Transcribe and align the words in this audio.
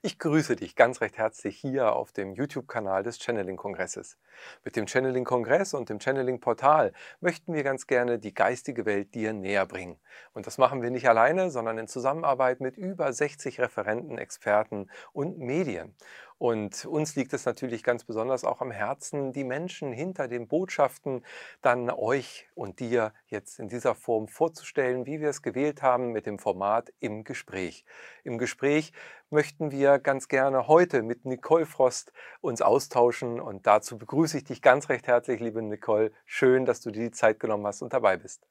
Ich 0.00 0.20
grüße 0.20 0.54
dich 0.54 0.76
ganz 0.76 1.00
recht 1.00 1.18
herzlich 1.18 1.58
hier 1.58 1.96
auf 1.96 2.12
dem 2.12 2.32
YouTube-Kanal 2.32 3.02
des 3.02 3.18
Channeling-Kongresses. 3.18 4.16
Mit 4.64 4.76
dem 4.76 4.86
Channeling-Kongress 4.86 5.74
und 5.74 5.88
dem 5.88 5.98
Channeling-Portal 5.98 6.92
möchten 7.20 7.52
wir 7.52 7.64
ganz 7.64 7.88
gerne 7.88 8.20
die 8.20 8.32
geistige 8.32 8.86
Welt 8.86 9.12
dir 9.16 9.32
näher 9.32 9.66
bringen. 9.66 9.98
Und 10.34 10.46
das 10.46 10.56
machen 10.56 10.82
wir 10.82 10.92
nicht 10.92 11.08
alleine, 11.08 11.50
sondern 11.50 11.78
in 11.78 11.88
Zusammenarbeit 11.88 12.60
mit 12.60 12.76
über 12.76 13.12
60 13.12 13.58
Referenten, 13.58 14.18
Experten 14.18 14.88
und 15.12 15.40
Medien. 15.40 15.96
Und 16.38 16.84
uns 16.84 17.16
liegt 17.16 17.32
es 17.32 17.44
natürlich 17.44 17.82
ganz 17.82 18.04
besonders 18.04 18.44
auch 18.44 18.60
am 18.60 18.70
Herzen, 18.70 19.32
die 19.32 19.42
Menschen 19.42 19.92
hinter 19.92 20.28
den 20.28 20.46
Botschaften 20.46 21.24
dann 21.62 21.90
euch 21.90 22.48
und 22.54 22.78
dir 22.78 23.12
jetzt 23.26 23.58
in 23.58 23.68
dieser 23.68 23.96
Form 23.96 24.28
vorzustellen, 24.28 25.04
wie 25.04 25.20
wir 25.20 25.30
es 25.30 25.42
gewählt 25.42 25.82
haben 25.82 26.12
mit 26.12 26.26
dem 26.26 26.38
Format 26.38 26.92
im 27.00 27.24
Gespräch. 27.24 27.84
Im 28.22 28.38
Gespräch 28.38 28.92
möchten 29.30 29.72
wir 29.72 29.98
ganz 29.98 30.28
gerne 30.28 30.68
heute 30.68 31.02
mit 31.02 31.24
Nicole 31.24 31.66
Frost 31.66 32.12
uns 32.40 32.62
austauschen 32.62 33.40
und 33.40 33.66
dazu 33.66 33.98
begrüße 33.98 34.38
ich 34.38 34.44
dich 34.44 34.62
ganz 34.62 34.88
recht 34.88 35.08
herzlich, 35.08 35.40
liebe 35.40 35.60
Nicole. 35.60 36.12
Schön, 36.24 36.64
dass 36.64 36.80
du 36.80 36.92
dir 36.92 37.02
die 37.02 37.10
Zeit 37.10 37.40
genommen 37.40 37.66
hast 37.66 37.82
und 37.82 37.92
dabei 37.92 38.16
bist. 38.16 38.46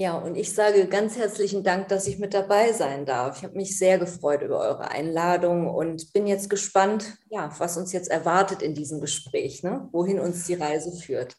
Ja, 0.00 0.16
und 0.16 0.36
ich 0.36 0.54
sage 0.54 0.86
ganz 0.86 1.16
herzlichen 1.16 1.64
Dank, 1.64 1.88
dass 1.88 2.06
ich 2.06 2.20
mit 2.20 2.32
dabei 2.32 2.72
sein 2.72 3.04
darf. 3.04 3.38
Ich 3.38 3.42
habe 3.42 3.56
mich 3.56 3.76
sehr 3.76 3.98
gefreut 3.98 4.42
über 4.42 4.60
eure 4.60 4.92
Einladung 4.92 5.66
und 5.66 6.12
bin 6.12 6.28
jetzt 6.28 6.48
gespannt, 6.48 7.16
ja, 7.30 7.52
was 7.58 7.76
uns 7.76 7.92
jetzt 7.92 8.08
erwartet 8.08 8.62
in 8.62 8.74
diesem 8.74 9.00
Gespräch, 9.00 9.64
ne? 9.64 9.88
wohin 9.90 10.20
uns 10.20 10.46
die 10.46 10.54
Reise 10.54 10.96
führt. 10.96 11.36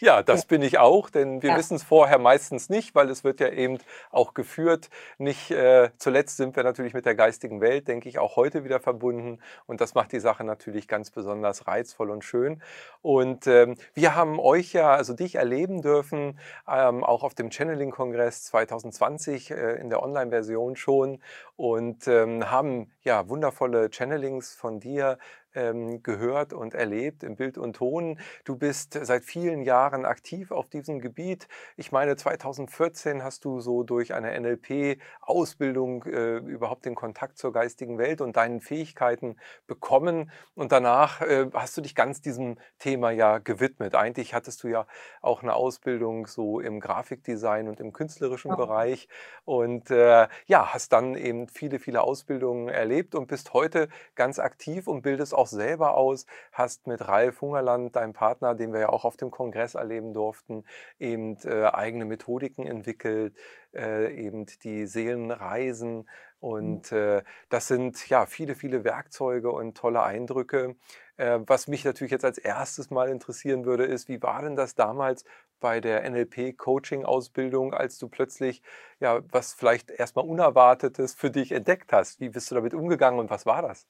Ja, 0.00 0.22
das 0.22 0.46
bin 0.46 0.62
ich 0.62 0.78
auch, 0.78 1.10
denn 1.10 1.42
wir 1.42 1.50
ja. 1.50 1.56
wissen 1.58 1.76
es 1.76 1.82
vorher 1.82 2.18
meistens 2.18 2.70
nicht, 2.70 2.94
weil 2.94 3.10
es 3.10 3.22
wird 3.22 3.38
ja 3.38 3.50
eben 3.50 3.78
auch 4.10 4.32
geführt. 4.32 4.88
Nicht 5.18 5.50
äh, 5.50 5.90
zuletzt 5.98 6.38
sind 6.38 6.56
wir 6.56 6.64
natürlich 6.64 6.94
mit 6.94 7.04
der 7.04 7.14
geistigen 7.14 7.60
Welt, 7.60 7.86
denke 7.86 8.08
ich, 8.08 8.18
auch 8.18 8.36
heute 8.36 8.64
wieder 8.64 8.80
verbunden 8.80 9.40
und 9.66 9.82
das 9.82 9.94
macht 9.94 10.12
die 10.12 10.20
Sache 10.20 10.42
natürlich 10.42 10.88
ganz 10.88 11.10
besonders 11.10 11.66
reizvoll 11.66 12.10
und 12.10 12.24
schön. 12.24 12.62
Und 13.02 13.46
ähm, 13.46 13.76
wir 13.92 14.14
haben 14.14 14.40
euch 14.40 14.72
ja, 14.72 14.94
also 14.94 15.12
dich 15.12 15.34
erleben 15.34 15.82
dürfen, 15.82 16.38
ähm, 16.66 17.04
auch 17.04 17.22
auf 17.22 17.34
dem 17.34 17.50
Channeling-Kongress 17.50 18.44
2020 18.44 19.50
äh, 19.50 19.80
in 19.80 19.90
der 19.90 20.02
Online-Version 20.02 20.76
schon 20.76 21.20
und 21.56 22.08
ähm, 22.08 22.50
haben 22.50 22.90
ja 23.02 23.28
wundervolle 23.28 23.90
Channelings 23.90 24.54
von 24.54 24.80
dir 24.80 25.18
ähm, 25.54 26.02
gehört 26.02 26.52
und 26.52 26.74
erlebt 26.74 27.22
im 27.22 27.36
Bild 27.36 27.58
und 27.58 27.76
Ton. 27.76 28.18
Du 28.44 28.56
bist 28.56 28.98
seit 29.02 29.24
vielen 29.24 29.62
Jahren 29.62 30.04
aktiv 30.04 30.50
auf 30.50 30.68
diesem 30.68 31.00
Gebiet. 31.00 31.48
Ich 31.76 31.92
meine, 31.92 32.16
2014 32.16 33.22
hast 33.22 33.44
du 33.44 33.60
so 33.60 33.82
durch 33.82 34.14
eine 34.14 34.38
NLP-Ausbildung 34.38 36.04
äh, 36.04 36.36
überhaupt 36.38 36.84
den 36.84 36.94
Kontakt 36.94 37.38
zur 37.38 37.52
geistigen 37.52 37.98
Welt 37.98 38.20
und 38.20 38.36
deinen 38.36 38.60
Fähigkeiten 38.60 39.36
bekommen. 39.66 40.30
Und 40.54 40.72
danach 40.72 41.20
äh, 41.22 41.46
hast 41.52 41.76
du 41.76 41.80
dich 41.80 41.94
ganz 41.94 42.20
diesem 42.20 42.58
Thema 42.78 43.10
ja 43.10 43.38
gewidmet. 43.38 43.94
Eigentlich 43.94 44.34
hattest 44.34 44.62
du 44.62 44.68
ja 44.68 44.86
auch 45.20 45.42
eine 45.42 45.54
Ausbildung 45.54 46.26
so 46.26 46.60
im 46.60 46.80
Grafikdesign 46.80 47.68
und 47.68 47.80
im 47.80 47.92
künstlerischen 47.92 48.50
ja. 48.50 48.56
Bereich. 48.56 49.08
Und 49.44 49.90
äh, 49.90 50.28
ja, 50.46 50.72
hast 50.72 50.92
dann 50.92 51.14
eben 51.14 51.48
viele, 51.48 51.78
viele 51.78 52.02
Ausbildungen 52.02 52.68
erlebt 52.68 53.14
und 53.14 53.26
bist 53.26 53.52
heute 53.52 53.88
ganz 54.14 54.38
aktiv 54.38 54.86
und 54.86 55.02
bildest 55.02 55.34
auch 55.34 55.39
selber 55.46 55.96
aus, 55.96 56.26
hast 56.52 56.86
mit 56.86 57.06
Ralf 57.06 57.40
Hungerland, 57.40 57.96
deinem 57.96 58.12
Partner, 58.12 58.54
den 58.54 58.72
wir 58.72 58.80
ja 58.80 58.88
auch 58.88 59.04
auf 59.04 59.16
dem 59.16 59.30
Kongress 59.30 59.74
erleben 59.74 60.12
durften, 60.14 60.64
eben 60.98 61.36
äh, 61.44 61.66
eigene 61.66 62.04
Methodiken 62.04 62.66
entwickelt, 62.66 63.36
äh, 63.74 64.14
eben 64.14 64.46
die 64.62 64.86
Seelenreisen. 64.86 65.98
Mhm. 65.98 66.04
Und 66.40 66.92
äh, 66.92 67.22
das 67.48 67.68
sind 67.68 68.08
ja 68.08 68.26
viele, 68.26 68.54
viele 68.54 68.84
Werkzeuge 68.84 69.50
und 69.50 69.76
tolle 69.76 70.02
Eindrücke. 70.02 70.76
Äh, 71.16 71.40
was 71.46 71.68
mich 71.68 71.84
natürlich 71.84 72.12
jetzt 72.12 72.24
als 72.24 72.38
erstes 72.38 72.90
mal 72.90 73.08
interessieren 73.08 73.64
würde, 73.64 73.84
ist, 73.84 74.08
wie 74.08 74.22
war 74.22 74.42
denn 74.42 74.56
das 74.56 74.74
damals 74.74 75.24
bei 75.60 75.80
der 75.80 76.08
NLP-Coaching-Ausbildung, 76.10 77.74
als 77.74 77.98
du 77.98 78.08
plötzlich 78.08 78.62
ja 79.00 79.20
was 79.30 79.52
vielleicht 79.52 79.90
erstmal 79.90 80.24
Unerwartetes 80.26 81.14
für 81.14 81.30
dich 81.30 81.52
entdeckt 81.52 81.92
hast? 81.92 82.20
Wie 82.20 82.30
bist 82.30 82.50
du 82.50 82.54
damit 82.54 82.74
umgegangen 82.74 83.20
und 83.20 83.30
was 83.30 83.46
war 83.46 83.62
das? 83.62 83.86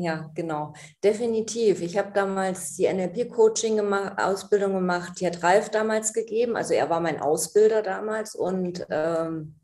Ja, 0.00 0.30
genau. 0.34 0.72
Definitiv. 1.04 1.82
Ich 1.82 1.98
habe 1.98 2.12
damals 2.14 2.74
die 2.76 2.90
NLP-Coaching-Ausbildung 2.90 4.72
gemacht. 4.72 5.20
Die 5.20 5.26
hat 5.26 5.42
Ralf 5.42 5.68
damals 5.68 6.14
gegeben. 6.14 6.56
Also 6.56 6.72
er 6.72 6.88
war 6.88 7.00
mein 7.00 7.20
Ausbilder 7.20 7.82
damals. 7.82 8.34
Und 8.34 8.86
ähm, 8.88 9.56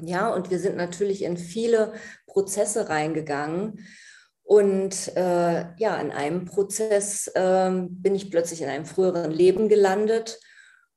ja, 0.00 0.34
und 0.34 0.50
wir 0.50 0.58
sind 0.58 0.76
natürlich 0.76 1.22
in 1.22 1.36
viele 1.36 1.92
Prozesse 2.26 2.88
reingegangen. 2.88 3.86
Und 4.42 5.16
äh, 5.16 5.66
ja, 5.76 5.96
in 6.00 6.10
einem 6.10 6.44
Prozess 6.44 7.28
äh, 7.28 7.70
bin 7.88 8.16
ich 8.16 8.32
plötzlich 8.32 8.62
in 8.62 8.68
einem 8.68 8.86
früheren 8.86 9.30
Leben 9.30 9.68
gelandet. 9.68 10.40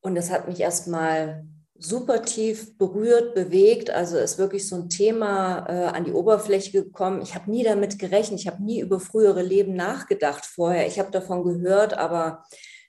Und 0.01 0.15
das 0.15 0.31
hat 0.31 0.47
mich 0.47 0.59
erstmal 0.59 1.45
super 1.79 2.23
tief 2.23 2.77
berührt, 2.77 3.35
bewegt. 3.35 3.89
Also 3.89 4.17
ist 4.17 4.37
wirklich 4.37 4.67
so 4.67 4.75
ein 4.75 4.89
Thema 4.89 5.65
äh, 5.67 5.85
an 5.95 6.05
die 6.05 6.13
Oberfläche 6.13 6.71
gekommen. 6.71 7.21
Ich 7.21 7.35
habe 7.35 7.49
nie 7.51 7.63
damit 7.63 7.99
gerechnet. 7.99 8.39
Ich 8.39 8.47
habe 8.47 8.63
nie 8.63 8.79
über 8.79 8.99
frühere 8.99 9.41
Leben 9.41 9.75
nachgedacht 9.75 10.45
vorher. 10.45 10.87
Ich 10.87 10.99
habe 10.99 11.11
davon 11.11 11.43
gehört, 11.43 11.97
aber 11.97 12.43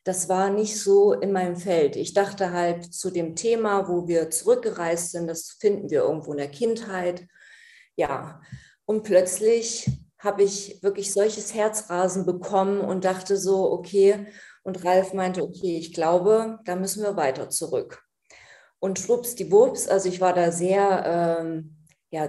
das 0.05 0.29
war 0.29 0.51
nicht 0.51 0.81
so 0.81 1.13
in 1.13 1.33
meinem 1.33 1.57
Feld. 1.57 1.97
Ich 1.97 2.15
dachte 2.15 2.53
halt 2.53 2.95
zu 2.95 3.11
dem 3.11 3.37
Thema, 3.37 3.89
wo 3.89 4.09
wir 4.09 4.31
zurückgereist 4.31 5.13
sind, 5.13 5.27
das 5.27 5.57
finden 5.61 5.91
wir 5.91 6.03
irgendwo 6.03 6.33
in 6.33 6.39
der 6.39 6.49
Kindheit. 6.49 7.27
Ja, 7.97 8.41
und 8.87 9.03
plötzlich 9.03 9.91
habe 10.19 10.43
ich 10.43 10.83
wirklich 10.83 11.13
solches 11.13 11.55
Herzrasen 11.55 12.25
bekommen 12.25 12.81
und 12.81 13.05
dachte 13.05 13.37
so, 13.37 13.71
okay, 13.71 14.27
und 14.63 14.85
Ralf 14.85 15.13
meinte, 15.15 15.43
okay, 15.43 15.79
ich 15.79 15.93
glaube, 15.93 16.59
da 16.65 16.75
müssen 16.75 17.03
wir 17.03 17.17
weiter 17.17 17.51
zurück. 17.51 18.08
Und 18.81 18.99
schwuppsdiwupps, 18.99 19.89
also 19.89 20.09
ich 20.09 20.21
war 20.21 20.33
da 20.33 20.53
sehr, 20.53 21.41
ähm, 21.41 21.77
ja, 22.11 22.29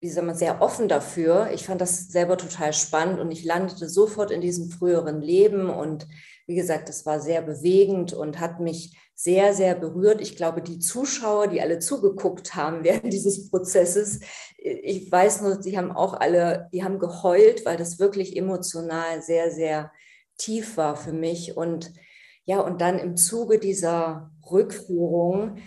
wie 0.00 0.08
soll 0.08 0.24
man, 0.24 0.36
sehr 0.36 0.62
offen 0.62 0.88
dafür. 0.88 1.50
Ich 1.52 1.66
fand 1.66 1.80
das 1.80 2.08
selber 2.08 2.38
total 2.38 2.72
spannend 2.72 3.18
und 3.18 3.30
ich 3.30 3.44
landete 3.44 3.88
sofort 3.88 4.30
in 4.30 4.40
diesem 4.40 4.70
früheren 4.70 5.20
Leben. 5.20 5.68
Und 5.68 6.06
wie 6.46 6.54
gesagt, 6.54 6.88
das 6.88 7.04
war 7.06 7.20
sehr 7.20 7.42
bewegend 7.42 8.12
und 8.12 8.38
hat 8.38 8.60
mich 8.60 8.96
sehr, 9.14 9.52
sehr 9.52 9.74
berührt. 9.74 10.22
Ich 10.22 10.36
glaube, 10.36 10.62
die 10.62 10.78
Zuschauer, 10.78 11.48
die 11.48 11.60
alle 11.60 11.78
zugeguckt 11.78 12.54
haben 12.54 12.84
während 12.84 13.12
dieses 13.12 13.50
Prozesses, 13.50 14.20
ich 14.56 15.10
weiß 15.10 15.42
nur, 15.42 15.62
sie 15.62 15.76
haben 15.76 15.90
auch 15.92 16.14
alle, 16.14 16.68
die 16.72 16.84
haben 16.84 16.98
geheult, 16.98 17.66
weil 17.66 17.76
das 17.76 17.98
wirklich 17.98 18.36
emotional 18.36 19.22
sehr, 19.22 19.50
sehr 19.50 19.92
tief 20.38 20.76
war 20.76 20.96
für 20.96 21.12
mich. 21.12 21.56
Und 21.56 21.92
ja, 22.44 22.60
und 22.60 22.80
dann 22.80 22.98
im 22.98 23.16
Zuge 23.16 23.58
dieser 23.58 24.30
Rückführung, 24.50 25.58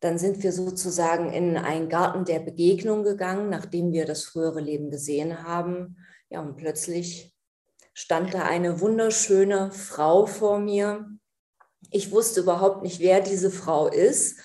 dann 0.00 0.18
sind 0.18 0.42
wir 0.42 0.52
sozusagen 0.52 1.32
in 1.32 1.56
einen 1.56 1.88
Garten 1.88 2.24
der 2.24 2.40
Begegnung 2.40 3.04
gegangen, 3.04 3.50
nachdem 3.50 3.92
wir 3.92 4.06
das 4.06 4.24
frühere 4.24 4.60
Leben 4.60 4.90
gesehen 4.90 5.42
haben. 5.42 5.98
Ja, 6.30 6.40
und 6.40 6.56
plötzlich 6.56 7.34
stand 7.92 8.32
da 8.32 8.42
eine 8.44 8.80
wunderschöne 8.80 9.72
Frau 9.72 10.26
vor 10.26 10.58
mir. 10.58 11.06
Ich 11.90 12.12
wusste 12.12 12.40
überhaupt 12.40 12.82
nicht, 12.82 13.00
wer 13.00 13.20
diese 13.20 13.50
Frau 13.50 13.88
ist. 13.88 14.38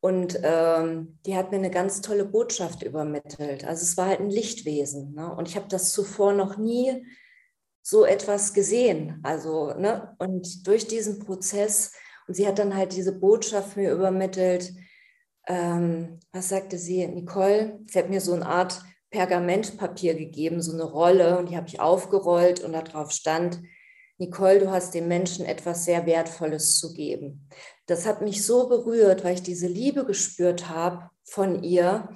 Und 0.00 0.40
ähm, 0.42 1.18
die 1.26 1.36
hat 1.36 1.52
mir 1.52 1.58
eine 1.58 1.70
ganz 1.70 2.00
tolle 2.00 2.24
Botschaft 2.24 2.82
übermittelt. 2.82 3.64
Also 3.64 3.82
es 3.82 3.96
war 3.96 4.08
halt 4.08 4.20
ein 4.20 4.30
Lichtwesen. 4.30 5.14
Ne? 5.14 5.32
Und 5.34 5.46
ich 5.46 5.56
habe 5.56 5.68
das 5.68 5.92
zuvor 5.92 6.32
noch 6.32 6.56
nie 6.56 7.06
so 7.82 8.04
etwas 8.04 8.54
gesehen. 8.54 9.20
Also, 9.22 9.74
ne? 9.74 10.16
Und 10.18 10.66
durch 10.66 10.86
diesen 10.86 11.18
Prozess, 11.18 11.92
und 12.26 12.34
sie 12.34 12.46
hat 12.46 12.58
dann 12.58 12.76
halt 12.76 12.96
diese 12.96 13.12
Botschaft 13.12 13.76
mir 13.76 13.92
übermittelt, 13.92 14.72
ähm, 15.46 16.20
was 16.32 16.48
sagte 16.48 16.78
sie, 16.78 17.06
Nicole, 17.06 17.80
sie 17.86 17.98
hat 17.98 18.10
mir 18.10 18.20
so 18.20 18.32
eine 18.32 18.46
Art 18.46 18.82
Pergamentpapier 19.10 20.14
gegeben, 20.14 20.62
so 20.62 20.72
eine 20.72 20.84
Rolle, 20.84 21.38
und 21.38 21.50
die 21.50 21.56
habe 21.56 21.68
ich 21.68 21.80
aufgerollt 21.80 22.60
und 22.60 22.72
darauf 22.72 23.10
stand, 23.10 23.60
Nicole, 24.18 24.60
du 24.60 24.70
hast 24.70 24.94
dem 24.94 25.08
Menschen 25.08 25.44
etwas 25.44 25.84
sehr 25.84 26.06
Wertvolles 26.06 26.78
zu 26.78 26.94
geben. 26.94 27.48
Das 27.86 28.06
hat 28.06 28.22
mich 28.22 28.44
so 28.44 28.68
berührt, 28.68 29.24
weil 29.24 29.34
ich 29.34 29.42
diese 29.42 29.66
Liebe 29.66 30.04
gespürt 30.04 30.68
habe 30.68 31.10
von 31.24 31.62
ihr. 31.64 32.08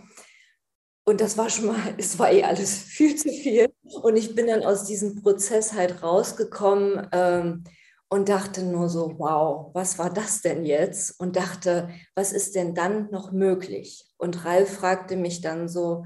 Und 1.05 1.21
das 1.21 1.37
war 1.37 1.51
schon 1.51 1.67
mal, 1.67 1.81
es 1.99 2.19
war 2.19 2.31
eh 2.31 2.45
alles 2.45 2.79
viel 2.79 3.17
zu 3.17 3.29
viel. 3.29 3.69
Und 4.03 4.17
ich 4.17 4.35
bin 4.35 4.47
dann 4.47 4.63
aus 4.63 4.85
diesem 4.85 5.21
Prozess 5.23 5.73
halt 5.73 6.03
rausgekommen. 6.03 7.09
Ähm, 7.13 7.65
und 8.09 8.29
dachte 8.29 8.63
nur 8.63 8.89
so, 8.89 9.19
wow, 9.19 9.71
was 9.75 9.99
war 9.99 10.13
das 10.13 10.41
denn 10.41 10.65
jetzt? 10.65 11.19
Und 11.19 11.37
dachte, 11.37 11.91
was 12.15 12.33
ist 12.33 12.55
denn 12.55 12.75
dann 12.75 13.11
noch 13.11 13.33
möglich? 13.33 14.07
Und 14.17 14.45
Ralf 14.45 14.77
fragte 14.77 15.17
mich 15.17 15.41
dann 15.41 15.69
so, 15.69 16.05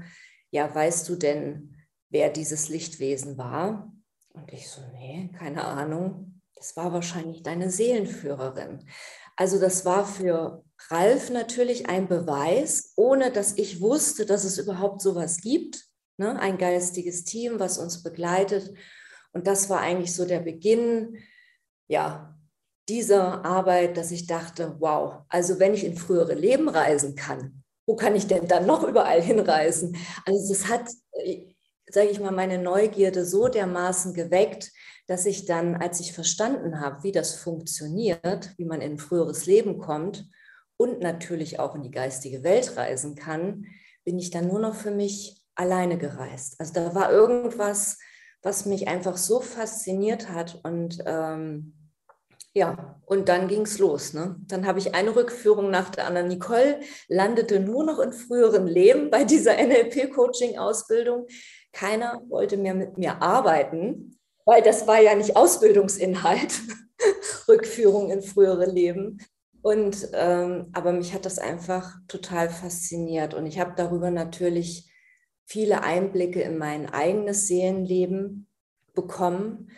ja, 0.49 0.73
weißt 0.73 1.07
du 1.09 1.15
denn, 1.15 1.75
wer 2.09 2.29
dieses 2.29 2.69
Lichtwesen 2.69 3.37
war? 3.37 3.93
Und 4.33 4.51
ich 4.51 4.69
so, 4.69 4.81
nee, 4.93 5.29
keine 5.37 5.65
Ahnung. 5.65 6.41
Das 6.55 6.75
war 6.75 6.93
wahrscheinlich 6.93 7.43
deine 7.43 7.69
Seelenführerin. 7.69 8.85
Also 9.35 9.59
das 9.59 9.85
war 9.85 10.05
für 10.05 10.63
Ralf 10.89 11.29
natürlich 11.29 11.87
ein 11.87 12.07
Beweis, 12.07 12.93
ohne 12.95 13.31
dass 13.31 13.57
ich 13.57 13.81
wusste, 13.81 14.25
dass 14.25 14.43
es 14.43 14.57
überhaupt 14.57 15.01
sowas 15.01 15.37
gibt, 15.37 15.85
ne? 16.17 16.39
ein 16.39 16.57
geistiges 16.57 17.23
Team, 17.23 17.59
was 17.59 17.77
uns 17.77 18.03
begleitet. 18.03 18.73
Und 19.33 19.47
das 19.47 19.69
war 19.69 19.79
eigentlich 19.79 20.13
so 20.13 20.25
der 20.25 20.39
Beginn, 20.39 21.17
ja, 21.91 22.39
dieser 22.87 23.43
Arbeit, 23.43 23.97
dass 23.97 24.11
ich 24.11 24.25
dachte, 24.25 24.77
wow, 24.79 25.23
also 25.27 25.59
wenn 25.59 25.73
ich 25.73 25.83
in 25.83 25.97
frühere 25.97 26.35
Leben 26.35 26.69
reisen 26.69 27.15
kann, 27.15 27.63
wo 27.85 27.97
kann 27.97 28.15
ich 28.15 28.27
denn 28.27 28.47
dann 28.47 28.65
noch 28.65 28.83
überall 28.83 29.21
hinreisen? 29.31 29.97
Also 30.25 30.53
das 30.53 30.69
hat, 30.69 30.89
sage 31.89 32.07
ich 32.09 32.21
mal, 32.21 32.31
meine 32.31 32.59
Neugierde 32.59 33.25
so 33.25 33.49
dermaßen 33.49 34.13
geweckt, 34.13 34.71
dass 35.07 35.25
ich 35.25 35.45
dann, 35.45 35.75
als 35.75 35.99
ich 35.99 36.13
verstanden 36.13 36.79
habe, 36.79 37.03
wie 37.03 37.11
das 37.11 37.35
funktioniert, 37.35 38.53
wie 38.57 38.65
man 38.65 38.79
in 38.79 38.93
ein 38.93 38.97
früheres 38.97 39.45
Leben 39.45 39.77
kommt 39.77 40.29
und 40.77 41.01
natürlich 41.01 41.59
auch 41.59 41.75
in 41.75 41.83
die 41.83 41.91
geistige 41.91 42.41
Welt 42.43 42.77
reisen 42.77 43.15
kann, 43.15 43.65
bin 44.05 44.17
ich 44.17 44.31
dann 44.31 44.47
nur 44.47 44.61
noch 44.61 44.75
für 44.75 44.91
mich 44.91 45.43
alleine 45.55 45.97
gereist. 45.97 46.55
Also 46.57 46.73
da 46.73 46.95
war 46.95 47.11
irgendwas, 47.11 47.97
was 48.41 48.65
mich 48.65 48.87
einfach 48.87 49.17
so 49.17 49.41
fasziniert 49.41 50.29
hat 50.29 50.59
und 50.63 51.03
ähm, 51.05 51.73
ja, 52.53 52.99
und 53.05 53.29
dann 53.29 53.47
ging 53.47 53.61
es 53.61 53.79
los. 53.79 54.13
Ne? 54.13 54.35
Dann 54.47 54.65
habe 54.65 54.79
ich 54.79 54.93
eine 54.93 55.15
Rückführung 55.15 55.69
nach 55.69 55.89
der 55.89 56.07
anderen. 56.07 56.27
Nicole 56.27 56.81
landete 57.07 57.59
nur 57.59 57.85
noch 57.85 57.99
in 57.99 58.11
früheren 58.11 58.67
Leben 58.67 59.09
bei 59.09 59.23
dieser 59.23 59.53
NLP-Coaching-Ausbildung. 59.57 61.27
Keiner 61.71 62.21
wollte 62.27 62.57
mehr 62.57 62.73
mit 62.73 62.97
mir 62.97 63.21
arbeiten, 63.21 64.19
weil 64.45 64.61
das 64.61 64.85
war 64.85 65.01
ja 65.01 65.15
nicht 65.15 65.37
Ausbildungsinhalt, 65.37 66.59
Rückführung 67.47 68.11
in 68.11 68.21
frühere 68.21 68.65
Leben. 68.65 69.19
Und 69.61 70.09
ähm, 70.13 70.69
aber 70.73 70.91
mich 70.91 71.13
hat 71.13 71.25
das 71.25 71.37
einfach 71.37 71.93
total 72.07 72.49
fasziniert 72.49 73.35
und 73.35 73.45
ich 73.45 73.59
habe 73.59 73.73
darüber 73.77 74.09
natürlich 74.09 74.91
viele 75.45 75.83
Einblicke 75.83 76.41
in 76.41 76.57
mein 76.57 76.89
eigenes 76.89 77.47
Seelenleben 77.47 78.47
bekommen 78.95 79.69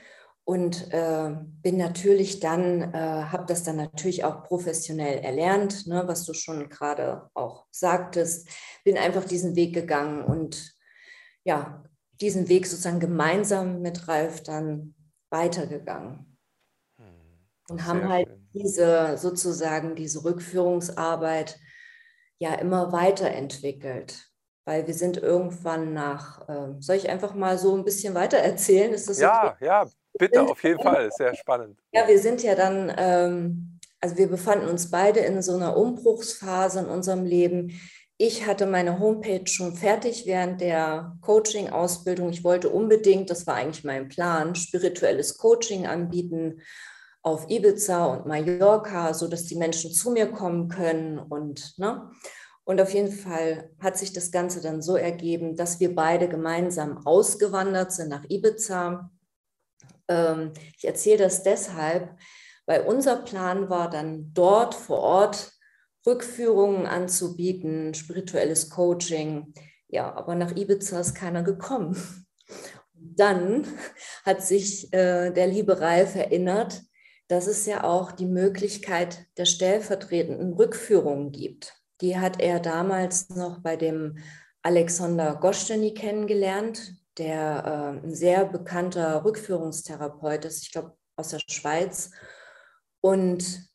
und 0.45 0.91
äh, 0.91 1.35
bin 1.61 1.77
natürlich 1.77 2.39
dann, 2.39 2.93
äh, 2.93 3.23
habe 3.31 3.45
das 3.47 3.63
dann 3.63 3.77
natürlich 3.77 4.25
auch 4.25 4.43
professionell 4.43 5.19
erlernt, 5.19 5.87
ne, 5.87 6.03
was 6.05 6.25
du 6.25 6.33
schon 6.33 6.69
gerade 6.69 7.29
auch 7.33 7.65
sagtest, 7.71 8.49
bin 8.83 8.97
einfach 8.97 9.23
diesen 9.23 9.55
Weg 9.55 9.73
gegangen 9.73 10.23
und 10.23 10.75
ja, 11.45 11.83
diesen 12.19 12.49
Weg 12.49 12.67
sozusagen 12.67 12.99
gemeinsam 12.99 13.81
mit 13.81 14.07
Ralf 14.07 14.43
dann 14.43 14.95
weitergegangen. 15.29 16.37
Hm, 16.97 17.39
und 17.69 17.85
haben 17.85 18.07
halt 18.09 18.27
schön. 18.27 18.49
diese 18.53 19.17
sozusagen 19.17 19.95
diese 19.95 20.25
Rückführungsarbeit 20.25 21.57
ja 22.39 22.53
immer 22.55 22.91
weiterentwickelt. 22.91 24.29
Weil 24.65 24.87
wir 24.87 24.93
sind 24.93 25.17
irgendwann 25.17 25.93
nach, 25.93 26.47
äh, 26.47 26.75
soll 26.79 26.95
ich 26.95 27.09
einfach 27.09 27.33
mal 27.33 27.57
so 27.57 27.75
ein 27.75 27.83
bisschen 27.83 28.13
weiter 28.13 28.37
erzählen? 28.37 28.93
Ist 28.93 29.09
das 29.09 29.19
ja, 29.19 29.53
okay? 29.53 29.65
ja, 29.65 29.85
bitte, 30.17 30.43
auf 30.43 30.63
jeden 30.63 30.81
Fall, 30.81 31.11
sehr 31.11 31.35
spannend. 31.35 31.79
Ja, 31.91 32.07
wir 32.07 32.19
sind 32.19 32.43
ja 32.43 32.55
dann, 32.55 32.93
ähm, 32.97 33.79
also 33.99 34.17
wir 34.17 34.27
befanden 34.27 34.67
uns 34.67 34.89
beide 34.89 35.19
in 35.21 35.41
so 35.41 35.55
einer 35.55 35.77
Umbruchsphase 35.77 36.79
in 36.79 36.85
unserem 36.85 37.25
Leben. 37.25 37.79
Ich 38.17 38.45
hatte 38.45 38.67
meine 38.67 38.99
Homepage 38.99 39.47
schon 39.47 39.75
fertig 39.75 40.25
während 40.25 40.61
der 40.61 41.17
Coaching-Ausbildung. 41.21 42.29
Ich 42.29 42.43
wollte 42.43 42.69
unbedingt, 42.69 43.29
das 43.29 43.47
war 43.47 43.55
eigentlich 43.55 43.83
mein 43.83 44.07
Plan, 44.07 44.55
spirituelles 44.55 45.37
Coaching 45.37 45.87
anbieten 45.87 46.61
auf 47.23 47.49
Ibiza 47.49 48.05
und 48.05 48.25
Mallorca, 48.25 49.13
sodass 49.13 49.45
die 49.45 49.55
Menschen 49.55 49.91
zu 49.91 50.11
mir 50.11 50.27
kommen 50.27 50.67
können. 50.67 51.17
Und, 51.17 51.77
ne? 51.77 52.11
und 52.65 52.81
auf 52.81 52.93
jeden 52.93 53.11
Fall 53.11 53.71
hat 53.79 53.97
sich 53.97 54.13
das 54.13 54.29
Ganze 54.29 54.61
dann 54.61 54.81
so 54.81 54.95
ergeben, 54.95 55.55
dass 55.55 55.79
wir 55.79 55.95
beide 55.95 56.27
gemeinsam 56.27 57.05
ausgewandert 57.05 57.93
sind 57.93 58.09
nach 58.09 58.25
Ibiza. 58.29 59.09
Ähm, 60.07 60.51
ich 60.77 60.85
erzähle 60.85 61.19
das 61.19 61.43
deshalb, 61.43 62.15
weil 62.65 62.81
unser 62.81 63.17
Plan 63.17 63.69
war 63.69 63.89
dann 63.89 64.31
dort 64.33 64.75
vor 64.75 64.99
Ort 64.99 65.51
Rückführungen 66.05 66.85
anzubieten, 66.85 67.93
spirituelles 67.93 68.69
Coaching. 68.69 69.53
Ja, 69.87 70.13
aber 70.13 70.35
nach 70.35 70.55
Ibiza 70.55 70.99
ist 70.99 71.15
keiner 71.15 71.43
gekommen. 71.43 71.95
Dann 72.93 73.65
hat 74.25 74.43
sich 74.43 74.91
äh, 74.93 75.31
der 75.31 75.47
liebe 75.47 75.79
Ralf 75.79 76.15
erinnert, 76.15 76.81
dass 77.27 77.47
es 77.47 77.65
ja 77.65 77.83
auch 77.83 78.11
die 78.11 78.25
Möglichkeit 78.25 79.25
der 79.37 79.45
stellvertretenden 79.45 80.53
Rückführungen 80.53 81.31
gibt. 81.31 81.73
Die 82.01 82.17
hat 82.17 82.41
er 82.41 82.59
damals 82.59 83.29
noch 83.29 83.59
bei 83.59 83.77
dem 83.77 84.17
Alexander 84.61 85.35
Gosteny 85.35 85.93
kennengelernt, 85.93 86.95
der 87.17 87.99
äh, 88.01 88.05
ein 88.05 88.15
sehr 88.15 88.45
bekannter 88.45 89.23
Rückführungstherapeut 89.23 90.45
ist, 90.45 90.63
ich 90.63 90.71
glaube 90.71 90.95
aus 91.15 91.29
der 91.29 91.39
Schweiz. 91.47 92.11
Und 93.01 93.73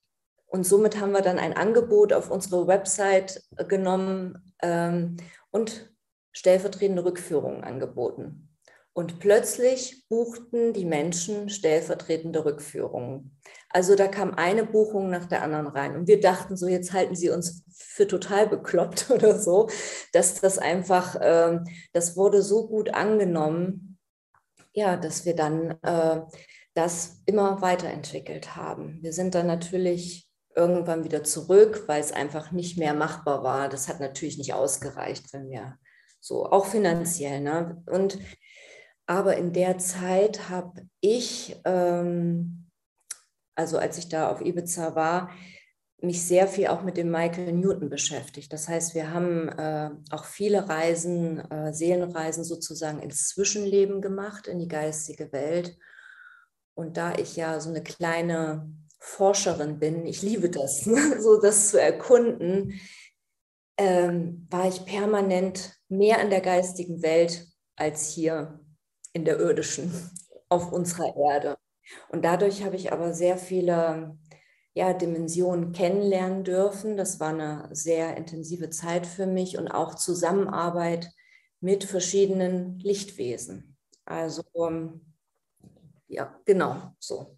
und 0.50 0.64
somit 0.64 0.98
haben 0.98 1.12
wir 1.12 1.20
dann 1.20 1.38
ein 1.38 1.52
Angebot 1.54 2.12
auf 2.12 2.30
unsere 2.30 2.66
Website 2.66 3.42
genommen 3.68 4.54
ähm, 4.62 5.18
und 5.50 5.92
stellvertretende 6.32 7.04
Rückführungen 7.04 7.64
angeboten. 7.64 8.48
Und 8.94 9.20
plötzlich 9.20 10.08
buchten 10.08 10.72
die 10.72 10.86
Menschen 10.86 11.50
stellvertretende 11.50 12.44
Rückführungen. 12.44 13.38
Also 13.70 13.96
da 13.96 14.08
kam 14.08 14.34
eine 14.34 14.64
Buchung 14.64 15.10
nach 15.10 15.26
der 15.26 15.42
anderen 15.42 15.66
rein. 15.66 15.94
Und 15.96 16.08
wir 16.08 16.20
dachten 16.20 16.56
so, 16.56 16.68
jetzt 16.68 16.92
halten 16.92 17.14
sie 17.14 17.30
uns 17.30 17.64
für 17.70 18.06
total 18.06 18.48
bekloppt 18.48 19.10
oder 19.10 19.38
so, 19.38 19.68
dass 20.12 20.40
das 20.40 20.58
einfach, 20.58 21.16
äh, 21.16 21.60
das 21.92 22.16
wurde 22.16 22.42
so 22.42 22.66
gut 22.66 22.94
angenommen, 22.94 23.98
ja, 24.72 24.96
dass 24.96 25.24
wir 25.24 25.34
dann 25.34 25.72
äh, 25.82 26.22
das 26.74 27.22
immer 27.26 27.60
weiterentwickelt 27.60 28.56
haben. 28.56 28.98
Wir 29.02 29.12
sind 29.12 29.34
dann 29.34 29.46
natürlich 29.46 30.28
irgendwann 30.54 31.04
wieder 31.04 31.24
zurück, 31.24 31.84
weil 31.86 32.00
es 32.00 32.12
einfach 32.12 32.52
nicht 32.52 32.78
mehr 32.78 32.94
machbar 32.94 33.42
war. 33.42 33.68
Das 33.68 33.88
hat 33.88 34.00
natürlich 34.00 34.38
nicht 34.38 34.54
ausgereicht, 34.54 35.32
wenn 35.32 35.48
wir 35.50 35.76
so, 36.20 36.46
auch 36.46 36.66
finanziell. 36.66 37.40
Ne? 37.40 37.82
Und 37.86 38.18
aber 39.06 39.36
in 39.36 39.52
der 39.52 39.78
Zeit 39.78 40.50
habe 40.50 40.86
ich, 41.00 41.56
ähm, 41.64 42.67
also 43.58 43.76
als 43.76 43.98
ich 43.98 44.08
da 44.08 44.30
auf 44.30 44.40
Ibiza 44.40 44.94
war, 44.94 45.30
mich 46.00 46.24
sehr 46.24 46.46
viel 46.46 46.68
auch 46.68 46.82
mit 46.82 46.96
dem 46.96 47.10
Michael 47.10 47.52
Newton 47.52 47.90
beschäftigt. 47.90 48.52
Das 48.52 48.68
heißt, 48.68 48.94
wir 48.94 49.12
haben 49.12 49.48
äh, 49.48 49.90
auch 50.10 50.24
viele 50.24 50.68
Reisen, 50.68 51.40
äh, 51.50 51.74
Seelenreisen 51.74 52.44
sozusagen 52.44 53.00
ins 53.00 53.28
Zwischenleben 53.28 54.00
gemacht, 54.00 54.46
in 54.46 54.60
die 54.60 54.68
geistige 54.68 55.32
Welt. 55.32 55.76
Und 56.74 56.96
da 56.96 57.14
ich 57.16 57.34
ja 57.34 57.58
so 57.58 57.70
eine 57.70 57.82
kleine 57.82 58.70
Forscherin 59.00 59.80
bin, 59.80 60.06
ich 60.06 60.22
liebe 60.22 60.50
das, 60.50 60.86
ne? 60.86 61.20
so 61.20 61.40
das 61.40 61.70
zu 61.70 61.80
erkunden, 61.80 62.80
ähm, 63.76 64.46
war 64.50 64.68
ich 64.68 64.84
permanent 64.84 65.76
mehr 65.88 66.20
in 66.20 66.30
der 66.30 66.42
geistigen 66.42 67.02
Welt 67.02 67.44
als 67.74 68.08
hier 68.08 68.60
in 69.12 69.24
der 69.24 69.40
irdischen, 69.40 69.92
auf 70.48 70.70
unserer 70.72 71.16
Erde. 71.16 71.56
Und 72.08 72.24
dadurch 72.24 72.64
habe 72.64 72.76
ich 72.76 72.92
aber 72.92 73.14
sehr 73.14 73.38
viele 73.38 74.16
ja, 74.74 74.92
Dimensionen 74.92 75.72
kennenlernen 75.72 76.44
dürfen. 76.44 76.96
Das 76.96 77.20
war 77.20 77.30
eine 77.30 77.68
sehr 77.72 78.16
intensive 78.16 78.70
Zeit 78.70 79.06
für 79.06 79.26
mich 79.26 79.58
und 79.58 79.68
auch 79.68 79.94
Zusammenarbeit 79.94 81.10
mit 81.60 81.84
verschiedenen 81.84 82.78
Lichtwesen. 82.78 83.76
Also 84.04 84.42
ähm, 84.54 85.14
ja, 86.06 86.38
genau 86.44 86.94
so 86.98 87.36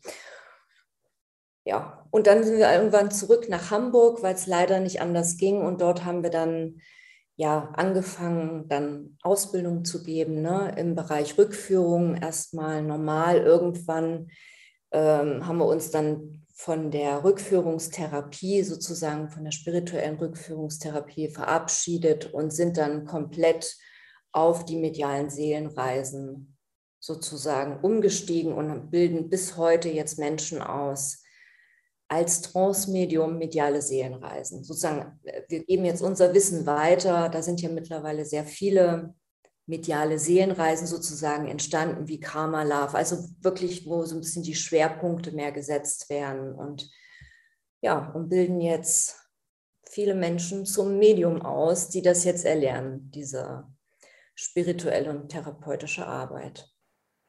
ja, 1.65 2.07
und 2.11 2.27
dann 2.27 2.43
sind 2.43 2.59
wir 2.59 2.73
irgendwann 2.73 3.11
zurück 3.11 3.49
nach 3.49 3.71
Hamburg, 3.71 4.23
weil 4.23 4.35
es 4.35 4.47
leider 4.47 4.81
nicht 4.81 5.01
anders 5.01 5.37
ging. 5.37 5.63
Und 5.63 5.81
dort 5.81 6.05
haben 6.05 6.23
wir 6.23 6.31
dann 6.31 6.81
ja 7.41 7.73
angefangen, 7.75 8.69
dann 8.69 9.17
Ausbildung 9.23 9.85
zu 9.87 10.03
geben 10.03 10.43
ne, 10.43 10.75
im 10.77 10.95
Bereich 10.95 11.39
Rückführung. 11.39 12.17
Erstmal 12.17 12.83
normal. 12.83 13.39
Irgendwann 13.39 14.29
ähm, 14.93 15.47
haben 15.47 15.57
wir 15.57 15.67
uns 15.67 15.91
dann 15.91 16.45
von 16.53 16.91
der 16.91 17.25
Rückführungstherapie, 17.25 18.63
sozusagen 18.63 19.31
von 19.31 19.45
der 19.45 19.53
spirituellen 19.53 20.19
Rückführungstherapie 20.19 21.31
verabschiedet 21.31 22.35
und 22.35 22.53
sind 22.53 22.77
dann 22.77 23.07
komplett 23.07 23.75
auf 24.33 24.67
die 24.67 24.77
medialen 24.77 25.31
Seelenreisen 25.31 26.59
sozusagen 26.99 27.81
umgestiegen 27.81 28.53
und 28.53 28.91
bilden 28.91 29.31
bis 29.31 29.57
heute 29.57 29.89
jetzt 29.89 30.19
Menschen 30.19 30.61
aus, 30.61 31.23
als 32.11 32.43
Trance-Medium 32.43 33.39
mediale 33.39 33.81
Seelenreisen. 33.81 34.65
Sozusagen, 34.65 35.21
wir 35.49 35.65
geben 35.65 35.85
jetzt 35.85 36.03
unser 36.03 36.35
Wissen 36.35 36.67
weiter. 36.67 37.29
Da 37.29 37.41
sind 37.41 37.63
ja 37.63 37.69
mittlerweile 37.69 38.25
sehr 38.25 38.45
viele 38.45 39.15
mediale 39.67 40.19
Seelenreisen 40.19 40.89
sozusagen 40.89 41.47
entstanden, 41.47 42.09
wie 42.09 42.19
Karma 42.19 42.65
Love. 42.65 42.97
Also 42.97 43.29
wirklich, 43.41 43.87
wo 43.87 44.05
so 44.05 44.17
ein 44.17 44.21
bisschen 44.21 44.43
die 44.43 44.57
Schwerpunkte 44.57 45.31
mehr 45.31 45.53
gesetzt 45.53 46.11
werden. 46.11 46.53
Und 46.53 46.91
ja, 47.81 48.11
und 48.11 48.29
bilden 48.29 48.61
jetzt 48.61 49.17
viele 49.89 50.17
Menschen 50.17 50.67
zum 50.67 50.99
Medium 50.99 51.43
aus, 51.43 51.91
die 51.91 52.03
das 52.03 52.25
jetzt 52.25 52.45
erlernen, 52.45 53.13
diese 53.13 53.69
spirituelle 54.35 55.11
und 55.11 55.29
therapeutische 55.29 56.07
Arbeit. 56.07 56.69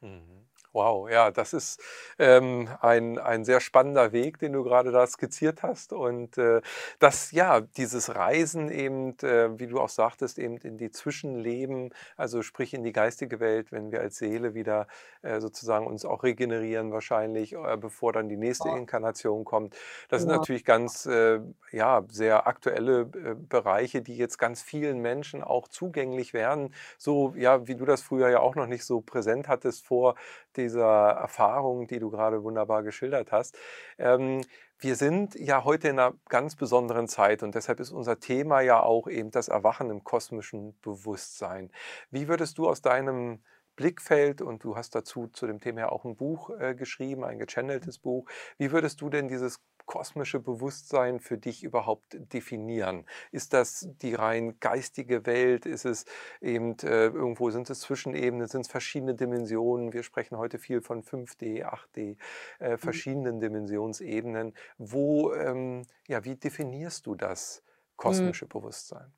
Mhm. 0.00 0.41
Wow, 0.74 1.10
ja, 1.10 1.30
das 1.30 1.52
ist 1.52 1.82
ähm, 2.18 2.66
ein, 2.80 3.18
ein 3.18 3.44
sehr 3.44 3.60
spannender 3.60 4.12
Weg, 4.12 4.38
den 4.38 4.54
du 4.54 4.62
gerade 4.64 4.90
da 4.90 5.06
skizziert 5.06 5.62
hast. 5.62 5.92
Und 5.92 6.38
äh, 6.38 6.62
das, 6.98 7.30
ja, 7.32 7.60
dieses 7.60 8.14
Reisen 8.14 8.70
eben, 8.70 9.10
äh, 9.18 9.58
wie 9.58 9.66
du 9.66 9.78
auch 9.78 9.90
sagtest, 9.90 10.38
eben 10.38 10.56
in 10.56 10.78
die 10.78 10.90
Zwischenleben, 10.90 11.90
also 12.16 12.40
sprich 12.40 12.72
in 12.72 12.84
die 12.84 12.92
geistige 12.92 13.38
Welt, 13.38 13.70
wenn 13.70 13.92
wir 13.92 14.00
als 14.00 14.16
Seele 14.16 14.54
wieder 14.54 14.86
äh, 15.20 15.40
sozusagen 15.40 15.86
uns 15.86 16.06
auch 16.06 16.22
regenerieren 16.22 16.90
wahrscheinlich, 16.90 17.52
äh, 17.52 17.76
bevor 17.76 18.14
dann 18.14 18.30
die 18.30 18.38
nächste 18.38 18.70
Inkarnation 18.70 19.44
kommt. 19.44 19.76
Das 20.08 20.22
sind 20.22 20.30
Genau. 20.30 20.32
natürlich 20.32 20.64
ganz, 20.64 21.04
äh, 21.04 21.40
ja, 21.70 22.02
sehr 22.10 22.46
aktuelle 22.46 23.00
äh, 23.02 23.34
Bereiche, 23.34 24.00
die 24.00 24.16
jetzt 24.16 24.38
ganz 24.38 24.62
vielen 24.62 25.00
Menschen 25.00 25.42
auch 25.42 25.68
zugänglich 25.68 26.32
werden. 26.32 26.72
So, 26.96 27.34
ja, 27.36 27.66
wie 27.66 27.74
du 27.76 27.84
das 27.84 28.00
früher 28.02 28.30
ja 28.30 28.40
auch 28.40 28.54
noch 28.54 28.66
nicht 28.66 28.84
so 28.86 29.02
präsent 29.02 29.48
hattest 29.48 29.84
vor 29.86 30.14
dieser 30.62 31.10
Erfahrung, 31.10 31.86
die 31.86 31.98
du 31.98 32.10
gerade 32.10 32.42
wunderbar 32.42 32.82
geschildert 32.82 33.32
hast. 33.32 33.58
Ähm, 33.98 34.42
wir 34.78 34.96
sind 34.96 35.36
ja 35.36 35.64
heute 35.64 35.88
in 35.88 35.98
einer 35.98 36.14
ganz 36.28 36.56
besonderen 36.56 37.06
Zeit 37.06 37.42
und 37.42 37.54
deshalb 37.54 37.78
ist 37.78 37.92
unser 37.92 38.18
Thema 38.18 38.60
ja 38.60 38.82
auch 38.82 39.06
eben 39.06 39.30
das 39.30 39.48
Erwachen 39.48 39.90
im 39.90 40.02
kosmischen 40.02 40.78
Bewusstsein. 40.80 41.70
Wie 42.10 42.26
würdest 42.26 42.58
du 42.58 42.68
aus 42.68 42.82
deinem 42.82 43.42
Blickfeld, 43.76 44.42
und 44.42 44.64
du 44.64 44.76
hast 44.76 44.94
dazu 44.94 45.28
zu 45.28 45.46
dem 45.46 45.60
Thema 45.60 45.80
ja 45.80 45.88
auch 45.88 46.04
ein 46.04 46.16
Buch 46.16 46.50
äh, 46.50 46.74
geschrieben, 46.74 47.24
ein 47.24 47.38
gechanneltes 47.38 47.98
Buch, 47.98 48.28
wie 48.58 48.70
würdest 48.70 49.00
du 49.00 49.08
denn 49.08 49.28
dieses 49.28 49.60
kosmische 49.86 50.40
Bewusstsein 50.40 51.20
für 51.20 51.38
dich 51.38 51.62
überhaupt 51.62 52.16
definieren? 52.32 53.06
Ist 53.30 53.52
das 53.52 53.88
die 54.02 54.14
rein 54.14 54.58
geistige 54.60 55.26
Welt? 55.26 55.66
Ist 55.66 55.84
es 55.84 56.04
eben 56.40 56.76
äh, 56.80 57.06
irgendwo, 57.06 57.50
sind 57.50 57.68
es 57.70 57.80
Zwischenebenen, 57.80 58.46
sind 58.48 58.62
es 58.62 58.68
verschiedene 58.68 59.14
Dimensionen? 59.14 59.92
Wir 59.92 60.02
sprechen 60.02 60.38
heute 60.38 60.58
viel 60.58 60.80
von 60.80 61.02
5D, 61.02 61.64
8D, 61.64 62.16
äh, 62.58 62.76
verschiedenen 62.76 63.40
Dimensionsebenen. 63.40 64.54
Wo, 64.78 65.32
ähm, 65.32 65.86
ja, 66.08 66.24
wie 66.24 66.36
definierst 66.36 67.06
du 67.06 67.14
das 67.14 67.62
kosmische 67.96 68.46
Bewusstsein? 68.46 69.12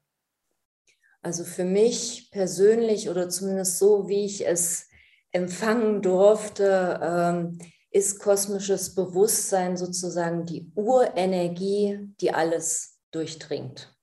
Also 1.23 1.45
für 1.45 1.65
mich 1.65 2.29
persönlich 2.31 3.09
oder 3.09 3.31
zumindest 3.31 3.79
so, 3.79 4.09
wie 4.09 4.27
ich 4.27 4.47
es 4.47 4.91
empfangen 5.33 6.03
durfte, 6.03 7.01
ähm, 7.03 7.59
ist 7.95 8.19
kosmisches 8.19 8.97
Bewusstsein 8.97 9.77
sozusagen 9.77 10.45
die 10.45 10.73
Urenergie, 10.75 12.13
die 12.21 12.35
alles 12.35 12.99
durchdringt. 13.13 13.97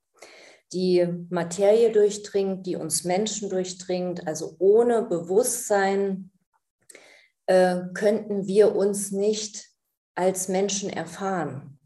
Die 0.72 1.06
Materie 1.28 1.92
durchdringt, 1.92 2.64
die 2.64 2.76
uns 2.76 3.04
Menschen 3.04 3.50
durchdringt. 3.50 4.26
Also 4.26 4.56
ohne 4.58 5.02
Bewusstsein 5.02 6.30
äh, 7.44 7.80
könnten 7.92 8.46
wir 8.46 8.74
uns 8.74 9.12
nicht 9.12 9.68
als 10.14 10.48
Menschen 10.48 10.88
erfahren. 10.88 11.78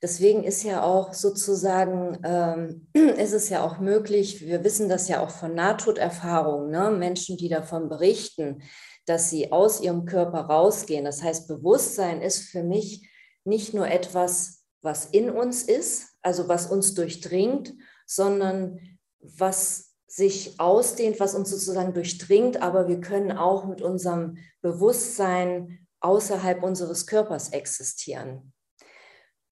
Deswegen 0.00 0.44
ist 0.44 0.62
ja 0.62 0.84
auch 0.84 1.12
sozusagen, 1.12 2.18
ähm, 2.22 2.86
ist 3.18 3.32
es 3.32 3.48
ja 3.48 3.64
auch 3.64 3.80
möglich, 3.80 4.46
wir 4.46 4.62
wissen 4.62 4.88
das 4.88 5.08
ja 5.08 5.20
auch 5.20 5.30
von 5.30 5.54
Nahtoderfahrungen, 5.54 6.70
ne? 6.70 6.92
Menschen, 6.96 7.36
die 7.36 7.48
davon 7.48 7.88
berichten, 7.88 8.62
dass 9.06 9.30
sie 9.30 9.52
aus 9.52 9.80
ihrem 9.80 10.04
Körper 10.04 10.42
rausgehen. 10.42 11.04
Das 11.04 11.22
heißt, 11.22 11.48
Bewusstsein 11.48 12.22
ist 12.22 12.48
für 12.48 12.62
mich 12.62 13.08
nicht 13.44 13.74
nur 13.74 13.88
etwas, 13.88 14.64
was 14.82 15.06
in 15.06 15.30
uns 15.30 15.62
ist, 15.62 16.08
also 16.22 16.48
was 16.48 16.66
uns 16.66 16.94
durchdringt, 16.94 17.74
sondern 18.06 18.98
was 19.20 19.90
sich 20.06 20.58
ausdehnt, 20.58 21.20
was 21.20 21.34
uns 21.34 21.50
sozusagen 21.50 21.94
durchdringt, 21.94 22.60
aber 22.62 22.88
wir 22.88 23.00
können 23.00 23.32
auch 23.32 23.66
mit 23.66 23.80
unserem 23.80 24.38
Bewusstsein 24.60 25.86
außerhalb 26.00 26.62
unseres 26.62 27.06
Körpers 27.06 27.50
existieren. 27.50 28.52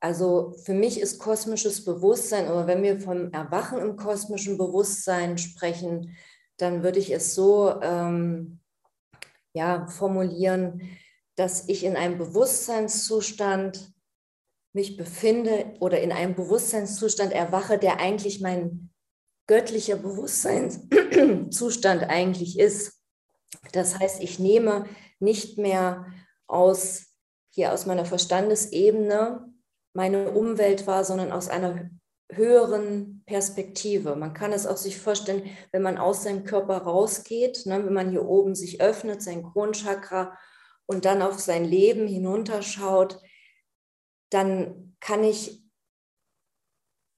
Also 0.00 0.55
für 0.64 0.75
mich 0.75 1.00
ist 1.00 1.19
kosmisches 1.19 1.85
Bewusstsein, 1.85 2.49
oder 2.49 2.67
wenn 2.67 2.83
wir 2.83 3.00
vom 3.00 3.33
Erwachen 3.33 3.78
im 3.78 3.97
kosmischen 3.97 4.57
Bewusstsein 4.57 5.38
sprechen, 5.38 6.17
dann 6.57 6.83
würde 6.83 6.99
ich 6.99 7.12
es 7.12 7.35
so 7.35 7.81
ähm, 7.83 8.61
ja, 9.58 9.86
formulieren, 9.88 10.88
dass 11.34 11.68
ich 11.68 11.84
in 11.84 11.96
einem 11.96 12.16
Bewusstseinszustand 12.16 13.92
mich 14.72 14.96
befinde 14.96 15.74
oder 15.80 16.00
in 16.00 16.12
einem 16.12 16.36
Bewusstseinszustand 16.36 17.32
erwache, 17.32 17.76
der 17.76 17.98
eigentlich 17.98 18.40
mein 18.40 18.90
göttlicher 19.48 19.96
Bewusstseinszustand 19.96 22.04
eigentlich 22.04 22.56
ist. 22.58 23.00
Das 23.72 23.98
heißt, 23.98 24.22
ich 24.22 24.38
nehme 24.38 24.86
nicht 25.18 25.58
mehr 25.58 26.06
aus 26.46 27.06
hier 27.50 27.72
aus 27.72 27.86
meiner 27.86 28.04
Verstandesebene 28.04 29.52
meine 29.94 30.30
Umwelt 30.30 30.86
wahr, 30.86 31.04
sondern 31.04 31.32
aus 31.32 31.48
einer 31.48 31.90
höheren 32.30 33.23
Perspektive. 33.26 34.14
Man 34.14 34.35
kann 34.35 34.52
es 34.52 34.66
auch 34.66 34.76
sich 34.76 34.99
vorstellen, 34.99 35.44
wenn 35.73 35.82
man 35.82 35.99
aus 35.99 36.25
seinem 36.25 36.44
Körper 36.44 36.78
rausgeht, 36.78 37.64
ne, 37.66 37.85
wenn 37.85 37.92
man 37.92 38.11
hier 38.11 38.26
oben 38.26 38.54
sich 38.54 38.80
öffnet, 38.80 39.23
sein 39.23 39.42
Kronchakra 39.42 40.37
und 40.87 41.04
dann 41.04 41.23
auf 41.23 41.38
sein 41.38 41.64
Leben 41.64 42.06
hinunterschaut, 42.06 43.20
dann 44.30 44.97
kann 45.00 45.25
ich 45.25 45.62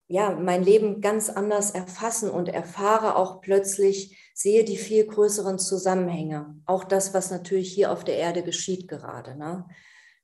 ja 0.07 0.31
mein 0.31 0.63
Leben 0.63 1.01
ganz 1.01 1.29
anders 1.29 1.71
erfassen 1.71 2.31
und 2.31 2.49
erfahre 2.49 3.17
auch 3.17 3.41
plötzlich, 3.41 4.33
sehe 4.35 4.65
die 4.65 4.77
viel 4.77 5.07
größeren 5.07 5.59
Zusammenhänge. 5.59 6.57
Auch 6.67 6.85
das, 6.85 7.15
was 7.15 7.31
natürlich 7.31 7.73
hier 7.73 7.93
auf 7.93 8.05
der 8.05 8.17
Erde 8.17 8.43
geschieht 8.43 8.89
gerade. 8.89 9.37
Ne? 9.37 9.67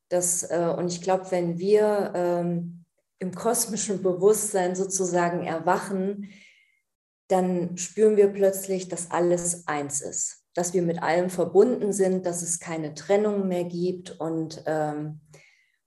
Das, 0.09 0.43
äh, 0.45 0.75
und 0.77 0.89
ich 0.89 1.03
glaube, 1.03 1.31
wenn 1.31 1.59
wir 1.59 2.13
ähm, 2.15 2.86
im 3.19 3.35
kosmischen 3.35 4.03
Bewusstsein 4.03 4.77
sozusagen 4.77 5.45
erwachen, 5.45 6.31
dann 7.29 7.77
spüren 7.77 8.17
wir 8.17 8.29
plötzlich, 8.29 8.89
dass 8.89 9.11
alles 9.11 9.67
eins 9.67 10.01
ist, 10.01 10.45
dass 10.55 10.75
wir 10.75 10.83
mit 10.83 11.03
allem 11.03 11.31
verbunden 11.31 11.93
sind, 11.93 12.25
dass 12.27 12.43
es 12.43 12.61
keine 12.61 12.95
Trennung 12.95 13.49
mehr 13.49 13.65
gibt 13.65 14.21
und, 14.21 14.63
ähm, 14.67 15.21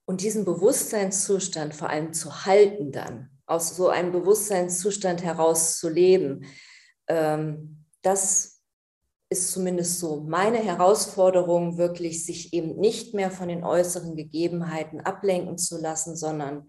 und 0.04 0.22
diesen 0.22 0.44
Bewusstseinszustand 0.44 1.74
vor 1.74 1.88
allem 1.88 2.12
zu 2.12 2.44
halten 2.44 2.92
dann, 2.92 3.30
aus 3.46 3.74
so 3.74 3.88
einem 3.88 4.12
Bewusstseinszustand 4.12 5.22
heraus 5.22 5.78
zu 5.78 5.88
leben, 5.88 6.44
ähm, 7.08 7.86
das 8.02 8.60
ist 9.30 9.52
zumindest 9.52 10.00
so 10.00 10.22
meine 10.22 10.58
Herausforderung, 10.58 11.78
wirklich 11.78 12.26
sich 12.26 12.52
eben 12.52 12.76
nicht 12.76 13.14
mehr 13.14 13.30
von 13.30 13.48
den 13.48 13.62
äußeren 13.62 14.16
Gegebenheiten 14.16 15.00
ablenken 15.00 15.56
zu 15.56 15.80
lassen, 15.80 16.16
sondern 16.16 16.66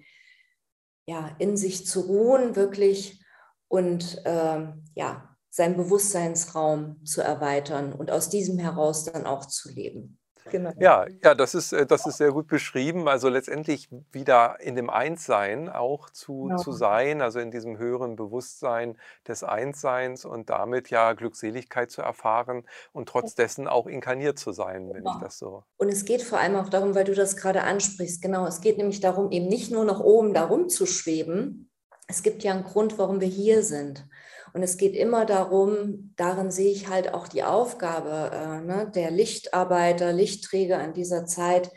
ja, 1.05 1.35
in 1.39 1.57
sich 1.57 1.85
zu 1.85 2.01
ruhen, 2.01 2.55
wirklich 2.55 3.23
und 3.67 4.21
ähm, 4.25 4.85
ja, 4.95 5.35
seinen 5.49 5.77
Bewusstseinsraum 5.77 7.03
zu 7.05 7.21
erweitern 7.21 7.93
und 7.93 8.11
aus 8.11 8.29
diesem 8.29 8.57
heraus 8.57 9.05
dann 9.05 9.25
auch 9.25 9.45
zu 9.45 9.69
leben. 9.69 10.17
Genau. 10.49 10.71
Ja, 10.79 11.05
ja, 11.23 11.35
das 11.35 11.53
ist, 11.53 11.71
äh, 11.71 11.85
das 11.85 12.05
ist 12.05 12.17
sehr 12.17 12.31
gut 12.31 12.47
beschrieben. 12.47 13.07
Also 13.07 13.29
letztendlich 13.29 13.89
wieder 14.11 14.59
in 14.59 14.75
dem 14.75 14.89
Einssein 14.89 15.69
auch 15.69 16.09
zu, 16.09 16.45
Genau. 16.45 16.57
zu 16.57 16.71
sein, 16.71 17.21
also 17.21 17.39
in 17.39 17.51
diesem 17.51 17.77
höheren 17.77 18.15
Bewusstsein 18.15 18.97
des 19.27 19.43
Einsseins 19.43 20.25
und 20.25 20.49
damit 20.49 20.89
ja 20.89 21.13
Glückseligkeit 21.13 21.91
zu 21.91 22.01
erfahren 22.01 22.63
und 22.91 23.07
trotz 23.07 23.35
dessen 23.35 23.67
auch 23.67 23.87
inkarniert 23.87 24.39
zu 24.39 24.51
sein, 24.51 24.89
wenn 24.89 25.03
ich 25.05 25.11
Genau. 25.11 25.19
das 25.21 25.37
so. 25.37 25.63
Und 25.77 25.89
es 25.89 26.05
geht 26.05 26.23
vor 26.23 26.39
allem 26.39 26.55
auch 26.55 26.69
darum, 26.69 26.95
weil 26.95 27.03
du 27.05 27.13
das 27.13 27.37
gerade 27.37 27.63
ansprichst, 27.63 28.21
genau, 28.21 28.45
es 28.47 28.61
geht 28.61 28.77
nämlich 28.77 28.99
darum, 28.99 29.31
eben 29.31 29.47
nicht 29.47 29.71
nur 29.71 29.85
nach 29.85 29.99
oben 29.99 30.33
darum 30.33 30.69
zu 30.69 30.85
schweben. 30.85 31.69
Es 32.07 32.23
gibt 32.23 32.43
ja 32.43 32.51
einen 32.51 32.63
Grund, 32.63 32.97
warum 32.97 33.21
wir 33.21 33.27
hier 33.27 33.63
sind. 33.63 34.07
Und 34.53 34.63
es 34.63 34.77
geht 34.77 34.95
immer 34.95 35.25
darum, 35.25 36.13
darin 36.17 36.51
sehe 36.51 36.71
ich 36.71 36.87
halt 36.87 37.13
auch 37.13 37.27
die 37.27 37.43
Aufgabe 37.43 38.31
äh, 38.33 38.61
ne, 38.61 38.91
der 38.93 39.11
Lichtarbeiter, 39.11 40.11
Lichtträger 40.11 40.83
in 40.83 40.93
dieser 40.93 41.25
Zeit, 41.25 41.71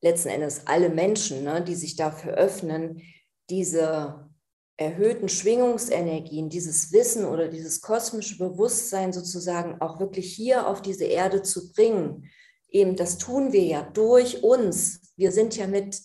letzten 0.00 0.28
Endes 0.28 0.66
alle 0.66 0.88
Menschen, 0.88 1.44
ne, 1.44 1.62
die 1.62 1.74
sich 1.74 1.96
dafür 1.96 2.34
öffnen, 2.34 3.02
diese 3.50 4.28
erhöhten 4.76 5.28
Schwingungsenergien, 5.28 6.48
dieses 6.48 6.92
Wissen 6.92 7.24
oder 7.24 7.48
dieses 7.48 7.80
kosmische 7.80 8.38
Bewusstsein 8.38 9.12
sozusagen 9.12 9.80
auch 9.80 10.00
wirklich 10.00 10.34
hier 10.34 10.66
auf 10.66 10.82
diese 10.82 11.04
Erde 11.04 11.42
zu 11.42 11.72
bringen. 11.72 12.28
Eben, 12.68 12.96
das 12.96 13.18
tun 13.18 13.52
wir 13.52 13.62
ja 13.62 13.82
durch 13.82 14.42
uns. 14.42 15.12
Wir 15.16 15.30
sind 15.30 15.56
ja 15.56 15.68
mit 15.68 16.00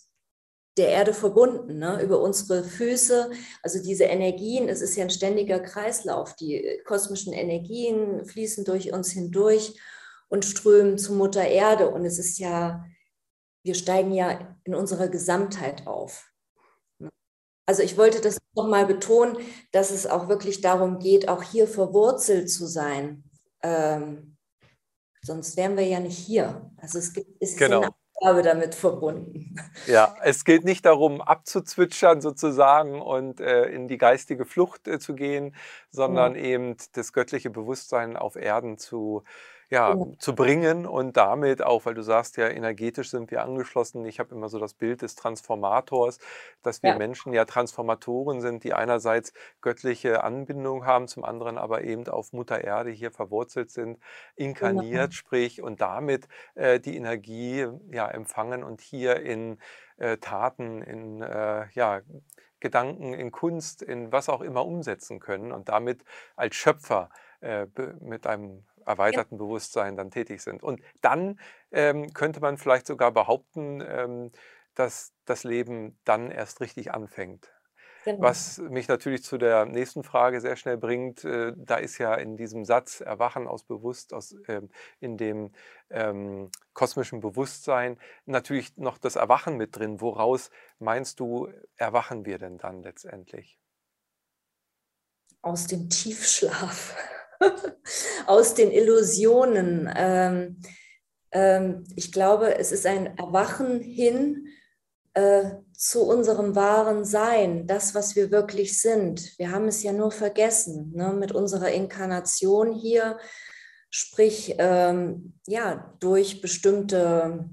der 0.79 0.89
Erde 0.89 1.13
verbunden, 1.13 1.77
ne? 1.77 2.01
über 2.01 2.21
unsere 2.21 2.63
Füße. 2.63 3.29
Also 3.61 3.83
diese 3.83 4.05
Energien, 4.05 4.69
es 4.69 4.81
ist 4.81 4.95
ja 4.95 5.03
ein 5.03 5.09
ständiger 5.09 5.59
Kreislauf. 5.59 6.35
Die 6.35 6.81
kosmischen 6.85 7.33
Energien 7.33 8.25
fließen 8.25 8.63
durch 8.63 8.93
uns 8.93 9.11
hindurch 9.11 9.77
und 10.29 10.45
strömen 10.45 10.97
zu 10.97 11.13
Mutter 11.13 11.45
Erde. 11.45 11.89
Und 11.89 12.05
es 12.05 12.17
ist 12.17 12.39
ja, 12.39 12.85
wir 13.63 13.75
steigen 13.75 14.13
ja 14.13 14.57
in 14.63 14.73
unserer 14.73 15.09
Gesamtheit 15.09 15.85
auf. 15.85 16.31
Also 17.65 17.83
ich 17.83 17.97
wollte 17.97 18.21
das 18.21 18.39
nochmal 18.55 18.85
betonen, 18.85 19.37
dass 19.71 19.91
es 19.91 20.07
auch 20.07 20.29
wirklich 20.29 20.61
darum 20.61 20.97
geht, 20.97 21.27
auch 21.27 21.43
hier 21.43 21.67
verwurzelt 21.67 22.49
zu 22.49 22.65
sein. 22.65 23.23
Ähm, 23.61 24.37
sonst 25.21 25.57
wären 25.57 25.77
wir 25.77 25.85
ja 25.85 25.99
nicht 25.99 26.17
hier. 26.17 26.71
Also 26.77 26.97
es 26.99 27.13
gibt, 27.13 27.29
es 27.41 27.55
genau. 27.57 27.81
ist 27.81 27.89
Aufgabe 28.19 28.41
damit 28.41 28.75
verbunden. 28.75 29.55
Ja, 29.87 30.15
es 30.21 30.43
geht 30.43 30.65
nicht 30.65 30.85
darum, 30.85 31.21
abzuzwitschern 31.21 32.21
sozusagen 32.21 33.01
und 33.01 33.39
äh, 33.39 33.65
in 33.65 33.87
die 33.87 33.97
geistige 33.97 34.45
Flucht 34.45 34.87
äh, 34.87 34.99
zu 34.99 35.15
gehen, 35.15 35.55
sondern 35.89 36.35
ja. 36.35 36.41
eben 36.41 36.75
das 36.93 37.13
göttliche 37.13 37.49
Bewusstsein 37.49 38.17
auf 38.17 38.35
Erden 38.35 38.77
zu 38.77 39.23
ja, 39.69 39.93
genau. 39.93 40.15
zu 40.17 40.33
bringen 40.33 40.85
und 40.87 41.15
damit 41.15 41.61
auch, 41.61 41.85
weil 41.85 41.93
du 41.93 42.01
sagst 42.01 42.37
ja, 42.37 42.47
energetisch 42.47 43.11
sind 43.11 43.29
wir 43.29 43.43
angeschlossen. 43.43 44.05
Ich 44.05 44.19
habe 44.19 44.33
immer 44.33 44.49
so 44.49 44.57
das 44.57 44.73
Bild 44.73 45.03
des 45.03 45.15
Transformators, 45.15 46.19
dass 46.63 46.81
wir 46.81 46.91
ja. 46.91 46.97
Menschen 46.97 47.33
ja 47.33 47.45
Transformatoren 47.45 48.41
sind, 48.41 48.63
die 48.63 48.73
einerseits 48.73 49.31
göttliche 49.61 50.23
Anbindung 50.23 50.85
haben, 50.85 51.07
zum 51.07 51.23
anderen 51.23 51.57
aber 51.57 51.83
eben 51.83 52.07
auf 52.07 52.33
Mutter 52.33 52.63
Erde 52.63 52.89
hier 52.89 53.11
verwurzelt 53.11 53.69
sind, 53.69 53.99
inkarniert, 54.35 55.13
sprich, 55.13 55.61
und 55.61 55.81
damit 55.81 56.27
äh, 56.55 56.79
die 56.79 56.97
Energie 56.97 57.67
ja 57.91 58.07
empfangen 58.07 58.63
und 58.63 58.81
hier 58.81 59.17
in 59.17 59.59
äh, 59.97 60.17
Taten, 60.17 60.81
in 60.81 61.21
äh, 61.21 61.67
ja, 61.73 62.01
Gedanken, 62.59 63.13
in 63.13 63.31
Kunst, 63.31 63.81
in 63.83 64.11
was 64.11 64.29
auch 64.29 64.41
immer 64.41 64.65
umsetzen 64.65 65.19
können 65.19 65.51
und 65.51 65.69
damit 65.69 66.03
als 66.35 66.55
Schöpfer 66.55 67.09
äh, 67.41 67.67
mit 68.01 68.27
einem 68.27 68.65
erweiterten 68.89 69.35
ja. 69.35 69.37
Bewusstsein 69.37 69.95
dann 69.95 70.11
tätig 70.11 70.41
sind. 70.41 70.63
Und 70.63 70.81
dann 71.01 71.39
ähm, 71.71 72.11
könnte 72.13 72.41
man 72.41 72.57
vielleicht 72.57 72.87
sogar 72.87 73.11
behaupten, 73.11 73.81
ähm, 73.87 74.31
dass 74.75 75.13
das 75.25 75.43
Leben 75.43 75.97
dann 76.03 76.31
erst 76.31 76.59
richtig 76.61 76.91
anfängt. 76.91 77.53
Genau. 78.05 78.21
Was 78.21 78.59
mich 78.59 78.87
natürlich 78.87 79.23
zu 79.23 79.37
der 79.37 79.65
nächsten 79.65 80.03
Frage 80.03 80.39
sehr 80.39 80.55
schnell 80.55 80.77
bringt, 80.77 81.25
äh, 81.25 81.53
da 81.55 81.75
ist 81.75 81.97
ja 81.97 82.15
in 82.15 82.37
diesem 82.37 82.63
Satz 82.63 83.01
Erwachen 83.01 83.45
aus 83.47 83.63
Bewusst, 83.63 84.13
aus, 84.13 84.31
äh, 84.47 84.61
in 84.99 85.17
dem 85.17 85.51
ähm, 85.89 86.49
kosmischen 86.73 87.19
Bewusstsein 87.19 87.99
natürlich 88.25 88.77
noch 88.77 88.97
das 88.97 89.17
Erwachen 89.17 89.57
mit 89.57 89.75
drin. 89.75 89.99
Woraus 89.99 90.49
meinst 90.79 91.19
du, 91.19 91.51
erwachen 91.75 92.25
wir 92.25 92.37
denn 92.37 92.57
dann 92.57 92.81
letztendlich? 92.83 93.59
Aus 95.41 95.67
dem 95.67 95.89
Tiefschlaf. 95.89 96.95
aus 98.27 98.53
den 98.53 98.71
Illusionen. 98.71 99.91
Ähm, 99.95 100.61
ähm, 101.31 101.83
ich 101.95 102.11
glaube, 102.11 102.57
es 102.57 102.71
ist 102.71 102.85
ein 102.85 103.17
Erwachen 103.17 103.79
hin 103.79 104.47
äh, 105.13 105.51
zu 105.73 106.03
unserem 106.03 106.55
wahren 106.55 107.05
Sein, 107.05 107.67
das, 107.67 107.95
was 107.95 108.15
wir 108.15 108.31
wirklich 108.31 108.81
sind. 108.81 109.37
Wir 109.37 109.51
haben 109.51 109.67
es 109.67 109.81
ja 109.83 109.93
nur 109.93 110.11
vergessen 110.11 110.91
ne? 110.93 111.13
mit 111.13 111.31
unserer 111.31 111.69
Inkarnation 111.71 112.73
hier, 112.73 113.17
sprich 113.89 114.55
ähm, 114.57 115.33
ja 115.47 115.95
durch 115.99 116.41
bestimmte 116.41 117.49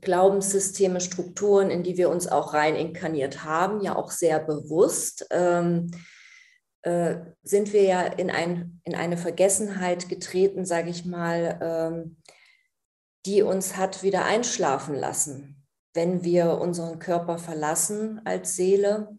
Glaubenssysteme, 0.00 1.00
Strukturen, 1.00 1.70
in 1.70 1.82
die 1.82 1.96
wir 1.96 2.10
uns 2.10 2.26
auch 2.28 2.54
rein 2.54 2.74
inkarniert 2.74 3.44
haben, 3.44 3.80
ja 3.80 3.96
auch 3.96 4.10
sehr 4.10 4.40
bewusst. 4.40 5.26
Ähm, 5.30 5.90
äh, 6.86 7.34
sind 7.42 7.72
wir 7.72 7.82
ja 7.82 8.02
in, 8.02 8.30
ein, 8.30 8.80
in 8.84 8.94
eine 8.94 9.16
Vergessenheit 9.16 10.08
getreten, 10.08 10.64
sage 10.64 10.88
ich 10.88 11.04
mal, 11.04 11.58
ähm, 11.60 12.16
die 13.26 13.42
uns 13.42 13.76
hat 13.76 14.04
wieder 14.04 14.24
einschlafen 14.24 14.94
lassen. 14.94 15.66
Wenn 15.94 16.22
wir 16.22 16.60
unseren 16.60 17.00
Körper 17.00 17.38
verlassen 17.38 18.20
als 18.24 18.54
Seele, 18.54 19.18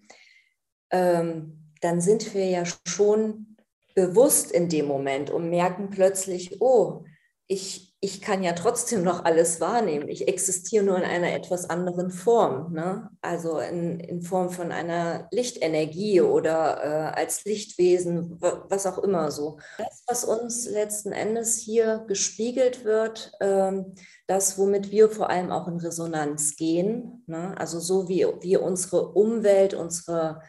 ähm, 0.91 1.73
dann 1.81 1.99
sind 1.99 2.33
wir 2.33 2.45
ja 2.45 2.63
schon 2.87 3.57
bewusst 3.95 4.49
in 4.51 4.69
dem 4.69 4.85
Moment 4.85 5.29
und 5.29 5.49
merken 5.49 5.89
plötzlich, 5.89 6.61
oh, 6.61 7.03
ich, 7.47 7.86
ich 7.99 8.21
kann 8.21 8.43
ja 8.43 8.53
trotzdem 8.53 9.03
noch 9.03 9.25
alles 9.25 9.59
wahrnehmen. 9.59 10.07
Ich 10.07 10.27
existiere 10.27 10.83
nur 10.83 10.97
in 10.97 11.03
einer 11.03 11.33
etwas 11.33 11.67
anderen 11.67 12.11
Form, 12.11 12.71
ne? 12.71 13.09
also 13.21 13.57
in, 13.57 13.99
in 13.99 14.21
Form 14.21 14.51
von 14.51 14.71
einer 14.71 15.27
Lichtenergie 15.31 16.21
oder 16.21 16.83
äh, 16.83 17.19
als 17.19 17.43
Lichtwesen, 17.45 18.39
was 18.39 18.85
auch 18.85 18.99
immer 18.99 19.31
so. 19.31 19.57
Das, 19.79 20.03
was 20.05 20.23
uns 20.25 20.69
letzten 20.69 21.11
Endes 21.11 21.57
hier 21.57 22.05
gespiegelt 22.07 22.85
wird, 22.85 23.31
ähm, 23.41 23.95
das, 24.27 24.59
womit 24.59 24.91
wir 24.91 25.09
vor 25.09 25.31
allem 25.31 25.51
auch 25.51 25.67
in 25.67 25.77
Resonanz 25.77 26.55
gehen, 26.55 27.23
ne? 27.25 27.55
also 27.57 27.79
so 27.79 28.07
wie 28.07 28.27
wir 28.41 28.61
unsere 28.61 29.09
Umwelt, 29.13 29.73
unsere 29.73 30.43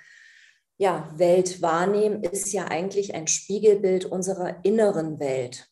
ja, 0.76 1.10
Welt 1.16 1.62
wahrnehmen, 1.62 2.22
ist 2.22 2.52
ja 2.52 2.66
eigentlich 2.66 3.14
ein 3.14 3.26
Spiegelbild 3.26 4.04
unserer 4.04 4.64
inneren 4.64 5.18
Welt. 5.18 5.67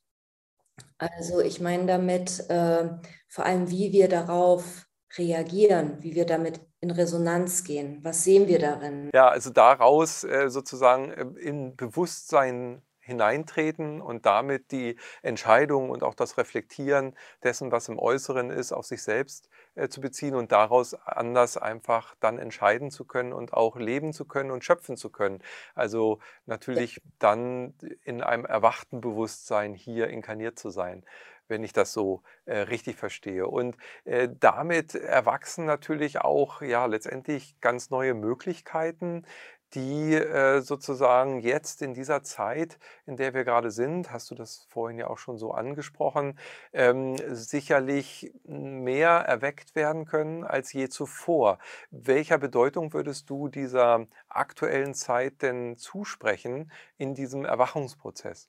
Also 0.99 1.41
ich 1.41 1.61
meine 1.61 1.87
damit 1.87 2.49
äh, 2.49 2.89
vor 3.29 3.45
allem, 3.45 3.71
wie 3.71 3.93
wir 3.93 4.09
darauf 4.09 4.87
reagieren, 5.19 5.99
wie 6.01 6.15
wir 6.15 6.27
damit 6.27 6.61
in 6.81 6.91
Resonanz 6.91 7.65
gehen. 7.65 8.01
Was 8.03 8.25
sehen 8.25 8.49
wir 8.49 8.59
darin? 8.59 9.11
Ja, 9.15 9.29
also 9.29 9.51
daraus 9.51 10.25
äh, 10.25 10.49
sozusagen 10.49 11.11
äh, 11.11 11.41
in 11.41 11.77
Bewusstsein 11.77 12.83
hineintreten 13.07 14.01
und 14.01 14.27
damit 14.27 14.73
die 14.73 14.97
Entscheidung 15.23 15.91
und 15.91 16.03
auch 16.03 16.15
das 16.15 16.37
Reflektieren 16.37 17.15
dessen, 17.43 17.71
was 17.71 17.89
im 17.89 17.99
Äußeren 17.99 18.51
ist, 18.51 18.73
auf 18.73 18.85
sich 18.85 19.03
selbst 19.03 19.49
äh, 19.77 19.89
zu 19.89 20.01
beziehen 20.01 20.35
und 20.35 20.53
daraus 20.53 20.95
anders 20.95 21.57
einfach 21.57 22.17
dann 22.21 22.39
entscheiden 22.39 22.91
zu 22.91 23.05
können 23.05 23.33
und 23.33 23.53
auch 23.53 23.77
leben 23.77 24.13
zu 24.13 24.25
können 24.25 24.51
und 24.51 24.65
schöpfen 24.65 24.97
zu 24.97 25.11
können. 25.11 25.41
Also 25.75 26.19
natürlich 26.47 27.01
dann 27.21 27.75
in 28.03 28.23
einem 28.23 28.45
erwachten 28.45 29.01
Bewusstsein 29.01 29.75
hier 29.75 30.09
inkarniert 30.09 30.59
zu 30.59 30.71
sein 30.71 31.05
wenn 31.49 31.63
ich 31.65 31.73
das 31.73 31.93
so 31.93 32.23
äh, 32.45 32.59
richtig 32.59 32.97
verstehe. 32.97 33.47
Und 33.47 33.77
äh, 34.05 34.29
damit 34.41 34.95
erwachsen 34.95 35.65
natürlich 35.65 36.21
auch 36.21 36.63
ja 36.63 36.87
letztendlich 36.87 37.61
ganz 37.61 37.91
neue 37.91 38.15
Möglichkeiten, 38.15 39.25
die 39.75 40.15
äh, 40.15 40.61
sozusagen 40.61 41.41
jetzt 41.41 41.83
in 41.83 41.95
dieser 41.95 42.23
Zeit, 42.23 42.79
in 43.05 43.17
der 43.17 43.35
wir 43.35 43.45
gerade 43.45 43.71
sind, 43.71 44.13
hast 44.13 44.31
du 44.31 44.35
das 44.35 44.67
vorhin 44.71 44.99
ja 44.99 45.09
auch 45.09 45.19
schon 45.19 45.39
so 45.39 45.53
angesprochen, 45.53 46.39
ähm, 46.73 47.17
sicherlich 47.35 48.33
mehr 48.45 49.11
erweckt 49.11 49.75
werden 49.75 50.07
können 50.07 50.45
als 50.45 50.73
je 50.73 50.89
zuvor. 50.89 51.59
Welcher 51.91 52.39
Bedeutung 52.39 52.93
würdest 52.93 53.29
du 53.31 53.49
dieser 53.49 54.07
aktuellen 54.29 54.95
Zeit 54.95 55.43
denn 55.43 55.77
zusprechen 55.77 56.71
in 56.97 57.15
diesem 57.15 57.45
Erwachungsprozess? 57.45 58.49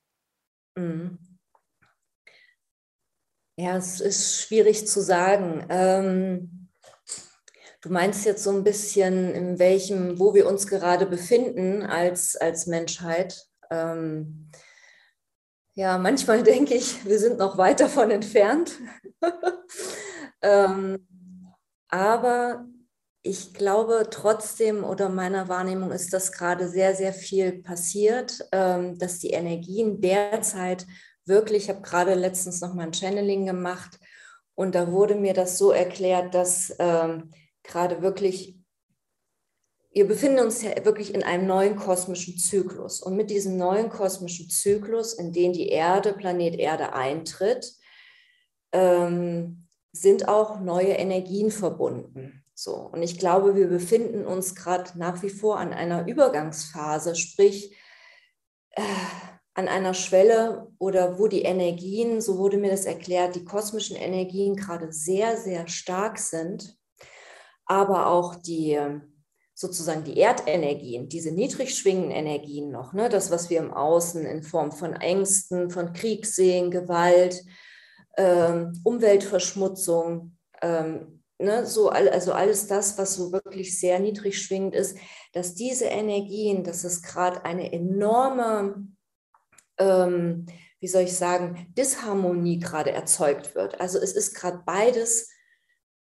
Mhm. 0.76 1.18
Ja, 3.60 3.76
es 3.76 4.00
ist 4.02 4.40
schwierig 4.40 4.88
zu 4.88 5.02
sagen. 5.02 5.66
Ähm 5.70 6.67
Du 7.88 7.94
meinst 7.94 8.26
jetzt 8.26 8.44
so 8.44 8.50
ein 8.50 8.66
bisschen, 8.66 9.34
in 9.34 9.60
welchem, 9.60 10.20
wo 10.20 10.34
wir 10.34 10.46
uns 10.46 10.68
gerade 10.68 11.06
befinden 11.06 11.84
als, 11.84 12.36
als 12.36 12.68
Menschheit. 12.68 13.48
Ähm, 13.72 14.52
ja, 15.74 15.98
manchmal 15.98 16.44
denke 16.44 16.74
ich, 16.74 17.06
wir 17.06 17.18
sind 17.18 17.38
noch 17.38 17.58
weit 17.58 17.80
davon 17.80 18.12
entfernt. 18.12 18.74
ähm, 20.42 21.08
aber 21.88 22.66
ich 23.22 23.54
glaube 23.54 24.08
trotzdem 24.12 24.84
oder 24.84 25.08
meiner 25.08 25.48
Wahrnehmung 25.48 25.92
ist, 25.92 26.12
dass 26.12 26.34
gerade 26.34 26.68
sehr, 26.68 26.94
sehr 26.94 27.14
viel 27.14 27.64
passiert, 27.64 28.50
ähm, 28.52 28.98
dass 29.00 29.20
die 29.20 29.30
Energien 29.30 30.02
derzeit 30.02 30.86
wirklich, 31.24 31.64
ich 31.64 31.70
habe 31.70 31.84
gerade 31.84 32.16
letztens 32.16 32.60
noch 32.60 32.74
mal 32.74 32.84
ein 32.84 32.94
Channeling 32.94 33.46
gemacht 33.46 33.98
und 34.56 34.76
da 34.76 34.92
wurde 34.92 35.16
mir 35.16 35.34
das 35.34 35.58
so 35.58 35.72
erklärt, 35.72 36.36
dass 36.36 36.76
ähm, 36.80 37.32
gerade 37.68 38.02
wirklich, 38.02 38.58
wir 39.92 40.08
befinden 40.08 40.40
uns 40.40 40.62
ja 40.64 40.72
wirklich 40.86 41.14
in 41.14 41.24
einem 41.24 41.46
neuen 41.46 41.76
kosmischen 41.76 42.38
Zyklus. 42.38 43.02
Und 43.02 43.16
mit 43.16 43.30
diesem 43.30 43.58
neuen 43.58 43.90
kosmischen 43.90 44.50
Zyklus, 44.50 45.14
in 45.14 45.34
den 45.34 45.54
die 45.54 45.70
Erde, 45.70 46.14
Planet 46.14 46.56
Erde 46.56 46.94
eintritt, 46.94 47.74
ähm, 48.72 49.68
sind 49.92 50.28
auch 50.28 50.60
neue 50.60 50.94
Energien 50.94 51.52
verbunden. 51.52 52.44
So, 52.54 52.76
und 52.76 53.04
ich 53.04 53.20
glaube, 53.20 53.56
wir 53.56 53.68
befinden 53.68 54.26
uns 54.26 54.56
gerade 54.56 54.98
nach 54.98 55.22
wie 55.22 55.30
vor 55.30 55.60
an 55.60 55.74
einer 55.74 56.08
Übergangsphase, 56.08 57.16
sprich 57.16 57.76
äh, 58.72 58.82
an 59.54 59.68
einer 59.68 59.94
Schwelle 59.94 60.68
oder 60.80 61.20
wo 61.20 61.28
die 61.28 61.42
Energien, 61.42 62.22
so 62.22 62.38
wurde 62.38 62.58
mir 62.58 62.72
das 62.72 62.86
erklärt, 62.86 63.36
die 63.36 63.46
kosmischen 63.46 63.96
Energien 63.96 64.56
gerade 64.56 64.92
sehr, 64.92 65.38
sehr 65.38 65.68
stark 65.68 66.20
sind 66.20 66.78
aber 67.68 68.08
auch 68.08 68.36
die 68.36 68.80
sozusagen 69.58 70.04
die 70.04 70.20
Erdenergien, 70.20 71.10
diese 71.10 71.32
niedrig 71.32 71.76
schwingenden 71.76 72.12
Energien 72.12 72.70
noch, 72.70 72.94
ne, 72.94 73.10
das, 73.10 73.32
was 73.32 73.50
wir 73.50 73.58
im 73.58 73.74
Außen 73.74 74.24
in 74.24 74.44
Form 74.44 74.72
von 74.72 74.94
Ängsten, 74.94 75.72
von 75.72 75.94
Krieg 75.94 76.28
sehen, 76.28 76.70
Gewalt, 76.70 77.44
ähm, 78.18 78.80
Umweltverschmutzung, 78.84 80.38
ähm, 80.62 81.24
ne, 81.40 81.66
so 81.66 81.90
also 81.90 82.34
alles 82.34 82.68
das, 82.68 83.00
was 83.00 83.16
so 83.16 83.32
wirklich 83.32 83.80
sehr 83.80 84.00
niedrig 84.00 84.40
schwingend 84.40 84.76
ist, 84.76 84.96
dass 85.34 85.56
diese 85.56 85.86
Energien, 85.86 86.64
dass 86.64 86.84
es 86.84 87.02
gerade 87.02 87.44
eine 87.44 87.74
enorme, 87.74 88.88
ähm, 89.80 90.46
wie 90.80 90.88
soll 90.88 91.02
ich 91.02 91.18
sagen, 91.18 91.66
Disharmonie 91.76 92.60
gerade 92.60 92.92
erzeugt 92.92 93.56
wird. 93.56 93.82
Also 93.82 93.98
es 93.98 94.12
ist 94.12 94.36
gerade 94.36 94.62
beides 94.68 95.32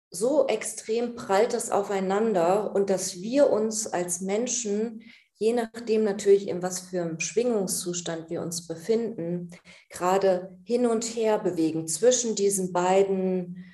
so 0.09 0.47
extrem 0.47 1.15
prallt 1.15 1.53
das 1.53 1.71
aufeinander 1.71 2.73
und 2.73 2.89
dass 2.89 3.21
wir 3.21 3.49
uns 3.49 3.87
als 3.87 4.21
Menschen, 4.21 5.03
je 5.35 5.53
nachdem 5.53 6.03
natürlich, 6.03 6.47
in 6.47 6.61
was 6.61 6.79
für 6.79 7.01
einem 7.01 7.19
Schwingungszustand 7.19 8.29
wir 8.29 8.41
uns 8.41 8.67
befinden, 8.67 9.51
gerade 9.89 10.57
hin 10.63 10.85
und 10.85 11.03
her 11.03 11.39
bewegen 11.39 11.87
zwischen 11.87 12.35
diesen 12.35 12.71
beiden 12.71 13.65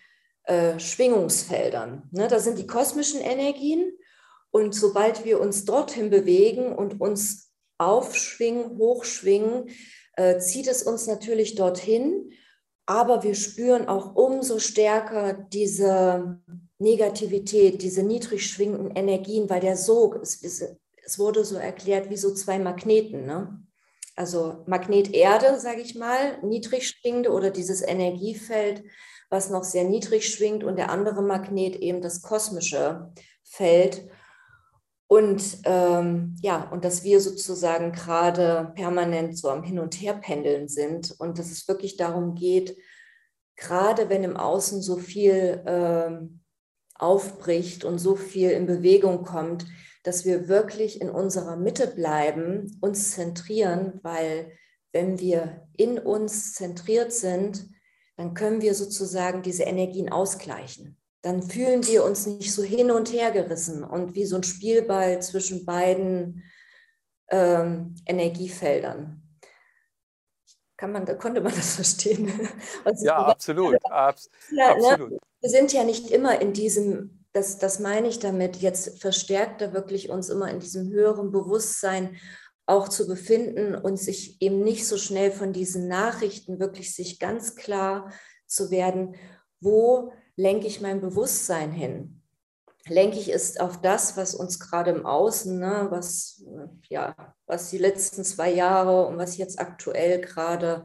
äh, 0.43 0.79
Schwingungsfeldern. 0.79 2.09
Ne, 2.11 2.27
da 2.27 2.39
sind 2.39 2.57
die 2.57 2.67
kosmischen 2.67 3.21
Energien 3.21 3.91
und 4.49 4.73
sobald 4.73 5.23
wir 5.23 5.39
uns 5.39 5.65
dorthin 5.65 6.09
bewegen 6.09 6.75
und 6.75 6.99
uns 6.99 7.53
aufschwingen, 7.77 8.77
hochschwingen, 8.77 9.69
äh, 10.15 10.39
zieht 10.39 10.67
es 10.67 10.83
uns 10.83 11.07
natürlich 11.07 11.55
dorthin 11.55 12.31
aber 12.85 13.23
wir 13.23 13.35
spüren 13.35 13.87
auch 13.87 14.15
umso 14.15 14.59
stärker 14.59 15.33
diese 15.33 16.39
Negativität, 16.79 17.81
diese 17.81 18.03
niedrig 18.03 18.45
schwingenden 18.47 18.95
Energien, 18.95 19.49
weil 19.49 19.61
der 19.61 19.77
Sog, 19.77 20.15
es, 20.21 20.41
es 20.41 21.19
wurde 21.19 21.45
so 21.45 21.55
erklärt 21.55 22.09
wie 22.09 22.17
so 22.17 22.33
zwei 22.33 22.59
Magneten. 22.59 23.25
Ne? 23.25 23.61
Also 24.15 24.63
Magnet 24.65 25.13
Erde, 25.13 25.59
sage 25.59 25.81
ich 25.81 25.95
mal, 25.95 26.41
niedrig 26.43 26.87
schwingende 26.87 27.31
oder 27.31 27.49
dieses 27.49 27.81
Energiefeld, 27.81 28.83
was 29.29 29.49
noch 29.49 29.63
sehr 29.63 29.85
niedrig 29.85 30.29
schwingt 30.29 30.63
und 30.63 30.75
der 30.77 30.89
andere 30.89 31.21
Magnet 31.21 31.75
eben 31.77 32.01
das 32.01 32.21
kosmische 32.21 33.11
Feld. 33.43 34.07
Und 35.11 35.57
ähm, 35.65 36.37
ja, 36.41 36.69
und 36.71 36.85
dass 36.85 37.03
wir 37.03 37.19
sozusagen 37.19 37.91
gerade 37.91 38.71
permanent 38.75 39.37
so 39.37 39.49
am 39.49 39.61
Hin- 39.61 39.79
und 39.79 39.95
Herpendeln 39.95 40.69
sind 40.69 41.13
und 41.19 41.37
dass 41.37 41.51
es 41.51 41.67
wirklich 41.67 41.97
darum 41.97 42.33
geht, 42.33 42.77
gerade 43.57 44.07
wenn 44.07 44.23
im 44.23 44.37
Außen 44.37 44.81
so 44.81 44.95
viel 44.95 45.61
ähm, 45.65 46.39
aufbricht 46.95 47.83
und 47.83 47.99
so 47.99 48.15
viel 48.15 48.51
in 48.51 48.65
Bewegung 48.65 49.23
kommt, 49.23 49.65
dass 50.03 50.23
wir 50.23 50.47
wirklich 50.47 51.01
in 51.01 51.09
unserer 51.09 51.57
Mitte 51.57 51.87
bleiben, 51.87 52.77
uns 52.79 53.11
zentrieren, 53.11 53.99
weil 54.03 54.53
wenn 54.93 55.19
wir 55.19 55.67
in 55.75 55.99
uns 55.99 56.53
zentriert 56.53 57.11
sind, 57.11 57.67
dann 58.15 58.33
können 58.33 58.61
wir 58.61 58.73
sozusagen 58.73 59.41
diese 59.41 59.63
Energien 59.63 60.09
ausgleichen 60.09 61.00
dann 61.21 61.43
fühlen 61.43 61.85
wir 61.85 62.03
uns 62.03 62.25
nicht 62.25 62.53
so 62.53 62.63
hin 62.63 62.91
und 62.91 63.11
her 63.13 63.31
gerissen 63.31 63.83
und 63.83 64.15
wie 64.15 64.25
so 64.25 64.37
ein 64.37 64.43
Spielball 64.43 65.21
zwischen 65.21 65.65
beiden 65.65 66.43
ähm, 67.29 67.95
Energiefeldern. 68.05 69.21
Kann 70.77 70.91
man, 70.91 71.05
konnte 71.19 71.41
man 71.41 71.53
das 71.55 71.75
verstehen? 71.75 72.31
ja, 73.01 73.17
absolut. 73.17 73.77
Abs 73.85 74.29
ja, 74.51 74.75
ne, 74.75 74.85
absolut. 74.85 75.11
Ne? 75.11 75.19
Wir 75.41 75.49
sind 75.49 75.73
ja 75.73 75.83
nicht 75.83 76.09
immer 76.09 76.41
in 76.41 76.53
diesem, 76.53 77.25
das, 77.33 77.59
das 77.59 77.79
meine 77.79 78.07
ich 78.07 78.19
damit, 78.19 78.57
jetzt 78.57 78.99
verstärkt 78.99 79.61
er 79.61 79.73
wirklich 79.73 80.09
uns 80.09 80.29
immer 80.29 80.49
in 80.49 80.59
diesem 80.59 80.89
höheren 80.89 81.31
Bewusstsein 81.31 82.17
auch 82.65 82.89
zu 82.89 83.07
befinden 83.07 83.75
und 83.75 83.97
sich 83.97 84.41
eben 84.41 84.63
nicht 84.63 84.87
so 84.87 84.97
schnell 84.97 85.31
von 85.31 85.53
diesen 85.53 85.87
Nachrichten 85.87 86.59
wirklich 86.59 86.95
sich 86.95 87.19
ganz 87.19 87.55
klar 87.55 88.11
zu 88.47 88.71
werden, 88.71 89.15
wo 89.59 90.13
lenke 90.35 90.67
ich 90.67 90.81
mein 90.81 91.01
Bewusstsein 91.01 91.71
hin? 91.71 92.21
Lenke 92.87 93.19
ich 93.19 93.31
es 93.31 93.59
auf 93.59 93.79
das, 93.81 94.17
was 94.17 94.33
uns 94.33 94.59
gerade 94.59 94.91
im 94.91 95.05
Außen, 95.05 95.59
ne, 95.59 95.87
was, 95.89 96.43
ja, 96.89 97.15
was 97.45 97.69
die 97.69 97.77
letzten 97.77 98.23
zwei 98.23 98.51
Jahre 98.51 99.05
und 99.05 99.17
was 99.17 99.37
jetzt 99.37 99.59
aktuell 99.59 100.19
gerade 100.19 100.83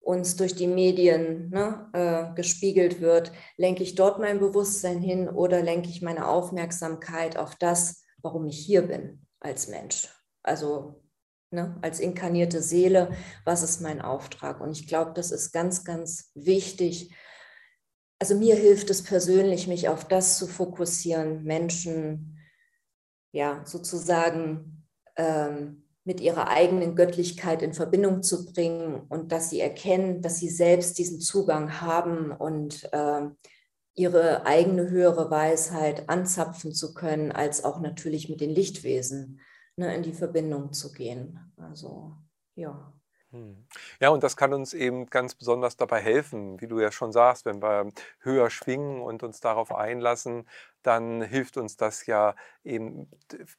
uns 0.00 0.36
durch 0.36 0.54
die 0.54 0.68
Medien 0.68 1.50
ne, 1.50 1.90
äh, 1.92 2.34
gespiegelt 2.36 3.00
wird, 3.00 3.32
lenke 3.56 3.82
ich 3.82 3.96
dort 3.96 4.20
mein 4.20 4.38
Bewusstsein 4.38 5.00
hin 5.00 5.28
oder 5.28 5.62
lenke 5.62 5.88
ich 5.88 6.00
meine 6.00 6.28
Aufmerksamkeit 6.28 7.36
auf 7.36 7.56
das, 7.56 8.04
warum 8.22 8.46
ich 8.46 8.58
hier 8.58 8.82
bin 8.82 9.26
als 9.40 9.66
Mensch? 9.66 10.08
Also 10.44 11.02
ne, 11.50 11.76
als 11.82 11.98
inkarnierte 11.98 12.62
Seele, 12.62 13.16
was 13.44 13.64
ist 13.64 13.80
mein 13.80 14.00
Auftrag? 14.00 14.60
Und 14.60 14.70
ich 14.72 14.86
glaube, 14.86 15.12
das 15.14 15.32
ist 15.32 15.52
ganz, 15.52 15.84
ganz 15.84 16.30
wichtig, 16.34 17.12
also 18.18 18.34
mir 18.34 18.56
hilft 18.56 18.90
es 18.90 19.02
persönlich, 19.02 19.68
mich 19.68 19.88
auf 19.88 20.06
das 20.06 20.38
zu 20.38 20.46
fokussieren, 20.46 21.44
Menschen 21.44 22.38
ja 23.32 23.62
sozusagen 23.66 24.86
ähm, 25.16 25.84
mit 26.04 26.20
ihrer 26.20 26.48
eigenen 26.48 26.94
Göttlichkeit 26.94 27.62
in 27.62 27.74
Verbindung 27.74 28.22
zu 28.22 28.46
bringen 28.46 29.02
und 29.08 29.32
dass 29.32 29.50
sie 29.50 29.60
erkennen, 29.60 30.22
dass 30.22 30.38
sie 30.38 30.48
selbst 30.48 30.98
diesen 30.98 31.20
Zugang 31.20 31.80
haben 31.80 32.30
und 32.30 32.88
äh, 32.92 33.28
ihre 33.94 34.46
eigene 34.46 34.88
höhere 34.88 35.30
Weisheit 35.30 36.08
anzapfen 36.08 36.72
zu 36.72 36.94
können, 36.94 37.32
als 37.32 37.64
auch 37.64 37.80
natürlich 37.80 38.28
mit 38.28 38.40
den 38.40 38.50
Lichtwesen 38.50 39.40
ne, 39.76 39.94
in 39.94 40.02
die 40.02 40.12
Verbindung 40.12 40.72
zu 40.72 40.92
gehen. 40.92 41.52
Also 41.56 42.16
ja. 42.54 42.95
Hm. 43.36 43.66
Ja, 44.00 44.08
und 44.10 44.22
das 44.22 44.36
kann 44.36 44.52
uns 44.54 44.72
eben 44.72 45.06
ganz 45.06 45.34
besonders 45.34 45.76
dabei 45.76 46.00
helfen, 46.00 46.60
wie 46.60 46.68
du 46.68 46.80
ja 46.80 46.90
schon 46.90 47.12
sagst, 47.12 47.44
wenn 47.44 47.60
wir 47.60 47.90
höher 48.20 48.48
schwingen 48.50 49.00
und 49.02 49.22
uns 49.22 49.40
darauf 49.40 49.74
einlassen, 49.74 50.48
dann 50.82 51.20
hilft 51.22 51.56
uns 51.56 51.76
das 51.76 52.06
ja 52.06 52.34
eben 52.64 53.10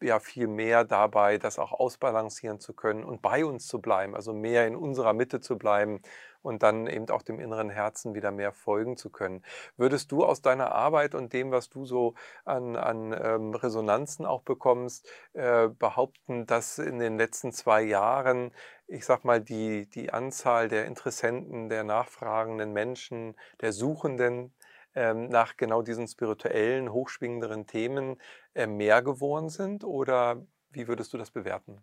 ja 0.02 0.20
viel 0.20 0.48
mehr 0.48 0.84
dabei, 0.86 1.38
das 1.38 1.60
auch 1.60 1.74
ausbalancieren 1.74 2.60
zu 2.60 2.74
können 2.74 3.04
und 3.04 3.22
bei 3.22 3.46
uns 3.46 3.68
zu 3.68 3.82
bleiben, 3.82 4.16
also 4.16 4.34
mehr 4.34 4.66
in 4.66 4.76
unserer 4.76 5.14
Mitte 5.14 5.42
zu 5.42 5.58
bleiben 5.58 6.02
und 6.42 6.64
dann 6.64 6.88
eben 6.88 7.10
auch 7.10 7.22
dem 7.22 7.40
inneren 7.40 7.70
Herzen 7.70 8.14
wieder 8.14 8.32
mehr 8.32 8.54
folgen 8.54 8.98
zu 8.98 9.10
können. 9.10 9.44
Würdest 9.78 10.12
du 10.12 10.24
aus 10.24 10.42
deiner 10.42 10.72
Arbeit 10.72 11.16
und 11.16 11.34
dem, 11.34 11.52
was 11.52 11.70
du 11.70 11.86
so 11.86 12.14
an, 12.46 12.76
an 12.76 13.14
ähm, 13.14 13.54
Resonanzen 13.54 14.26
auch 14.26 14.44
bekommst, 14.44 15.10
äh, 15.34 15.68
behaupten, 15.68 16.46
dass 16.46 16.78
in 16.80 17.00
den 17.00 17.18
letzten 17.18 17.52
zwei 17.52 17.82
Jahren, 17.82 18.52
ich 18.88 19.06
sag 19.06 19.26
mal, 19.26 19.42
die, 19.42 19.88
die 19.90 20.12
Anzahl 20.12 20.68
der 20.68 20.86
Interessenten, 20.86 21.70
der 21.70 21.84
nachfragenden 21.84 22.74
Menschen, 22.74 23.36
der 23.62 23.74
Suchenden 23.74 24.54
ähm, 24.96 25.30
nach 25.30 25.58
genau 25.58 25.82
diesen 25.84 26.08
spirituellen, 26.08 26.92
hochschwingenderen 26.92 27.68
Themen 27.68 28.20
äh, 28.56 28.66
mehr 28.66 29.02
geworden 29.02 29.50
sind? 29.50 29.84
Oder 29.84 30.44
wie 30.72 30.88
würdest 30.88 31.14
du 31.14 31.18
das 31.18 31.32
bewerten? 31.32 31.82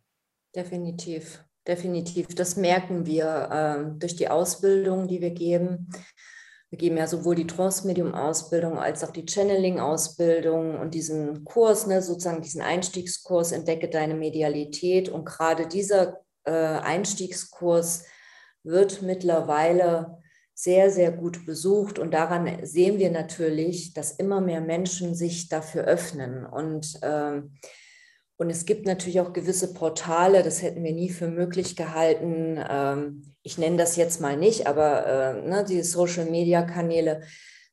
Definitiv 0.55 1.45
definitiv. 1.67 2.29
Das 2.35 2.57
merken 2.57 3.07
wir 3.07 3.49
äh, 3.51 3.99
durch 3.99 4.17
die 4.17 4.29
Ausbildung, 4.29 5.09
die 5.09 5.21
wir 5.21 5.31
geben. 5.31 5.89
Wir 6.71 6.79
geben 6.79 6.97
ja 6.97 7.07
sowohl 7.07 7.37
die 7.37 7.47
Trance-Medium-Ausbildung 7.47 8.79
als 8.79 9.05
auch 9.05 9.13
die 9.13 9.27
Channeling-Ausbildung 9.27 10.79
und 10.81 10.95
diesen 10.95 11.45
Kurs, 11.45 11.87
ne, 11.87 12.03
sozusagen 12.03 12.43
diesen 12.43 12.63
Einstiegskurs, 12.63 13.53
entdecke 13.53 13.89
deine 13.89 14.15
Medialität. 14.15 15.09
Und 15.09 15.25
gerade 15.25 15.69
dieser 15.69 16.21
äh, 16.45 16.51
Einstiegskurs 16.51 18.05
wird 18.65 19.03
mittlerweile 19.03 20.19
sehr, 20.55 20.91
sehr 20.91 21.13
gut 21.13 21.47
besucht. 21.47 21.99
Und 21.99 22.13
daran 22.13 22.65
sehen 22.67 22.99
wir 22.99 23.11
natürlich, 23.11 23.93
dass 23.93 24.13
immer 24.13 24.41
mehr 24.41 24.61
Menschen 24.61 25.15
sich 25.15 25.49
dafür 25.49 25.85
öffnen. 25.85 26.45
Und 26.45 27.01
äh, 27.03 27.43
und 28.37 28.51
es 28.51 28.67
gibt 28.67 28.85
natürlich 28.87 29.21
auch 29.21 29.33
gewisse 29.33 29.73
Portale, 29.73 30.43
das 30.43 30.61
hätten 30.61 30.83
wir 30.83 30.93
nie 30.93 31.11
für 31.11 31.29
möglich 31.29 31.77
gehalten. 31.77 32.59
Ähm, 32.69 33.23
ich 33.43 33.59
nenne 33.59 33.77
das 33.77 33.97
jetzt 33.97 34.21
mal 34.21 34.37
nicht, 34.37 34.67
aber 34.67 35.07
äh, 35.07 35.49
ne, 35.49 35.65
die 35.65 35.83
Social-Media-Kanäle, 35.83 37.23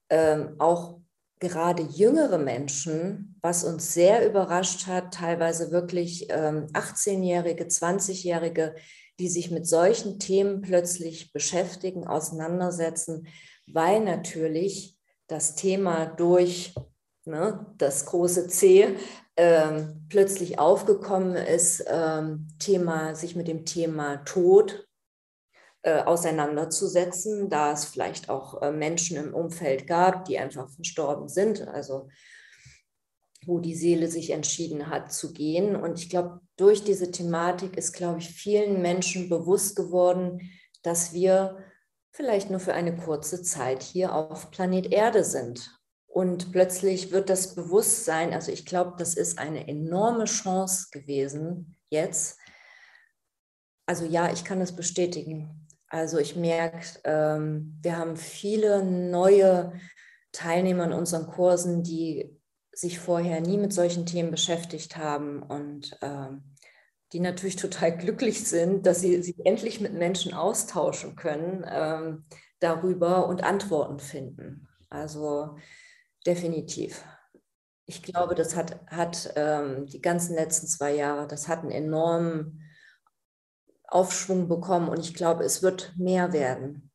äh, 0.10 0.38
auch 0.60 1.00
gerade 1.40 1.82
jüngere 1.82 2.38
Menschen, 2.38 3.40
was 3.42 3.64
uns 3.64 3.94
sehr 3.94 4.28
überrascht 4.28 4.86
hat, 4.86 5.16
teilweise 5.16 5.72
wirklich 5.72 6.28
ähm, 6.30 6.68
18-Jährige, 6.74 7.64
20-Jährige, 7.66 8.76
die 9.20 9.30
sich 9.30 9.50
mit 9.50 9.68
solchen 9.68 10.20
Themen 10.20 10.62
plötzlich 10.62 11.34
beschäftigen, 11.34 12.06
auseinandersetzen, 12.06 13.28
weil 13.66 14.02
natürlich 14.02 15.00
das 15.26 15.56
Thema 15.56 16.06
durch 16.06 16.76
ne, 17.26 17.66
das 17.78 18.06
große 18.06 18.48
C 18.48 18.96
ähm, 19.38 20.06
plötzlich 20.10 20.60
aufgekommen 20.60 21.36
ist, 21.36 21.84
ähm, 21.88 22.48
Thema, 22.60 23.16
sich 23.16 23.36
mit 23.36 23.48
dem 23.48 23.66
Thema 23.66 24.18
Tod 24.18 24.88
äh, 25.84 26.02
auseinanderzusetzen, 26.02 27.50
da 27.50 27.72
es 27.72 27.86
vielleicht 27.86 28.30
auch 28.30 28.62
äh, 28.62 28.72
Menschen 28.72 29.18
im 29.18 29.34
Umfeld 29.34 29.88
gab, 29.88 30.26
die 30.26 30.38
einfach 30.38 30.70
verstorben 30.70 31.28
sind, 31.28 31.68
also 31.68 32.10
wo 33.46 33.60
die 33.60 33.74
Seele 33.74 34.08
sich 34.08 34.30
entschieden 34.30 34.90
hat 34.90 35.12
zu 35.12 35.34
gehen. 35.34 35.76
Und 35.76 35.98
ich 35.98 36.10
glaube, 36.10 36.42
durch 36.58 36.84
diese 36.84 37.10
Thematik 37.10 37.76
ist, 37.78 37.94
glaube 37.94 38.20
ich, 38.20 38.30
vielen 38.30 38.82
Menschen 38.84 39.30
bewusst 39.30 39.76
geworden, 39.76 40.52
dass 40.84 41.14
wir 41.14 41.58
vielleicht 42.12 42.52
nur 42.52 42.60
für 42.60 42.74
eine 42.74 42.96
kurze 42.96 43.42
Zeit 43.42 43.82
hier 43.82 44.14
auf 44.14 44.52
Planet 44.52 44.92
Erde 44.92 45.24
sind 45.24 45.81
Und 46.12 46.52
plötzlich 46.52 47.12
wird 47.12 47.30
das 47.30 47.56
Bewusstsein, 47.56 48.34
also 48.34 48.52
ich 48.52 48.66
glaube, 48.66 48.96
das 48.98 49.14
ist 49.14 49.40
eine 49.40 49.70
enorme 49.70 50.26
Chance 50.26 50.88
gewesen 50.92 51.78
jetzt. 51.90 52.38
Also 53.86 54.04
ja, 54.04 54.30
ich 54.30 54.44
kann 54.44 54.60
das 54.60 54.76
bestätigen. 54.76 55.70
Also 55.88 56.18
ich 56.18 56.36
merke, 56.36 56.86
ähm, 57.06 57.80
wir 57.82 57.98
haben 57.98 58.18
viele 58.18 58.84
neue 58.84 59.72
Teilnehmer 60.34 60.84
in 60.84 60.92
unseren 60.92 61.28
Kursen, 61.28 61.82
die 61.82 62.38
sich 62.74 63.00
vorher 63.00 63.40
nie 63.40 63.58
mit 63.58 63.72
solchen 63.72 64.06
Themen 64.06 64.32
beschäftigt 64.32 64.98
haben 64.98 65.42
und 65.42 65.98
ähm, 66.02 66.44
die 67.14 67.22
natürlich 67.22 67.56
total 67.56 67.98
glücklich 67.98 68.46
sind, 68.46 68.86
dass 68.86 69.00
sie 69.00 69.24
sich 69.24 69.46
endlich 69.46 69.80
mit 69.80 69.94
Menschen 69.94 70.34
austauschen 70.34 71.16
können 71.16 71.66
ähm, 71.70 72.26
darüber 72.60 73.28
und 73.28 73.46
Antworten 73.46 74.00
finden. 74.00 74.68
Also 74.90 75.56
definitiv. 76.26 77.04
Ich 77.86 78.04
glaube, 78.04 78.36
das 78.36 78.56
hat, 78.56 78.80
hat 78.88 79.34
ähm, 79.36 79.86
die 79.86 80.02
ganzen 80.02 80.36
letzten 80.36 80.68
zwei 80.68 80.96
Jahre, 80.96 81.28
das 81.28 81.48
hat 81.48 81.60
einen 81.60 81.72
enormen 81.72 82.62
Aufschwung 83.88 84.48
bekommen 84.48 84.88
und 84.88 85.00
ich 85.00 85.14
glaube, 85.14 85.44
es 85.44 85.62
wird 85.62 85.94
mehr 85.98 86.32
werden. 86.32 86.92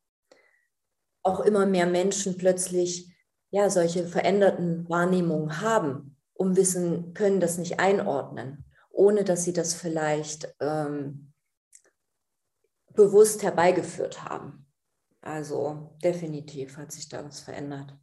Auch 1.23 1.41
immer 1.41 1.65
mehr 1.65 1.85
Menschen 1.85 2.37
plötzlich 2.37 3.13
ja 3.51 3.69
solche 3.69 4.07
veränderten 4.07 4.89
Wahrnehmungen 4.89 5.61
haben, 5.61 6.17
um 6.33 6.55
wissen, 6.55 7.13
können 7.13 7.39
das 7.39 7.57
nicht 7.57 7.79
einordnen 7.79 8.65
ohne 8.97 9.23
dass 9.23 9.43
sie 9.43 9.53
das 9.53 9.75
vielleicht 9.75 10.53
ähm, 10.59 11.31
bewusst 12.93 13.43
herbeigeführt 13.43 14.23
haben. 14.23 14.65
Also 15.21 15.95
definitiv 16.03 16.77
hat 16.77 16.91
sich 16.91 17.07
da 17.07 17.23
was 17.23 17.39
verändert. 17.39 17.95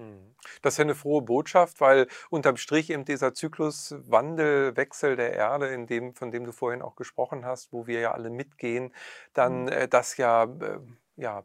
Hm. 0.00 0.34
Das 0.62 0.74
ist 0.74 0.78
ja 0.78 0.84
eine 0.84 0.94
frohe 0.94 1.20
Botschaft, 1.20 1.80
weil 1.82 2.06
unterm 2.30 2.56
Strich 2.56 2.88
eben 2.88 3.04
dieser 3.04 3.34
Zykluswandel, 3.34 4.74
Wechsel 4.74 5.14
der 5.14 5.34
Erde, 5.34 5.68
in 5.68 5.86
dem, 5.86 6.14
von 6.14 6.30
dem 6.30 6.44
du 6.44 6.52
vorhin 6.52 6.80
auch 6.80 6.96
gesprochen 6.96 7.44
hast, 7.44 7.70
wo 7.72 7.86
wir 7.86 8.00
ja 8.00 8.12
alle 8.12 8.30
mitgehen, 8.30 8.94
dann 9.34 9.64
mhm. 9.64 9.68
äh, 9.68 9.88
das 9.88 10.16
ja, 10.16 10.44
äh, 10.44 10.78
ja 11.16 11.44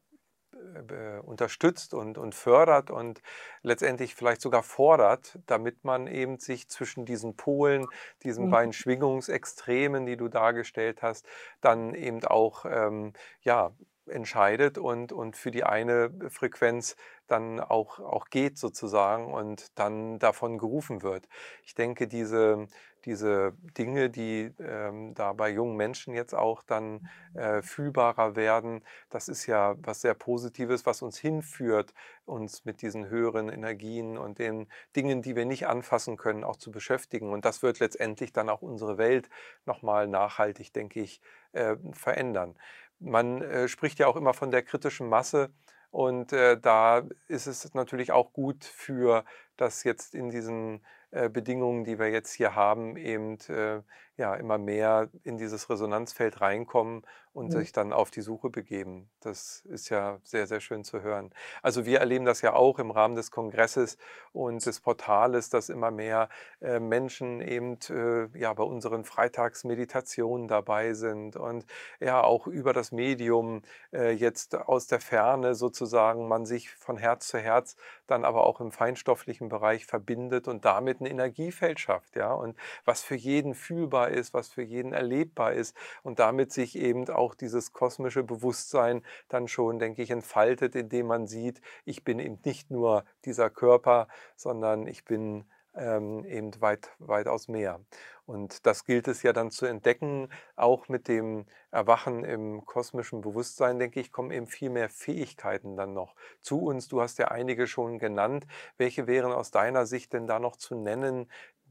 äh, 0.54 1.20
unterstützt 1.20 1.94
und, 1.94 2.18
und 2.18 2.34
fördert 2.34 2.92
und 2.92 3.22
letztendlich 3.62 4.16
vielleicht 4.16 4.40
sogar 4.40 4.64
fordert, 4.64 5.38
damit 5.48 5.84
man 5.84 6.08
eben 6.08 6.40
sich 6.40 6.70
zwischen 6.70 7.04
diesen 7.06 7.36
Polen, 7.36 7.88
diesen 8.24 8.46
mhm. 8.46 8.52
beiden 8.52 8.74
Schwingungsextremen, 8.74 10.06
die 10.06 10.16
du 10.16 10.30
dargestellt 10.30 11.02
hast, 11.02 11.28
dann 11.60 11.94
eben 11.94 12.24
auch 12.24 12.64
ähm, 12.70 13.12
ja, 13.42 13.74
entscheidet 14.08 14.78
und, 14.78 15.12
und 15.12 15.36
für 15.36 15.52
die 15.52 15.64
eine 15.64 16.12
Frequenz 16.30 16.96
dann 17.28 17.60
auch, 17.60 18.00
auch 18.00 18.30
geht 18.30 18.58
sozusagen 18.58 19.34
und 19.34 19.78
dann 19.78 20.20
davon 20.20 20.58
gerufen 20.58 21.02
wird. 21.02 21.28
Ich 21.64 21.76
denke, 21.76 22.08
diese, 22.08 22.68
diese 23.06 23.54
Dinge, 23.78 24.10
die 24.10 24.52
ähm, 24.60 25.14
da 25.14 25.34
bei 25.34 25.50
jungen 25.50 25.76
Menschen 25.76 26.14
jetzt 26.14 26.34
auch 26.34 26.64
dann 26.64 27.08
äh, 27.34 27.62
fühlbarer 27.62 28.36
werden, 28.36 28.84
das 29.10 29.28
ist 29.28 29.46
ja 29.46 29.76
was 29.78 30.02
sehr 30.02 30.16
Positives, 30.16 30.86
was 30.86 31.02
uns 31.02 31.18
hinführt, 31.18 31.94
uns 32.26 32.66
mit 32.66 32.82
diesen 32.82 33.08
höheren 33.08 33.50
Energien 33.50 34.18
und 34.18 34.40
den 34.40 34.68
Dingen, 34.96 35.22
die 35.22 35.36
wir 35.36 35.46
nicht 35.46 35.68
anfassen 35.68 36.18
können, 36.18 36.44
auch 36.44 36.58
zu 36.58 36.72
beschäftigen. 36.72 37.32
Und 37.32 37.46
das 37.46 37.62
wird 37.62 37.80
letztendlich 37.80 38.34
dann 38.34 38.50
auch 38.50 38.62
unsere 38.62 38.98
Welt 38.98 39.30
nochmal 39.66 40.08
nachhaltig, 40.08 40.74
denke 40.74 41.02
ich, 41.02 41.22
äh, 41.54 41.76
verändern. 41.94 42.56
Man 43.00 43.42
äh, 43.42 43.68
spricht 43.68 44.00
ja 44.00 44.08
auch 44.08 44.16
immer 44.16 44.34
von 44.34 44.52
der 44.52 44.64
kritischen 44.64 45.10
Masse. 45.10 45.52
Und 45.96 46.34
äh, 46.34 46.60
da 46.60 47.04
ist 47.30 47.48
es 47.48 47.74
natürlich 47.74 48.12
auch 48.12 48.34
gut 48.34 48.66
für 48.66 49.24
das 49.56 49.86
jetzt 49.86 50.14
in 50.14 50.30
diesen 50.30 50.82
äh, 51.12 51.30
Bedingungen, 51.30 51.86
die 51.86 51.98
wir 52.00 52.10
jetzt 52.10 52.34
hier 52.34 52.54
haben, 52.54 52.98
eben 52.98 53.38
äh, 53.48 53.82
ja, 54.18 54.36
immer 54.36 54.58
mehr 54.58 55.10
in 55.24 55.38
dieses 55.38 55.70
Resonanzfeld 55.70 56.42
reinkommen 56.42 57.04
und 57.36 57.48
mhm. 57.48 57.58
sich 57.58 57.74
dann 57.74 57.92
auf 57.92 58.12
die 58.12 58.22
Suche 58.22 58.50
begeben. 58.50 59.10
Das 59.20 59.62
ist 59.66 59.90
ja 59.90 60.20
sehr, 60.24 60.48
sehr 60.48 60.62
schön 60.62 60.86
zu 60.86 61.02
hören. 61.02 61.32
Also 61.62 61.86
wir 61.86 62.00
erleben 62.00 62.24
das 62.24 62.42
ja 62.42 62.54
auch 62.54 62.80
im 62.80 62.92
Rahmen 62.92 63.16
des 63.16 63.30
Kongresses 63.30 63.98
und 64.32 64.66
des 64.66 64.80
Portales, 64.80 65.50
dass 65.50 65.68
immer 65.68 65.92
mehr 65.92 66.30
äh, 66.62 66.80
Menschen 66.80 67.42
eben 67.42 67.78
äh, 67.90 68.28
ja, 68.40 68.54
bei 68.54 68.64
unseren 68.64 69.04
Freitagsmeditationen 69.04 70.48
dabei 70.48 70.94
sind 70.94 71.36
und 71.36 71.66
ja 72.00 72.24
auch 72.24 72.48
über 72.48 72.72
das 72.72 72.94
Medium 72.94 73.64
äh, 73.92 74.12
jetzt 74.12 74.56
aus 74.56 74.88
der 74.88 75.02
Ferne 75.02 75.56
sozusagen 75.56 76.30
man 76.30 76.46
sich 76.46 76.70
von 76.74 76.98
Herz 76.98 77.28
zu 77.28 77.38
Herz 77.38 77.76
dann 78.08 78.24
aber 78.24 78.46
auch 78.46 78.62
im 78.62 78.72
feinstofflichen 78.72 79.50
Bereich 79.50 79.86
verbindet 79.86 80.48
und 80.48 80.64
damit 80.64 81.02
ein 81.02 81.06
Energiefeld 81.06 81.80
schafft. 81.80 82.16
Ja? 82.16 82.34
Und 82.34 82.56
was 82.86 83.02
für 83.04 83.16
jeden 83.16 83.56
fühlbar 83.56 84.05
ist, 84.12 84.34
was 84.34 84.50
für 84.50 84.62
jeden 84.64 84.94
erlebbar 84.94 85.54
ist 85.54 85.76
und 86.04 86.20
damit 86.20 86.52
sich 86.52 86.78
eben 86.78 87.10
auch 87.10 87.36
dieses 87.36 87.74
kosmische 87.74 88.24
Bewusstsein 88.24 89.04
dann 89.30 89.48
schon, 89.48 89.80
denke 89.80 90.02
ich, 90.02 90.12
entfaltet, 90.12 90.76
indem 90.76 91.08
man 91.08 91.28
sieht, 91.28 91.62
ich 91.86 92.04
bin 92.04 92.20
eben 92.20 92.40
nicht 92.46 92.72
nur 92.72 93.06
dieser 93.26 93.50
Körper, 93.50 94.08
sondern 94.36 94.88
ich 94.88 95.06
bin 95.06 95.46
ähm, 95.76 96.26
eben 96.26 96.52
weit, 96.62 96.90
weitaus 97.00 97.48
mehr. 97.48 97.80
Und 98.26 98.66
das 98.66 98.86
gilt 98.86 99.08
es 99.08 99.22
ja 99.22 99.34
dann 99.34 99.52
zu 99.52 99.66
entdecken, 99.68 100.30
auch 100.56 100.88
mit 100.90 101.08
dem 101.08 101.46
Erwachen 101.70 102.24
im 102.24 102.66
kosmischen 102.66 103.22
Bewusstsein, 103.22 103.78
denke 103.78 104.00
ich, 104.00 104.12
kommen 104.12 104.32
eben 104.32 104.48
viel 104.48 104.70
mehr 104.72 104.90
Fähigkeiten 104.90 105.78
dann 105.78 105.94
noch 105.94 106.16
zu 106.42 106.64
uns. 106.64 106.88
Du 106.88 107.02
hast 107.02 107.20
ja 107.20 107.28
einige 107.28 107.68
schon 107.68 108.00
genannt. 108.00 108.48
Welche 108.78 109.06
wären 109.06 109.32
aus 109.32 109.52
deiner 109.52 109.86
Sicht 109.86 110.14
denn 110.14 110.26
da 110.26 110.40
noch 110.40 110.56
zu 110.56 110.76
nennen, 110.76 111.30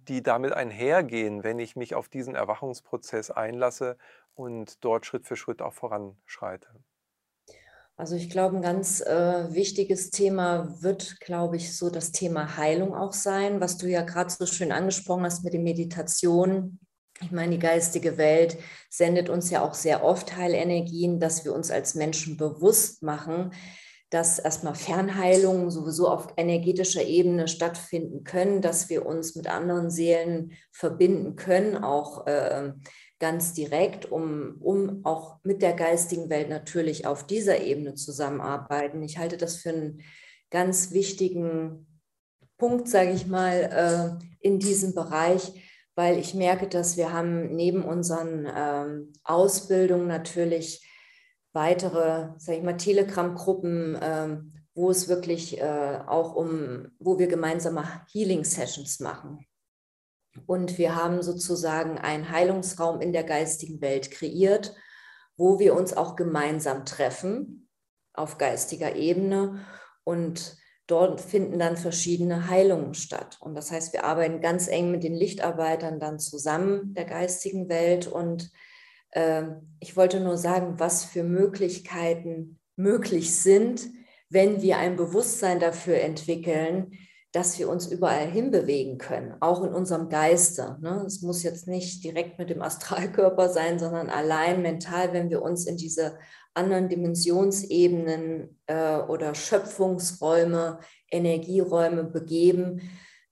die 0.09 0.23
damit 0.23 0.53
einhergehen, 0.53 1.45
wenn 1.45 1.59
ich 1.59 1.77
mich 1.77 1.95
auf 1.95 2.09
diesen 2.09 2.35
Erwachungsprozess 2.35 3.31
einlasse 3.31 3.97
und 4.35 4.85
dort 4.85 5.07
Schritt 5.07 5.27
für 5.27 5.37
Schritt 5.37 5.63
auch 5.63 5.73
voranschreite? 5.73 6.69
Also 7.97 8.17
ich 8.17 8.29
glaube, 8.29 8.57
ein 8.57 8.63
ganz 8.63 9.01
äh, 9.01 9.55
wichtiges 9.55 10.11
Thema 10.11 10.83
wird, 10.83 11.21
glaube 11.21 11.57
ich, 11.57 11.77
so 11.77 11.91
das 11.91 12.11
Thema 12.11 12.57
Heilung 12.57 12.93
auch 12.93 13.13
sein, 13.13 13.61
was 13.61 13.79
du 13.79 13.87
ja 13.87 14.03
gerade 14.03 14.31
so 14.31 14.47
schön 14.47 14.73
angesprochen 14.73 15.25
hast 15.25 15.45
mit 15.45 15.55
den 15.55 15.63
Meditationen. 15.63 16.81
Ich 17.21 17.31
meine, 17.31 17.53
die 17.53 17.61
geistige 17.61 18.19
Welt 18.19 18.59
sendet 18.91 19.29
uns 19.29 19.49
ja 19.51 19.63
auch 19.63 19.75
sehr 19.75 20.03
oft 20.03 20.37
Heilenergien, 20.37 21.21
dass 21.21 21.45
wir 21.45 21.55
uns 21.55 21.71
als 21.71 21.95
Menschen 21.95 22.37
bewusst 22.37 23.05
machen, 23.05 23.53
dass 24.11 24.39
erstmal 24.39 24.75
Fernheilungen 24.75 25.71
sowieso 25.71 26.09
auf 26.09 26.29
energetischer 26.37 27.03
Ebene 27.03 27.49
stattfinden 27.49 28.25
können, 28.25 28.61
dass 28.61 28.89
wir 28.89 29.07
uns 29.07 29.35
mit 29.35 29.49
anderen 29.49 29.91
Seelen 29.91 30.53
verbinden 30.73 31.37
können, 31.37 31.77
auch 31.77 32.27
äh, 32.27 32.73
ganz 33.19 33.55
direkt, 33.55 34.11
um, 34.11 34.57
um 34.61 35.05
auch 35.05 35.39
mit 35.45 35.63
der 35.63 35.73
geistigen 35.73 36.31
Welt 36.31 36.49
natürlich 36.49 37.07
auf 37.07 37.27
dieser 37.27 37.63
Ebene 37.63 37.95
zusammenarbeiten. 37.95 39.03
Ich 39.03 39.19
halte 39.19 39.37
das 39.37 39.57
für 39.57 39.71
einen 39.71 40.03
ganz 40.51 40.93
wichtigen 40.93 41.87
Punkt, 42.59 42.89
sage 42.89 43.13
ich 43.13 43.27
mal, 43.27 44.21
äh, 44.21 44.25
in 44.41 44.59
diesem 44.59 44.95
Bereich, 44.95 45.53
weil 45.95 46.19
ich 46.19 46.35
merke, 46.35 46.69
dass 46.69 46.97
wir 46.97 47.13
haben 47.13 47.55
neben 47.55 47.83
unseren 47.83 48.47
ähm, 48.55 49.13
Ausbildungen 49.23 50.07
natürlich 50.07 50.87
weitere, 51.55 52.29
sage 52.37 52.59
ich 52.59 52.65
mal, 52.65 52.77
Telegram-Gruppen, 52.77 53.99
ähm, 54.03 54.53
wo 54.75 54.91
es 54.91 55.09
wirklich 55.09 55.61
äh, 55.61 56.01
auch 56.07 56.35
um, 56.35 56.89
wo 56.99 57.19
wir 57.19 57.29
gemeinsame 57.29 57.85
Healing-Sessions 58.13 59.01
machen. 59.01 59.47
Und 60.47 60.79
wir 60.79 60.97
haben 60.97 61.23
sozusagen 61.23 61.97
einen 61.97 62.31
Heilungsraum 62.31 63.01
in 63.01 63.13
der 63.13 63.23
geistigen 63.23 63.81
Welt 63.81 64.11
kreiert, 64.11 64.75
wo 65.37 65.61
wir 65.61 65.77
uns 65.77 65.97
auch 65.97 66.17
gemeinsam 66.17 66.85
treffen 66.85 67.69
auf 68.13 68.37
geistiger 68.37 68.97
Ebene. 68.97 69.65
Und 70.03 70.57
dort 70.89 71.21
finden 71.21 71.61
dann 71.61 71.77
verschiedene 71.77 72.49
Heilungen 72.49 72.95
statt. 72.95 73.39
Und 73.41 73.55
das 73.55 73.71
heißt, 73.71 73.93
wir 73.93 74.05
arbeiten 74.05 74.41
ganz 74.41 74.67
eng 74.67 74.91
mit 74.91 75.05
den 75.05 75.15
Lichtarbeitern 75.15 76.01
dann 76.01 76.19
zusammen 76.19 76.95
der 76.95 77.05
geistigen 77.05 77.69
Welt. 77.69 78.09
Und 78.09 78.51
ich 79.81 79.97
wollte 79.97 80.21
nur 80.21 80.37
sagen, 80.37 80.75
was 80.79 81.05
für 81.05 81.23
Möglichkeiten 81.23 82.59
möglich 82.77 83.35
sind, 83.37 83.89
wenn 84.29 84.63
wir 84.63 84.79
ein 84.79 84.97
Bewusstsein 84.97 85.61
dafür 85.61 86.01
entwickeln, 86.01 86.93
dass 87.35 87.59
wir 87.59 87.69
uns 87.69 87.89
überall 87.89 88.31
hinbewegen 88.31 88.97
können, 88.97 89.35
auch 89.41 89.65
in 89.65 89.73
unserem 89.73 90.09
Geiste. 90.09 90.79
Ne? 90.81 91.03
Es 91.05 91.21
muss 91.21 91.43
jetzt 91.43 91.67
nicht 91.67 92.05
direkt 92.05 92.39
mit 92.39 92.49
dem 92.49 92.63
Astralkörper 92.63 93.49
sein, 93.49 93.81
sondern 93.81 94.09
allein 94.09 94.63
mental, 94.63 95.13
wenn 95.13 95.31
wir 95.31 95.43
uns 95.43 95.67
in 95.67 95.77
diese 95.77 96.17
anderen 96.55 96.89
Dimensionsebenen 96.89 98.57
äh, 98.67 98.99
oder 98.99 99.35
Schöpfungsräume, 99.35 100.79
Energieräume 101.11 102.05
begeben, 102.05 102.81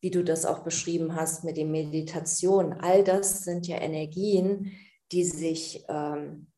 wie 0.01 0.11
du 0.11 0.25
das 0.25 0.47
auch 0.47 0.65
beschrieben 0.65 1.15
hast 1.15 1.45
mit 1.45 1.57
den 1.57 1.71
Meditationen. 1.71 2.73
All 2.73 3.05
das 3.05 3.45
sind 3.45 3.69
ja 3.69 3.81
Energien, 3.81 4.73
die 5.13 5.25
sich 5.25 5.85
ähm, 5.89 6.49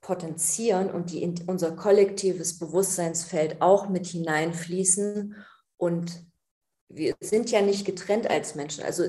potenzieren 0.00 0.90
und 0.90 1.10
die 1.10 1.22
in 1.22 1.34
unser 1.46 1.72
kollektives 1.72 2.58
Bewusstseinsfeld 2.58 3.62
auch 3.62 3.88
mit 3.88 4.06
hineinfließen 4.06 5.36
und 5.76 6.26
wir 6.88 7.14
sind 7.20 7.50
ja 7.50 7.62
nicht 7.62 7.86
getrennt 7.86 8.28
als 8.28 8.54
Menschen. 8.54 8.84
Also 8.84 9.04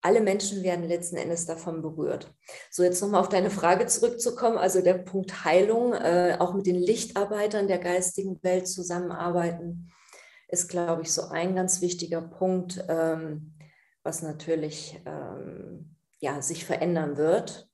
alle 0.00 0.20
Menschen 0.20 0.62
werden 0.62 0.86
letzten 0.86 1.16
Endes 1.16 1.46
davon 1.46 1.82
berührt. 1.82 2.32
So, 2.70 2.84
jetzt 2.84 3.00
nochmal 3.02 3.20
auf 3.20 3.28
deine 3.28 3.50
Frage 3.50 3.86
zurückzukommen. 3.86 4.56
Also 4.56 4.80
der 4.80 4.94
Punkt 4.94 5.44
Heilung, 5.44 5.94
äh, 5.94 6.36
auch 6.38 6.54
mit 6.54 6.66
den 6.66 6.76
Lichtarbeitern 6.76 7.66
der 7.66 7.78
geistigen 7.78 8.40
Welt 8.44 8.68
zusammenarbeiten, 8.68 9.90
ist, 10.48 10.68
glaube 10.68 11.02
ich, 11.02 11.12
so 11.12 11.22
ein 11.22 11.56
ganz 11.56 11.80
wichtiger 11.80 12.22
Punkt, 12.22 12.84
ähm, 12.88 13.54
was 14.04 14.22
natürlich 14.22 15.00
ähm, 15.06 15.96
ja, 16.20 16.40
sich 16.40 16.64
verändern 16.64 17.16
wird. 17.16 17.65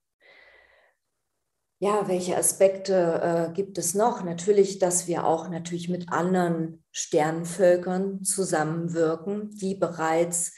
Ja, 1.82 2.06
welche 2.06 2.36
Aspekte 2.36 3.48
äh, 3.50 3.52
gibt 3.52 3.76
es 3.76 3.94
noch? 3.94 4.22
Natürlich, 4.22 4.78
dass 4.78 5.08
wir 5.08 5.26
auch 5.26 5.48
natürlich 5.48 5.88
mit 5.88 6.12
anderen 6.12 6.84
Sternenvölkern 6.92 8.22
zusammenwirken, 8.22 9.50
die 9.50 9.74
bereits 9.74 10.54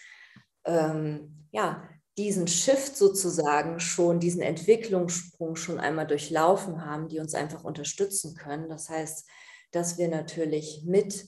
ähm, 0.66 1.46
ja, 1.50 1.88
diesen 2.18 2.46
Shift 2.46 2.98
sozusagen 2.98 3.80
schon, 3.80 4.20
diesen 4.20 4.42
Entwicklungssprung 4.42 5.56
schon 5.56 5.80
einmal 5.80 6.06
durchlaufen 6.06 6.84
haben, 6.84 7.08
die 7.08 7.20
uns 7.20 7.34
einfach 7.34 7.64
unterstützen 7.64 8.34
können. 8.34 8.68
Das 8.68 8.90
heißt, 8.90 9.26
dass 9.70 9.96
wir 9.96 10.08
natürlich 10.08 10.82
mit 10.84 11.26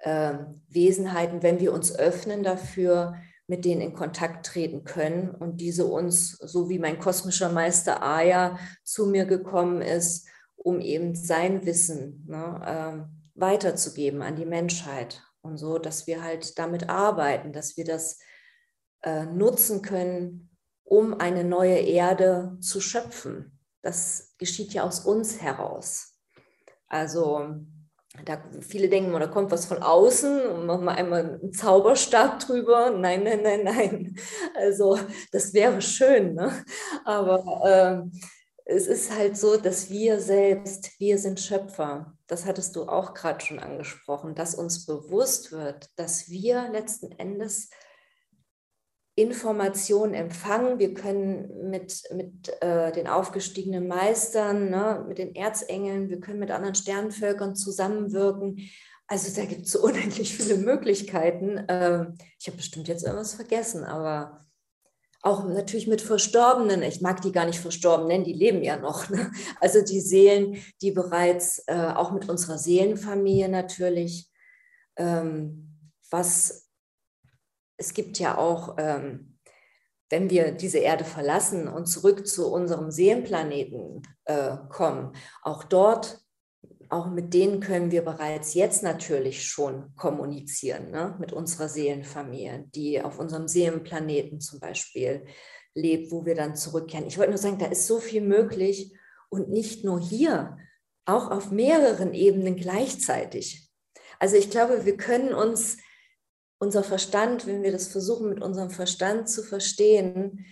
äh, 0.00 0.34
Wesenheiten, 0.68 1.42
wenn 1.42 1.60
wir 1.60 1.72
uns 1.72 1.98
öffnen 1.98 2.42
dafür, 2.42 3.16
mit 3.50 3.64
denen 3.64 3.80
in 3.80 3.94
Kontakt 3.94 4.46
treten 4.46 4.84
können 4.84 5.28
und 5.28 5.60
diese 5.60 5.84
uns, 5.84 6.38
so 6.38 6.68
wie 6.68 6.78
mein 6.78 7.00
kosmischer 7.00 7.50
Meister 7.50 8.00
Aya 8.00 8.60
zu 8.84 9.06
mir 9.06 9.24
gekommen 9.24 9.82
ist, 9.82 10.28
um 10.54 10.80
eben 10.80 11.16
sein 11.16 11.66
Wissen 11.66 12.24
ne, 12.28 13.08
äh, 13.10 13.40
weiterzugeben 13.40 14.22
an 14.22 14.36
die 14.36 14.46
Menschheit 14.46 15.24
und 15.42 15.58
so, 15.58 15.78
dass 15.78 16.06
wir 16.06 16.22
halt 16.22 16.60
damit 16.60 16.88
arbeiten, 16.88 17.52
dass 17.52 17.76
wir 17.76 17.84
das 17.84 18.20
äh, 19.02 19.26
nutzen 19.26 19.82
können, 19.82 20.56
um 20.84 21.18
eine 21.18 21.42
neue 21.42 21.78
Erde 21.78 22.56
zu 22.60 22.80
schöpfen. 22.80 23.58
Das 23.82 24.36
geschieht 24.38 24.72
ja 24.74 24.84
aus 24.84 25.00
uns 25.00 25.42
heraus. 25.42 26.14
Also 26.86 27.56
da 28.24 28.42
viele 28.60 28.88
denken, 28.88 29.12
da 29.12 29.26
kommt 29.26 29.50
was 29.50 29.66
von 29.66 29.82
außen 29.82 30.42
und 30.46 30.66
machen 30.66 30.84
wir 30.84 30.92
einmal 30.92 31.38
einen 31.40 31.52
Zauberstab 31.52 32.40
drüber. 32.40 32.90
Nein, 32.90 33.22
nein, 33.22 33.42
nein, 33.42 33.64
nein. 33.64 34.16
Also 34.56 34.98
das 35.32 35.54
wäre 35.54 35.80
schön, 35.80 36.34
ne? 36.34 36.64
aber 37.04 37.62
äh, 37.64 38.18
es 38.64 38.86
ist 38.86 39.16
halt 39.16 39.36
so, 39.36 39.56
dass 39.56 39.90
wir 39.90 40.20
selbst, 40.20 40.98
wir 40.98 41.18
sind 41.18 41.40
Schöpfer. 41.40 42.16
Das 42.26 42.46
hattest 42.46 42.76
du 42.76 42.84
auch 42.84 43.14
gerade 43.14 43.44
schon 43.44 43.58
angesprochen, 43.58 44.34
dass 44.34 44.54
uns 44.54 44.86
bewusst 44.86 45.50
wird, 45.50 45.88
dass 45.96 46.28
wir 46.28 46.68
letzten 46.68 47.10
Endes 47.12 47.70
Informationen 49.20 50.14
empfangen. 50.14 50.78
Wir 50.78 50.94
können 50.94 51.70
mit, 51.70 52.02
mit 52.14 52.50
äh, 52.62 52.90
den 52.92 53.06
aufgestiegenen 53.06 53.86
Meistern, 53.86 54.70
ne, 54.70 55.04
mit 55.06 55.18
den 55.18 55.34
Erzengeln, 55.34 56.08
wir 56.08 56.20
können 56.20 56.38
mit 56.38 56.50
anderen 56.50 56.74
Sternenvölkern 56.74 57.54
zusammenwirken. 57.54 58.70
Also 59.06 59.38
da 59.38 59.46
gibt 59.46 59.66
es 59.66 59.72
so 59.72 59.82
unendlich 59.84 60.34
viele 60.34 60.56
Möglichkeiten. 60.56 61.58
Äh, 61.58 62.06
ich 62.38 62.46
habe 62.46 62.56
bestimmt 62.56 62.88
jetzt 62.88 63.04
irgendwas 63.04 63.34
vergessen, 63.34 63.84
aber 63.84 64.40
auch 65.22 65.44
natürlich 65.44 65.86
mit 65.86 66.00
Verstorbenen. 66.00 66.82
Ich 66.82 67.02
mag 67.02 67.20
die 67.20 67.32
gar 67.32 67.44
nicht 67.44 67.60
verstorben 67.60 68.06
nennen, 68.06 68.24
die 68.24 68.32
leben 68.32 68.62
ja 68.62 68.78
noch. 68.78 69.10
Ne? 69.10 69.30
Also 69.60 69.82
die 69.82 70.00
Seelen, 70.00 70.56
die 70.80 70.92
bereits 70.92 71.62
äh, 71.66 71.92
auch 71.94 72.12
mit 72.12 72.28
unserer 72.28 72.56
Seelenfamilie 72.56 73.50
natürlich, 73.50 74.30
ähm, 74.96 75.78
was 76.10 76.69
es 77.80 77.94
gibt 77.94 78.18
ja 78.18 78.36
auch, 78.36 78.76
ähm, 78.78 79.38
wenn 80.10 80.28
wir 80.28 80.52
diese 80.52 80.78
Erde 80.78 81.04
verlassen 81.04 81.66
und 81.66 81.86
zurück 81.86 82.26
zu 82.26 82.52
unserem 82.52 82.90
Seelenplaneten 82.90 84.02
äh, 84.26 84.56
kommen, 84.68 85.12
auch 85.42 85.64
dort, 85.64 86.20
auch 86.90 87.08
mit 87.08 87.32
denen 87.32 87.60
können 87.60 87.90
wir 87.90 88.02
bereits 88.02 88.54
jetzt 88.54 88.82
natürlich 88.82 89.46
schon 89.46 89.94
kommunizieren, 89.96 90.90
ne? 90.90 91.16
mit 91.20 91.32
unserer 91.32 91.68
Seelenfamilie, 91.68 92.66
die 92.74 93.00
auf 93.00 93.18
unserem 93.18 93.48
Seelenplaneten 93.48 94.40
zum 94.40 94.60
Beispiel 94.60 95.24
lebt, 95.74 96.12
wo 96.12 96.26
wir 96.26 96.34
dann 96.34 96.56
zurückkehren. 96.56 97.06
Ich 97.06 97.16
wollte 97.16 97.30
nur 97.30 97.38
sagen, 97.38 97.58
da 97.58 97.66
ist 97.66 97.86
so 97.86 97.98
viel 97.98 98.20
möglich 98.20 98.92
und 99.30 99.48
nicht 99.48 99.84
nur 99.84 100.00
hier, 100.00 100.58
auch 101.06 101.30
auf 101.30 101.50
mehreren 101.50 102.12
Ebenen 102.12 102.56
gleichzeitig. 102.56 103.70
Also 104.18 104.36
ich 104.36 104.50
glaube, 104.50 104.84
wir 104.84 104.96
können 104.96 105.32
uns 105.32 105.78
unser 106.60 106.84
Verstand, 106.84 107.46
wenn 107.46 107.62
wir 107.62 107.72
das 107.72 107.88
versuchen 107.88 108.28
mit 108.28 108.42
unserem 108.42 108.70
Verstand 108.70 109.28
zu 109.28 109.42
verstehen, 109.42 110.44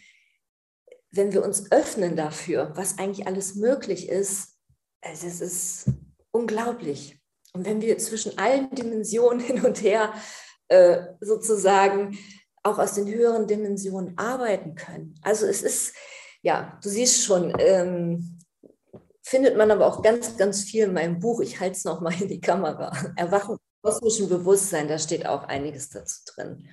wenn 1.10 1.32
wir 1.32 1.44
uns 1.44 1.70
öffnen 1.70 2.16
dafür, 2.16 2.72
was 2.74 2.98
eigentlich 2.98 3.26
alles 3.26 3.54
möglich 3.54 4.08
ist, 4.08 4.56
also 5.02 5.26
es 5.26 5.40
ist 5.40 5.86
unglaublich. 6.30 7.20
Und 7.52 7.66
wenn 7.66 7.82
wir 7.82 7.96
zwischen 7.98 8.36
allen 8.38 8.70
Dimensionen 8.70 9.40
hin 9.46 9.64
und 9.64 9.82
her 9.82 10.12
äh, 10.68 11.02
sozusagen 11.20 12.18
auch 12.62 12.78
aus 12.78 12.94
den 12.94 13.06
höheren 13.06 13.46
Dimensionen 13.46 14.16
arbeiten 14.18 14.74
können. 14.74 15.14
Also 15.22 15.46
es 15.46 15.62
ist, 15.62 15.94
ja, 16.42 16.78
du 16.82 16.88
siehst 16.88 17.22
schon, 17.22 17.54
ähm, 17.58 18.38
findet 19.22 19.56
man 19.56 19.70
aber 19.70 19.86
auch 19.86 20.02
ganz, 20.02 20.36
ganz 20.36 20.64
viel 20.64 20.84
in 20.84 20.94
meinem 20.94 21.20
Buch. 21.20 21.40
Ich 21.40 21.60
halte 21.60 21.76
es 21.76 21.84
nochmal 21.84 22.20
in 22.20 22.28
die 22.28 22.40
Kamera. 22.40 22.92
Erwachen 23.16 23.58
kosmischen 23.88 24.28
Bewusstsein, 24.28 24.88
da 24.88 24.98
steht 24.98 25.26
auch 25.26 25.44
einiges 25.44 25.88
dazu 25.90 26.20
drin. 26.34 26.68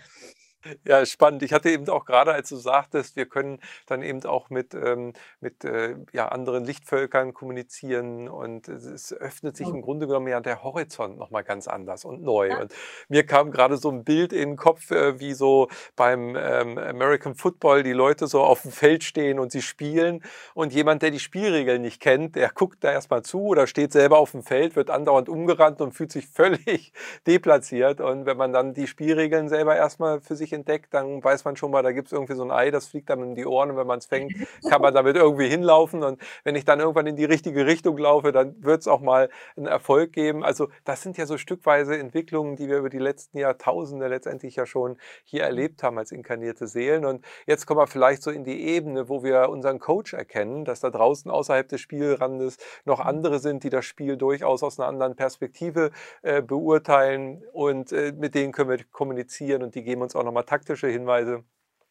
Ja, 0.83 1.05
spannend. 1.05 1.43
Ich 1.43 1.53
hatte 1.53 1.69
eben 1.69 1.87
auch 1.89 2.05
gerade, 2.05 2.33
als 2.33 2.49
du 2.49 2.55
sagtest, 2.55 3.15
wir 3.15 3.27
können 3.27 3.59
dann 3.85 4.01
eben 4.01 4.23
auch 4.25 4.49
mit, 4.49 4.73
ähm, 4.73 5.13
mit 5.39 5.63
äh, 5.63 5.95
ja, 6.11 6.29
anderen 6.29 6.63
Lichtvölkern 6.65 7.33
kommunizieren 7.33 8.27
und 8.27 8.67
es 8.67 9.13
öffnet 9.13 9.57
sich 9.57 9.67
im 9.67 9.81
Grunde 9.81 10.07
genommen 10.07 10.27
ja 10.27 10.39
der 10.39 10.63
Horizont 10.63 11.17
nochmal 11.17 11.43
ganz 11.43 11.67
anders 11.67 12.03
und 12.03 12.23
neu. 12.23 12.49
Ja. 12.49 12.61
Und 12.61 12.73
mir 13.09 13.25
kam 13.25 13.51
gerade 13.51 13.77
so 13.77 13.89
ein 13.91 14.03
Bild 14.03 14.33
in 14.33 14.51
den 14.51 14.57
Kopf, 14.57 14.89
äh, 14.89 15.19
wie 15.19 15.33
so 15.33 15.69
beim 15.95 16.35
ähm, 16.35 16.77
American 16.77 17.35
Football 17.35 17.83
die 17.83 17.93
Leute 17.93 18.27
so 18.27 18.41
auf 18.43 18.63
dem 18.63 18.71
Feld 18.71 19.03
stehen 19.03 19.37
und 19.39 19.51
sie 19.51 19.61
spielen 19.61 20.23
und 20.55 20.73
jemand, 20.73 21.03
der 21.03 21.11
die 21.11 21.19
Spielregeln 21.19 21.81
nicht 21.81 22.01
kennt, 22.01 22.35
der 22.35 22.49
guckt 22.49 22.83
da 22.83 22.91
erstmal 22.91 23.21
zu 23.21 23.41
oder 23.41 23.67
steht 23.67 23.91
selber 23.91 24.17
auf 24.17 24.31
dem 24.31 24.41
Feld, 24.41 24.75
wird 24.75 24.89
andauernd 24.89 25.29
umgerannt 25.29 25.81
und 25.81 25.91
fühlt 25.91 26.11
sich 26.11 26.27
völlig 26.33 26.91
deplatziert. 27.27 28.01
Und 28.01 28.25
wenn 28.25 28.37
man 28.37 28.51
dann 28.51 28.73
die 28.73 28.87
Spielregeln 28.87 29.47
selber 29.47 29.75
erstmal 29.75 30.21
für 30.21 30.35
sich 30.35 30.54
entdeckt, 30.55 30.93
dann 30.93 31.23
weiß 31.23 31.45
man 31.45 31.55
schon 31.55 31.71
mal, 31.71 31.83
da 31.83 31.91
gibt 31.91 32.07
es 32.07 32.11
irgendwie 32.11 32.33
so 32.33 32.43
ein 32.43 32.51
Ei, 32.51 32.71
das 32.71 32.87
fliegt 32.87 33.09
dann 33.09 33.21
in 33.21 33.35
die 33.35 33.45
Ohren 33.45 33.71
und 33.71 33.77
wenn 33.77 33.87
man 33.87 33.99
es 33.99 34.07
fängt, 34.07 34.33
kann 34.69 34.81
man 34.81 34.93
damit 34.93 35.15
irgendwie 35.15 35.47
hinlaufen. 35.47 36.03
Und 36.03 36.19
wenn 36.43 36.55
ich 36.55 36.65
dann 36.65 36.79
irgendwann 36.79 37.07
in 37.07 37.15
die 37.15 37.25
richtige 37.25 37.65
Richtung 37.65 37.97
laufe, 37.97 38.31
dann 38.31 38.55
wird 38.63 38.81
es 38.81 38.87
auch 38.87 39.01
mal 39.01 39.29
einen 39.55 39.67
Erfolg 39.67 40.13
geben. 40.13 40.43
Also 40.43 40.69
das 40.83 41.01
sind 41.01 41.17
ja 41.17 41.25
so 41.25 41.37
stückweise 41.37 41.97
Entwicklungen, 41.97 42.55
die 42.55 42.67
wir 42.67 42.79
über 42.79 42.89
die 42.89 42.99
letzten 42.99 43.37
Jahrtausende 43.37 44.07
letztendlich 44.07 44.55
ja 44.55 44.65
schon 44.65 44.97
hier 45.23 45.43
erlebt 45.43 45.83
haben 45.83 45.97
als 45.97 46.11
inkarnierte 46.11 46.67
Seelen. 46.67 47.05
Und 47.05 47.23
jetzt 47.45 47.65
kommen 47.65 47.79
wir 47.79 47.87
vielleicht 47.87 48.23
so 48.23 48.31
in 48.31 48.43
die 48.43 48.67
Ebene, 48.67 49.09
wo 49.09 49.23
wir 49.23 49.49
unseren 49.49 49.79
Coach 49.79 50.13
erkennen, 50.13 50.65
dass 50.65 50.79
da 50.79 50.89
draußen 50.89 51.29
außerhalb 51.29 51.67
des 51.67 51.81
Spielrandes 51.81 52.57
noch 52.85 52.99
andere 52.99 53.39
sind, 53.39 53.63
die 53.63 53.69
das 53.69 53.85
Spiel 53.85 54.17
durchaus 54.17 54.63
aus 54.63 54.79
einer 54.79 54.87
anderen 54.87 55.15
Perspektive 55.15 55.91
äh, 56.21 56.41
beurteilen 56.41 57.43
und 57.53 57.91
äh, 57.91 58.13
mit 58.17 58.35
denen 58.35 58.51
können 58.51 58.69
wir 58.69 58.83
kommunizieren 58.91 59.63
und 59.63 59.75
die 59.75 59.83
geben 59.83 60.01
uns 60.01 60.15
auch 60.15 60.23
nochmal 60.23 60.44
taktische 60.45 60.87
Hinweise. 60.87 61.43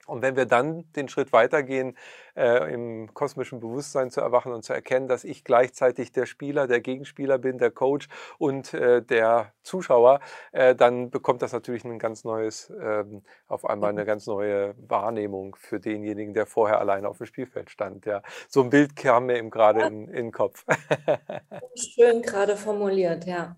Und 0.06 0.22
wenn 0.22 0.36
wir 0.36 0.44
dann 0.44 0.90
den 0.92 1.08
Schritt 1.08 1.32
weitergehen, 1.32 1.96
äh, 2.36 2.72
im 2.72 3.14
kosmischen 3.14 3.60
Bewusstsein 3.60 4.10
zu 4.10 4.20
erwachen 4.20 4.52
und 4.52 4.62
zu 4.62 4.72
erkennen, 4.72 5.08
dass 5.08 5.24
ich 5.24 5.44
gleichzeitig 5.44 6.12
der 6.12 6.26
Spieler, 6.26 6.66
der 6.66 6.80
Gegenspieler 6.80 7.38
bin, 7.38 7.58
der 7.58 7.70
Coach 7.70 8.08
und 8.38 8.74
äh, 8.74 9.02
der 9.02 9.52
Zuschauer, 9.62 10.20
äh, 10.52 10.74
dann 10.74 11.10
bekommt 11.10 11.40
das 11.42 11.52
natürlich 11.52 11.84
ein 11.84 11.98
ganz 11.98 12.24
neues, 12.24 12.70
ähm, 12.78 13.22
auf 13.46 13.64
einmal 13.64 13.90
eine 13.90 14.04
ganz 14.04 14.26
neue 14.26 14.74
Wahrnehmung 14.76 15.56
für 15.56 15.80
denjenigen, 15.80 16.34
der 16.34 16.46
vorher 16.46 16.80
alleine 16.80 17.08
auf 17.08 17.18
dem 17.18 17.26
Spielfeld 17.26 17.70
stand. 17.70 18.04
Ja. 18.04 18.22
So 18.48 18.62
ein 18.62 18.70
Bild 18.70 18.96
kam 18.96 19.26
mir 19.26 19.38
eben 19.38 19.50
gerade 19.50 19.84
in, 19.86 20.08
in 20.08 20.26
den 20.26 20.32
Kopf. 20.32 20.66
Schön 21.76 22.20
gerade 22.20 22.56
formuliert, 22.56 23.24
ja. 23.24 23.56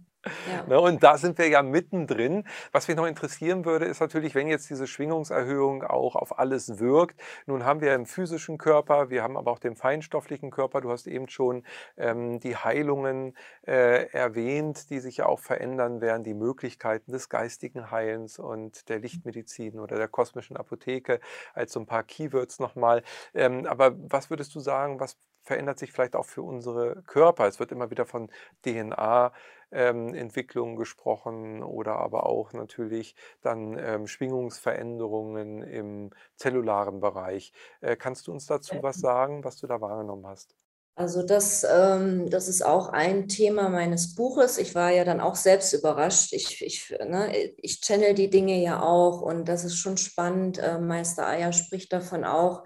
Ja. 0.50 0.64
Ne, 0.66 0.80
und 0.80 1.02
da 1.02 1.18
sind 1.18 1.38
wir 1.38 1.48
ja 1.48 1.62
mittendrin. 1.62 2.44
Was 2.72 2.88
mich 2.88 2.96
noch 2.96 3.06
interessieren 3.06 3.64
würde, 3.64 3.86
ist 3.86 4.00
natürlich, 4.00 4.34
wenn 4.34 4.48
jetzt 4.48 4.68
diese 4.70 4.86
Schwingungserhöhung 4.86 5.82
auch 5.82 6.16
auf 6.16 6.38
alles 6.38 6.78
wirkt. 6.78 7.20
Nun 7.46 7.64
haben 7.64 7.80
wir 7.80 7.94
im 7.94 8.06
physischen 8.06 8.58
Körper, 8.58 9.10
wir 9.10 9.22
haben 9.22 9.36
aber 9.36 9.52
auch 9.52 9.58
den 9.58 9.76
feinstofflichen 9.76 10.50
Körper. 10.50 10.80
Du 10.80 10.90
hast 10.90 11.06
eben 11.06 11.28
schon 11.28 11.64
ähm, 11.96 12.40
die 12.40 12.56
Heilungen 12.56 13.36
äh, 13.66 14.10
erwähnt, 14.10 14.90
die 14.90 15.00
sich 15.00 15.18
ja 15.18 15.26
auch 15.26 15.40
verändern 15.40 16.00
werden, 16.00 16.24
die 16.24 16.34
Möglichkeiten 16.34 17.12
des 17.12 17.28
geistigen 17.28 17.90
Heilens 17.90 18.38
und 18.38 18.88
der 18.88 18.98
Lichtmedizin 18.98 19.78
oder 19.78 19.96
der 19.96 20.08
kosmischen 20.08 20.56
Apotheke 20.56 21.20
als 21.54 21.72
so 21.72 21.80
ein 21.80 21.86
paar 21.86 22.02
Keywords 22.02 22.58
nochmal. 22.58 23.02
Ähm, 23.34 23.66
aber 23.66 23.94
was 23.96 24.30
würdest 24.30 24.54
du 24.54 24.60
sagen, 24.60 25.00
was 25.00 25.16
verändert 25.46 25.78
sich 25.78 25.92
vielleicht 25.92 26.16
auch 26.16 26.26
für 26.26 26.42
unsere 26.42 27.02
Körper. 27.06 27.46
Es 27.46 27.60
wird 27.60 27.70
immer 27.70 27.90
wieder 27.90 28.04
von 28.04 28.30
DNA 28.64 29.32
ähm, 29.70 30.14
Entwicklung 30.14 30.76
gesprochen 30.76 31.62
oder 31.62 31.96
aber 31.96 32.26
auch 32.26 32.52
natürlich 32.52 33.14
dann 33.42 33.78
ähm, 33.78 34.06
Schwingungsveränderungen 34.06 35.62
im 35.62 36.10
zellularen 36.36 37.00
Bereich. 37.00 37.52
Äh, 37.80 37.96
kannst 37.96 38.26
du 38.26 38.32
uns 38.32 38.46
dazu 38.46 38.76
was 38.80 38.98
sagen, 38.98 39.44
was 39.44 39.56
du 39.56 39.66
da 39.66 39.80
wahrgenommen 39.80 40.26
hast? 40.26 40.54
Also 40.98 41.22
das, 41.22 41.62
ähm, 41.70 42.30
das 42.30 42.48
ist 42.48 42.64
auch 42.64 42.88
ein 42.88 43.28
Thema 43.28 43.68
meines 43.68 44.14
Buches. 44.14 44.56
Ich 44.56 44.74
war 44.74 44.90
ja 44.90 45.04
dann 45.04 45.20
auch 45.20 45.34
selbst 45.34 45.74
überrascht. 45.74 46.32
Ich, 46.32 46.64
ich, 46.64 46.88
ne, 47.06 47.52
ich 47.58 47.82
channel 47.82 48.14
die 48.14 48.30
Dinge 48.30 48.62
ja 48.62 48.82
auch 48.82 49.20
und 49.20 49.46
das 49.46 49.64
ist 49.64 49.76
schon 49.76 49.98
spannend. 49.98 50.56
Äh, 50.56 50.78
Meister 50.78 51.26
Eier 51.26 51.52
spricht 51.52 51.92
davon 51.92 52.24
auch, 52.24 52.64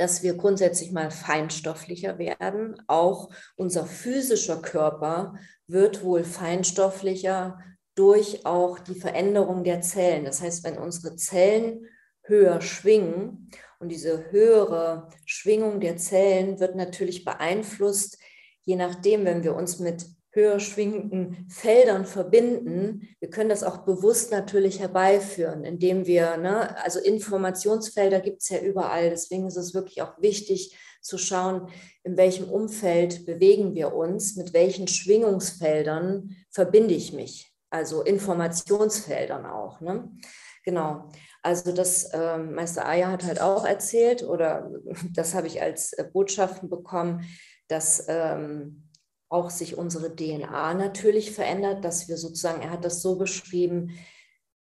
dass 0.00 0.22
wir 0.22 0.32
grundsätzlich 0.34 0.92
mal 0.92 1.10
feinstofflicher 1.10 2.18
werden. 2.18 2.82
Auch 2.86 3.28
unser 3.56 3.84
physischer 3.84 4.62
Körper 4.62 5.34
wird 5.66 6.02
wohl 6.02 6.24
feinstofflicher 6.24 7.58
durch 7.94 8.46
auch 8.46 8.78
die 8.78 8.94
Veränderung 8.94 9.62
der 9.62 9.82
Zellen. 9.82 10.24
Das 10.24 10.40
heißt, 10.40 10.64
wenn 10.64 10.78
unsere 10.78 11.16
Zellen 11.16 11.86
höher 12.22 12.62
schwingen 12.62 13.50
und 13.78 13.90
diese 13.90 14.30
höhere 14.30 15.10
Schwingung 15.26 15.80
der 15.80 15.98
Zellen 15.98 16.60
wird 16.60 16.76
natürlich 16.76 17.26
beeinflusst, 17.26 18.16
je 18.62 18.76
nachdem, 18.76 19.26
wenn 19.26 19.44
wir 19.44 19.54
uns 19.54 19.80
mit 19.80 20.06
höher 20.32 20.60
schwingenden 20.60 21.46
Feldern 21.48 22.06
verbinden. 22.06 23.08
Wir 23.18 23.30
können 23.30 23.50
das 23.50 23.64
auch 23.64 23.78
bewusst 23.78 24.30
natürlich 24.30 24.80
herbeiführen, 24.80 25.64
indem 25.64 26.06
wir, 26.06 26.36
ne, 26.36 26.76
also 26.84 27.00
Informationsfelder 27.00 28.20
gibt 28.20 28.42
es 28.42 28.48
ja 28.48 28.58
überall. 28.60 29.10
Deswegen 29.10 29.46
ist 29.46 29.56
es 29.56 29.74
wirklich 29.74 30.02
auch 30.02 30.20
wichtig 30.20 30.76
zu 31.00 31.18
schauen, 31.18 31.68
in 32.04 32.16
welchem 32.16 32.48
Umfeld 32.48 33.26
bewegen 33.26 33.74
wir 33.74 33.94
uns, 33.94 34.36
mit 34.36 34.52
welchen 34.52 34.86
Schwingungsfeldern 34.86 36.36
verbinde 36.50 36.94
ich 36.94 37.12
mich. 37.12 37.52
Also 37.70 38.02
Informationsfeldern 38.02 39.46
auch. 39.46 39.80
Ne? 39.80 40.10
Genau. 40.64 41.08
Also 41.42 41.72
das 41.72 42.04
äh, 42.04 42.38
Meister 42.38 42.86
Aya 42.86 43.10
hat 43.10 43.24
halt 43.24 43.40
auch 43.40 43.64
erzählt, 43.64 44.22
oder 44.22 44.70
das 45.12 45.34
habe 45.34 45.46
ich 45.46 45.62
als 45.62 45.92
äh, 45.94 46.04
Botschaften 46.04 46.68
bekommen, 46.68 47.24
dass 47.68 48.04
ähm, 48.08 48.89
auch 49.30 49.48
sich 49.48 49.78
unsere 49.78 50.14
DNA 50.14 50.74
natürlich 50.74 51.32
verändert, 51.32 51.84
dass 51.84 52.08
wir 52.08 52.18
sozusagen, 52.18 52.62
er 52.62 52.70
hat 52.70 52.84
das 52.84 53.00
so 53.00 53.16
beschrieben, 53.16 53.96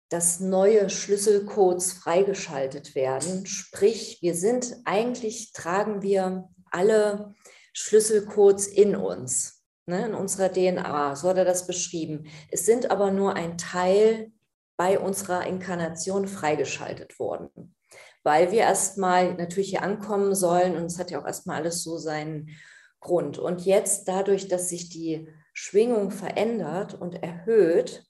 dass 0.10 0.40
neue 0.40 0.90
Schlüsselcodes 0.90 1.94
freigeschaltet 1.94 2.96
werden. 2.96 3.46
Sprich, 3.46 4.20
wir 4.22 4.34
sind 4.34 4.76
eigentlich, 4.86 5.54
tragen 5.54 6.02
wir 6.02 6.50
alle 6.72 7.36
Schlüsselcodes 7.74 8.68
in 8.68 8.96
uns, 8.96 9.64
ne, 9.86 10.08
in 10.08 10.16
unserer 10.16 10.52
DNA, 10.52 11.16
so 11.16 11.30
hat 11.30 11.38
er 11.38 11.46
das 11.46 11.68
beschrieben. 11.68 12.28
Es 12.50 12.66
sind 12.66 12.90
aber 12.90 13.12
nur 13.12 13.36
ein 13.36 13.58
Teil 13.58 14.32
bei 14.76 14.98
unserer 14.98 15.46
Inkarnation 15.46 16.28
freigeschaltet 16.28 17.20
worden, 17.20 17.76
weil 18.24 18.52
wir 18.52 18.62
erstmal 18.62 19.36
natürlich 19.36 19.70
hier 19.70 19.84
ankommen 19.84 20.34
sollen 20.34 20.78
und 20.78 20.86
es 20.86 20.98
hat 20.98 21.12
ja 21.12 21.22
auch 21.22 21.28
erstmal 21.28 21.58
alles 21.58 21.84
so 21.84 21.98
seinen 21.98 22.50
Grund. 23.00 23.38
Und 23.38 23.66
jetzt 23.66 24.08
dadurch, 24.08 24.48
dass 24.48 24.70
sich 24.70 24.90
die 24.90 25.30
Schwingung 25.54 26.12
verändert 26.12 26.94
und 26.94 27.24
erhöht, 27.24 28.06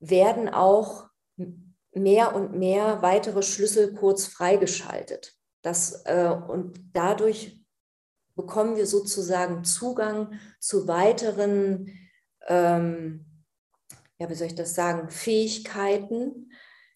werden 0.00 0.48
auch 0.48 1.08
mehr 1.92 2.34
und 2.34 2.54
mehr 2.54 3.02
weitere 3.02 3.42
Schlüsselcodes 3.42 4.28
freigeschaltet. 4.28 5.34
Das, 5.62 6.04
äh, 6.04 6.34
und 6.48 6.78
dadurch 6.92 7.64
bekommen 8.36 8.76
wir 8.76 8.86
sozusagen 8.86 9.64
Zugang 9.64 10.38
zu 10.60 10.86
weiteren, 10.86 11.92
ähm, 12.46 13.26
ja, 14.18 14.30
wie 14.30 14.34
soll 14.34 14.48
ich 14.48 14.54
das 14.54 14.74
sagen, 14.74 15.10
Fähigkeiten, 15.10 16.52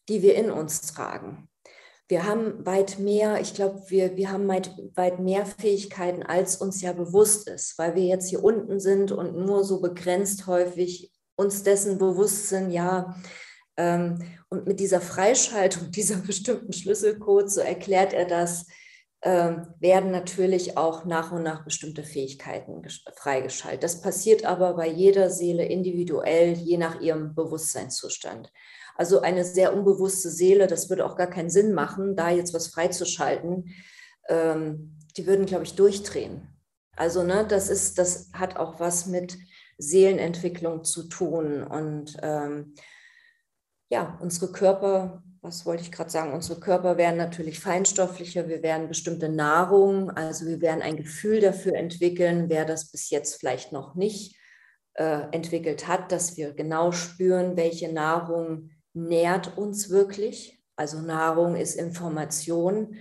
die 0.08 0.22
wir 0.22 0.36
in 0.36 0.50
uns 0.50 0.82
tragen 0.92 1.48
wir 2.12 2.26
haben 2.26 2.66
weit 2.66 2.98
mehr, 2.98 3.40
ich 3.40 3.54
glaube, 3.54 3.84
wir, 3.88 4.18
wir 4.18 4.30
haben 4.30 4.46
weit, 4.46 4.70
weit 4.96 5.18
mehr 5.18 5.46
Fähigkeiten, 5.46 6.22
als 6.22 6.56
uns 6.56 6.82
ja 6.82 6.92
bewusst 6.92 7.48
ist, 7.48 7.78
weil 7.78 7.94
wir 7.94 8.04
jetzt 8.04 8.28
hier 8.28 8.44
unten 8.44 8.80
sind 8.80 9.12
und 9.12 9.34
nur 9.34 9.64
so 9.64 9.80
begrenzt 9.80 10.46
häufig 10.46 11.10
uns 11.36 11.62
dessen 11.62 11.96
bewusst 11.96 12.50
sind, 12.50 12.70
ja, 12.70 13.16
ähm, 13.78 14.18
und 14.50 14.66
mit 14.66 14.78
dieser 14.78 15.00
Freischaltung 15.00 15.90
dieser 15.90 16.16
bestimmten 16.16 16.74
Schlüsselcodes, 16.74 17.54
so 17.54 17.62
erklärt 17.62 18.12
er 18.12 18.26
das, 18.26 18.66
ähm, 19.22 19.68
werden 19.80 20.10
natürlich 20.10 20.76
auch 20.76 21.06
nach 21.06 21.32
und 21.32 21.44
nach 21.44 21.64
bestimmte 21.64 22.04
Fähigkeiten 22.04 22.82
freigeschaltet. 23.16 23.84
Das 23.84 24.02
passiert 24.02 24.44
aber 24.44 24.74
bei 24.74 24.86
jeder 24.86 25.30
Seele 25.30 25.64
individuell, 25.64 26.52
je 26.52 26.76
nach 26.76 27.00
ihrem 27.00 27.34
Bewusstseinszustand. 27.34 28.52
Also 28.96 29.20
eine 29.20 29.44
sehr 29.44 29.74
unbewusste 29.74 30.30
Seele, 30.30 30.66
das 30.66 30.90
würde 30.90 31.06
auch 31.06 31.16
gar 31.16 31.28
keinen 31.28 31.50
Sinn 31.50 31.72
machen, 31.72 32.16
da 32.16 32.30
jetzt 32.30 32.54
was 32.54 32.68
freizuschalten. 32.68 33.74
Ähm, 34.28 34.98
die 35.16 35.26
würden, 35.26 35.46
glaube 35.46 35.64
ich, 35.64 35.74
durchdrehen. 35.74 36.48
Also, 36.96 37.22
ne, 37.22 37.46
das 37.46 37.68
ist, 37.68 37.98
das 37.98 38.30
hat 38.32 38.56
auch 38.56 38.80
was 38.80 39.06
mit 39.06 39.38
Seelenentwicklung 39.78 40.84
zu 40.84 41.04
tun. 41.04 41.62
Und 41.62 42.16
ähm, 42.22 42.74
ja, 43.88 44.18
unsere 44.20 44.52
Körper, 44.52 45.22
was 45.40 45.66
wollte 45.66 45.82
ich 45.82 45.92
gerade 45.92 46.10
sagen, 46.10 46.32
unsere 46.32 46.60
Körper 46.60 46.96
werden 46.96 47.16
natürlich 47.16 47.60
feinstofflicher, 47.60 48.48
wir 48.48 48.62
werden 48.62 48.88
bestimmte 48.88 49.28
Nahrung, 49.28 50.10
also 50.10 50.46
wir 50.46 50.60
werden 50.60 50.82
ein 50.82 50.96
Gefühl 50.96 51.40
dafür 51.40 51.74
entwickeln, 51.74 52.48
wer 52.48 52.64
das 52.64 52.90
bis 52.90 53.10
jetzt 53.10 53.40
vielleicht 53.40 53.72
noch 53.72 53.94
nicht 53.94 54.36
äh, 54.94 55.22
entwickelt 55.32 55.88
hat, 55.88 56.12
dass 56.12 56.36
wir 56.36 56.52
genau 56.52 56.92
spüren, 56.92 57.56
welche 57.56 57.92
Nahrung 57.92 58.70
nährt 58.94 59.56
uns 59.56 59.90
wirklich. 59.90 60.62
Also 60.76 61.00
Nahrung 61.00 61.56
ist 61.56 61.74
Information. 61.74 62.96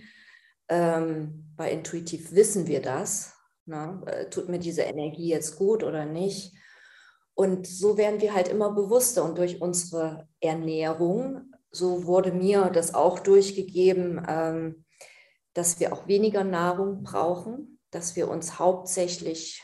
Ähm, 0.69 1.53
bei 1.55 1.71
Intuitiv 1.71 2.31
wissen 2.33 2.67
wir 2.67 2.81
das. 2.81 3.33
Na, 3.65 4.01
äh, 4.05 4.29
tut 4.29 4.49
mir 4.49 4.59
diese 4.59 4.81
Energie 4.81 5.29
jetzt 5.29 5.57
gut 5.57 5.83
oder 5.83 6.05
nicht? 6.05 6.53
Und 7.33 7.65
so 7.65 7.97
werden 7.97 8.21
wir 8.21 8.33
halt 8.33 8.49
immer 8.49 8.71
bewusster 8.71 9.23
und 9.23 9.37
durch 9.37 9.61
unsere 9.61 10.27
Ernährung, 10.39 11.53
so 11.71 12.05
wurde 12.05 12.31
mir 12.31 12.69
das 12.73 12.93
auch 12.93 13.19
durchgegeben, 13.19 14.23
ähm, 14.27 14.85
dass 15.53 15.79
wir 15.79 15.93
auch 15.93 16.07
weniger 16.07 16.43
Nahrung 16.43 17.03
brauchen, 17.03 17.79
dass 17.89 18.15
wir 18.15 18.29
uns 18.29 18.59
hauptsächlich 18.59 19.63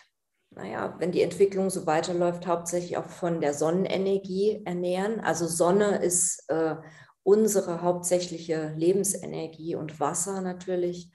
naja, 0.58 0.95
wenn 0.97 1.12
die 1.12 1.22
Entwicklung 1.22 1.70
so 1.70 1.86
weiterläuft, 1.86 2.47
hauptsächlich 2.47 2.97
auch 2.97 3.05
von 3.05 3.41
der 3.41 3.53
Sonnenenergie 3.53 4.64
ernähren. 4.66 5.20
Also 5.20 5.45
Sonne 5.45 6.03
ist 6.03 6.43
äh, 6.49 6.76
unsere 7.24 7.84
hauptsächliche 7.84 8.74
Lebensenergie 8.76 9.76
und 9.76 9.99
Wasser 9.99 10.41
natürlich. 10.41 11.12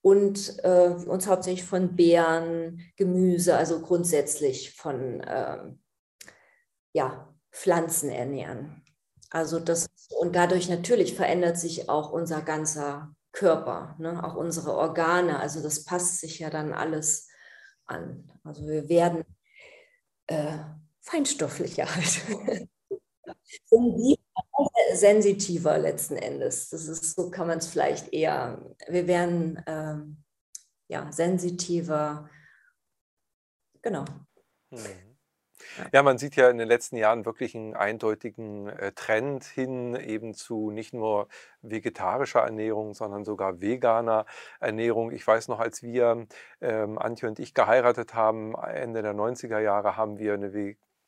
Und 0.00 0.56
äh, 0.64 0.88
uns 0.88 1.26
hauptsächlich 1.26 1.64
von 1.64 1.96
Beeren, 1.96 2.80
Gemüse, 2.96 3.56
also 3.56 3.80
grundsätzlich 3.82 4.74
von 4.74 5.20
äh, 5.20 5.58
ja, 6.92 7.34
Pflanzen 7.52 8.08
ernähren. 8.08 8.82
Also 9.30 9.58
das, 9.58 9.88
und 10.20 10.34
dadurch 10.34 10.68
natürlich 10.68 11.14
verändert 11.14 11.58
sich 11.58 11.90
auch 11.90 12.10
unser 12.10 12.40
ganzer 12.40 13.14
Körper, 13.32 13.96
ne? 13.98 14.24
auch 14.24 14.36
unsere 14.36 14.74
Organe. 14.74 15.40
Also 15.40 15.62
das 15.62 15.84
passt 15.84 16.20
sich 16.20 16.38
ja 16.38 16.48
dann 16.48 16.72
alles 16.72 17.28
an. 17.86 18.30
Also 18.44 18.66
wir 18.66 18.88
werden 18.88 19.24
äh, 20.26 20.58
feinstofflicher 21.00 21.86
halt. 21.94 22.68
sensitiver 24.94 25.78
letzten 25.78 26.16
Endes. 26.16 26.70
Das 26.70 26.88
ist 26.88 27.14
so 27.14 27.30
kann 27.30 27.46
man 27.46 27.58
es 27.58 27.68
vielleicht 27.68 28.12
eher. 28.12 28.74
Wir 28.88 29.06
werden 29.06 29.62
ähm, 29.66 30.24
ja 30.88 31.10
sensitiver. 31.12 32.28
Genau. 33.82 34.04
Hm. 34.70 35.05
Ja, 35.92 36.02
man 36.02 36.18
sieht 36.18 36.36
ja 36.36 36.48
in 36.48 36.58
den 36.58 36.68
letzten 36.68 36.96
Jahren 36.96 37.24
wirklich 37.24 37.54
einen 37.54 37.74
eindeutigen 37.74 38.68
äh, 38.68 38.92
Trend 38.92 39.44
hin 39.44 39.94
eben 39.94 40.34
zu 40.34 40.70
nicht 40.70 40.94
nur 40.94 41.28
vegetarischer 41.62 42.40
Ernährung, 42.40 42.94
sondern 42.94 43.24
sogar 43.24 43.60
veganer 43.60 44.26
Ernährung. 44.60 45.10
Ich 45.12 45.26
weiß 45.26 45.48
noch, 45.48 45.60
als 45.60 45.82
wir, 45.82 46.26
ähm, 46.60 46.98
Antje 46.98 47.28
und 47.28 47.38
ich, 47.38 47.54
geheiratet 47.54 48.14
haben, 48.14 48.54
Ende 48.54 49.02
der 49.02 49.14
90er 49.14 49.58
Jahre, 49.58 49.96
haben 49.96 50.18
wir 50.18 50.34
eine 50.34 50.52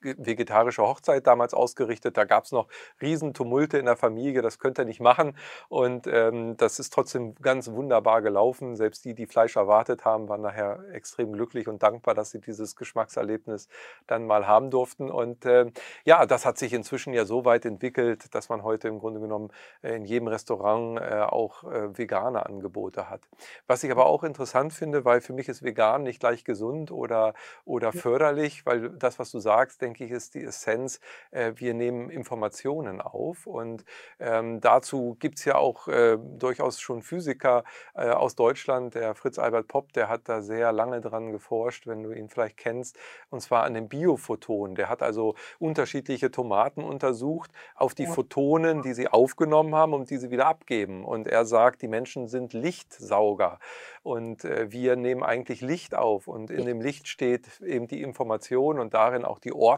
vegetarische 0.01 0.83
Hochzeit 0.83 1.27
damals 1.27 1.55
ausgerichtet. 1.55 2.17
Da 2.17 2.25
gab 2.25 2.45
es 2.45 2.53
noch 2.53 2.69
Riesentumulte 3.01 3.79
in 3.79 3.87
der 3.87 3.97
Familie, 3.97 4.43
das 4.43 4.59
könnt 4.59 4.79
ihr 4.79 4.85
nicht 4.85 5.01
machen. 5.01 5.37
Und 5.69 6.07
ähm, 6.07 6.57
das 6.57 6.79
ist 6.79 6.93
trotzdem 6.93 7.35
ganz 7.37 7.71
wunderbar 7.71 8.23
gelaufen. 8.23 8.77
Selbst 8.77 9.05
die, 9.05 9.15
die 9.15 9.27
Fleisch 9.27 9.57
erwartet 9.57 10.05
haben, 10.05 10.29
waren 10.29 10.43
nachher 10.43 10.81
extrem 10.93 11.33
glücklich 11.33 11.69
und 11.69 11.83
dankbar, 11.83 12.15
dass 12.15 12.31
sie 12.31 12.41
dieses 12.41 12.77
Geschmackserlebnis 12.77 13.69
dann 14.07 14.27
mal 14.27 14.47
haben 14.47 14.71
durften. 14.71 15.11
Und 15.11 15.45
äh, 15.45 15.71
ja, 16.05 16.27
das 16.27 16.47
hat 16.47 16.59
sich 16.59 16.73
inzwischen 16.73 17.13
ja 17.13 17.25
so 17.25 17.45
weit 17.45 17.65
entwickelt, 17.65 18.35
dass 18.35 18.49
man 18.49 18.63
heute 18.63 18.89
im 18.89 18.99
Grunde 18.99 19.21
genommen 19.21 19.51
äh, 19.83 19.97
in 19.97 20.05
jedem 20.05 20.29
Restaurant 20.29 21.01
äh, 21.01 21.23
auch 21.23 21.65
äh, 21.65 21.97
vegane 21.97 22.47
Angebote 22.47 23.11
hat. 23.11 23.23
Was 23.67 23.83
ich 23.85 23.91
aber 23.91 24.07
auch 24.07 24.23
interessant 24.23 24.73
finde, 24.73 25.05
weil 25.05 25.21
für 25.21 25.33
mich 25.33 25.49
ist 25.49 25.63
vegan 25.63 26.03
nicht 26.03 26.21
gleich 26.21 26.45
gesund 26.45 26.91
oder, 26.91 27.35
oder 27.65 27.93
förderlich, 27.93 28.65
weil 28.67 28.91
das, 28.91 29.19
was 29.19 29.31
du 29.31 29.39
sagst, 29.39 29.83
denke 29.83 29.88
ich, 29.97 30.11
ist 30.11 30.35
die 30.35 30.43
Essenz, 30.43 31.01
äh, 31.31 31.53
wir 31.57 31.75
nehmen 31.75 32.11
Informationen 32.11 33.01
auf. 33.01 33.47
Und 33.47 33.85
ähm, 34.21 34.61
dazu 34.61 35.17
gibt 35.19 35.39
es 35.39 35.45
ja 35.45 35.57
auch 35.57 35.89
äh, 35.89 36.19
durchaus 36.19 36.81
schon 36.81 37.03
Physiker 37.03 37.65
äh, 37.95 38.11
aus 38.11 38.35
Deutschland, 38.35 38.95
der 38.95 39.15
Fritz 39.15 39.39
Albert 39.39 39.69
Popp, 39.69 39.93
der 39.93 40.09
hat 40.09 40.29
da 40.29 40.43
sehr 40.43 40.73
lange 40.73 41.01
dran 41.01 41.33
geforscht, 41.33 41.87
wenn 41.87 42.03
du 42.03 42.13
ihn 42.13 42.29
vielleicht 42.29 42.57
kennst, 42.57 42.99
und 43.31 43.41
zwar 43.41 43.65
an 43.65 43.75
den 43.75 43.89
Biophotonen. 43.89 44.75
Der 44.75 44.89
hat 44.89 45.03
also 45.03 45.35
unterschiedliche 45.59 46.31
Tomaten 46.31 46.85
untersucht 46.85 47.51
auf 47.75 47.95
die 47.95 48.05
ja. 48.05 48.11
Photonen, 48.11 48.83
die 48.83 48.95
sie 48.95 49.09
aufgenommen 49.09 49.75
haben 49.75 49.95
und 49.95 50.11
die 50.11 50.19
sie 50.19 50.31
wieder 50.31 50.47
abgeben. 50.47 51.05
Und 51.05 51.29
er 51.29 51.45
sagt, 51.45 51.83
die 51.83 51.89
Menschen 51.89 52.29
sind 52.29 52.53
Lichtsauger 52.53 53.59
und 54.03 54.45
äh, 54.45 54.71
wir 54.71 54.97
nehmen 54.97 55.23
eigentlich 55.23 55.61
Licht 55.61 55.95
auf 55.95 56.29
und 56.29 56.51
in 56.51 56.65
dem 56.65 56.81
Licht 56.81 57.09
steht 57.09 57.61
eben 57.61 57.87
die 57.89 58.03
Information 58.03 58.79
und 58.79 58.95
darin 58.95 59.25
auch 59.25 59.39
die 59.39 59.53
Ordnung 59.53 59.78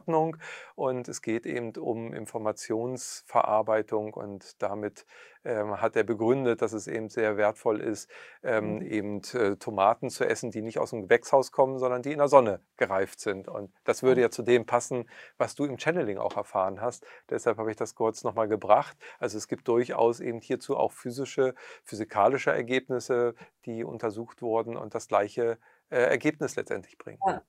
und 0.75 1.09
es 1.09 1.23
geht 1.23 1.47
eben 1.47 1.77
um 1.77 2.13
Informationsverarbeitung 2.13 4.15
und 4.15 4.61
damit 4.63 5.07
ähm, 5.45 5.81
hat 5.81 5.97
er 5.97 6.05
begründet, 6.05 6.63
dass 6.63 6.73
es 6.73 6.87
eben 6.87 7.09
sehr 7.09 7.37
wertvoll 7.37 7.81
ist, 7.81 8.11
ähm, 8.43 8.77
mhm. 8.77 8.83
eben 8.83 9.23
äh, 9.35 9.57
Tomaten 9.57 10.11
zu 10.11 10.25
essen, 10.25 10.51
die 10.51 10.63
nicht 10.63 10.79
aus 10.79 10.91
dem 10.91 11.03
Gewächshaus 11.03 11.53
kommen, 11.53 11.79
sondern 11.79 12.03
die 12.03 12.13
in 12.13 12.19
der 12.19 12.29
Sonne 12.29 12.61
gereift 12.77 13.21
sind. 13.21 13.49
Und 13.49 13.73
das 13.85 14.03
würde 14.03 14.21
ja 14.21 14.31
zu 14.31 14.43
dem 14.43 14.67
passen, 14.67 15.09
was 15.39 15.55
du 15.55 15.65
im 15.65 15.79
Channeling 15.79 16.19
auch 16.19 16.37
erfahren 16.37 16.81
hast. 16.81 17.07
Deshalb 17.31 17.59
habe 17.59 17.71
ich 17.71 17.77
das 17.77 17.95
kurz 17.95 18.23
nochmal 18.23 18.49
gebracht. 18.49 18.97
Also 19.19 19.39
es 19.39 19.49
gibt 19.49 19.67
durchaus 19.69 20.21
eben 20.21 20.41
hierzu 20.41 20.77
auch 20.77 20.93
physische, 20.93 21.55
physikalische 21.85 22.51
Ergebnisse, 22.51 23.35
die 23.65 23.85
untersucht 23.85 24.43
wurden 24.43 24.77
und 24.77 24.95
das 24.95 25.09
gleiche 25.09 25.59
äh, 25.91 25.97
Ergebnis 25.97 26.57
letztendlich 26.57 26.99
bringen. 26.99 27.21
Ja. 27.27 27.43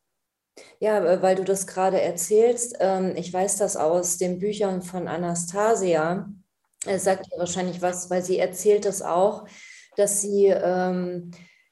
Ja, 0.79 1.21
weil 1.21 1.35
du 1.35 1.43
das 1.43 1.67
gerade 1.67 2.01
erzählst. 2.01 2.75
Ähm, 2.79 3.13
ich 3.15 3.31
weiß 3.31 3.57
das 3.57 3.77
aus 3.77 4.17
den 4.17 4.39
Büchern 4.39 4.81
von 4.81 5.07
Anastasia, 5.07 6.29
er 6.85 6.99
sagt 6.99 7.27
ihr 7.31 7.37
wahrscheinlich 7.37 7.81
was, 7.81 8.09
weil 8.09 8.23
sie 8.23 8.39
erzählt 8.39 8.85
das 8.85 9.01
auch, 9.03 9.45
dass 9.97 10.21
sie 10.21 10.47
ähm, 10.47 11.31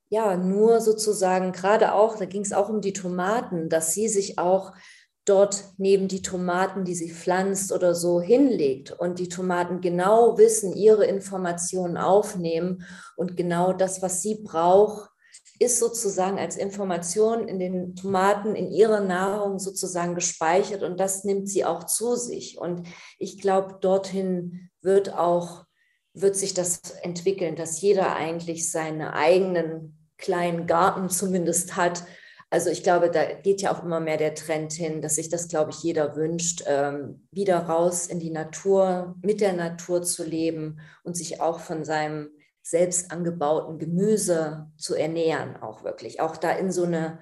ja 0.10 0.38
nur 0.38 0.82
sozusagen 0.82 1.52
gerade 1.52 1.94
auch, 1.94 2.18
da 2.18 2.26
ging 2.26 2.42
es 2.42 2.54
auch 2.54 2.70
um 2.70 2.82
die 2.82 2.94
Tomaten, 2.94 3.70
dass 3.70 3.94
sie 3.94 4.08
sich 4.08 4.38
auch 4.38 4.72
dort 5.26 5.66
neben 5.78 6.08
die 6.08 6.22
Tomaten, 6.22 6.86
die 6.86 6.96
sie 6.96 7.12
pflanzt 7.12 7.72
oder 7.72 7.96
so 7.96 8.22
hinlegt 8.22 8.92
und 8.92 9.20
die 9.20 9.30
Tomaten 9.30 9.82
genau 9.82 10.38
wissen, 10.38 10.74
ihre 10.74 11.06
Informationen 11.06 11.98
aufnehmen 11.98 12.86
und 13.16 13.36
genau 13.36 13.74
das, 13.74 14.02
was 14.02 14.22
sie 14.22 14.44
braucht, 14.44 15.09
ist 15.60 15.78
sozusagen 15.78 16.40
als 16.40 16.56
Information 16.56 17.48
in 17.48 17.60
den 17.60 17.96
Tomaten, 17.96 18.56
in 18.56 18.72
ihrer 18.72 19.02
Nahrung 19.02 19.60
sozusagen 19.60 20.16
gespeichert 20.16 20.84
und 20.84 21.00
das 21.00 21.26
nimmt 21.26 21.50
sie 21.50 21.66
auch 21.66 21.84
zu 21.84 22.16
sich. 22.16 22.58
Und 22.58 22.88
ich 23.18 23.40
glaube, 23.40 23.78
dorthin 23.82 24.70
wird 24.82 25.14
auch, 25.14 25.66
wird 26.14 26.38
sich 26.38 26.54
das 26.54 26.80
entwickeln, 27.02 27.58
dass 27.58 27.82
jeder 27.82 28.16
eigentlich 28.16 28.72
seine 28.72 29.14
eigenen 29.14 30.08
kleinen 30.18 30.66
Garten 30.66 31.10
zumindest 31.10 31.76
hat. 31.76 32.04
Also 32.50 32.70
ich 32.70 32.82
glaube, 32.82 33.12
da 33.12 33.26
geht 33.26 33.62
ja 33.62 33.74
auch 33.74 33.84
immer 33.84 34.00
mehr 34.00 34.18
der 34.18 34.36
Trend 34.36 34.72
hin, 34.72 35.02
dass 35.02 35.16
sich 35.16 35.30
das, 35.30 35.50
glaube 35.50 35.72
ich, 35.72 35.84
jeder 35.84 36.16
wünscht, 36.16 36.64
ähm, 36.68 37.28
wieder 37.32 37.58
raus 37.60 38.08
in 38.08 38.20
die 38.20 38.32
Natur, 38.32 39.16
mit 39.22 39.42
der 39.42 39.54
Natur 39.54 40.04
zu 40.04 40.24
leben 40.24 40.80
und 41.04 41.18
sich 41.18 41.42
auch 41.42 41.60
von 41.60 41.84
seinem 41.84 42.30
selbst 42.70 43.12
angebauten 43.12 43.80
Gemüse 43.80 44.72
zu 44.78 44.96
ernähren, 44.96 45.58
auch 45.58 45.84
wirklich. 45.84 46.22
Auch 46.22 46.38
da 46.38 46.52
in 46.52 46.72
so 46.72 46.84
eine, 46.84 47.20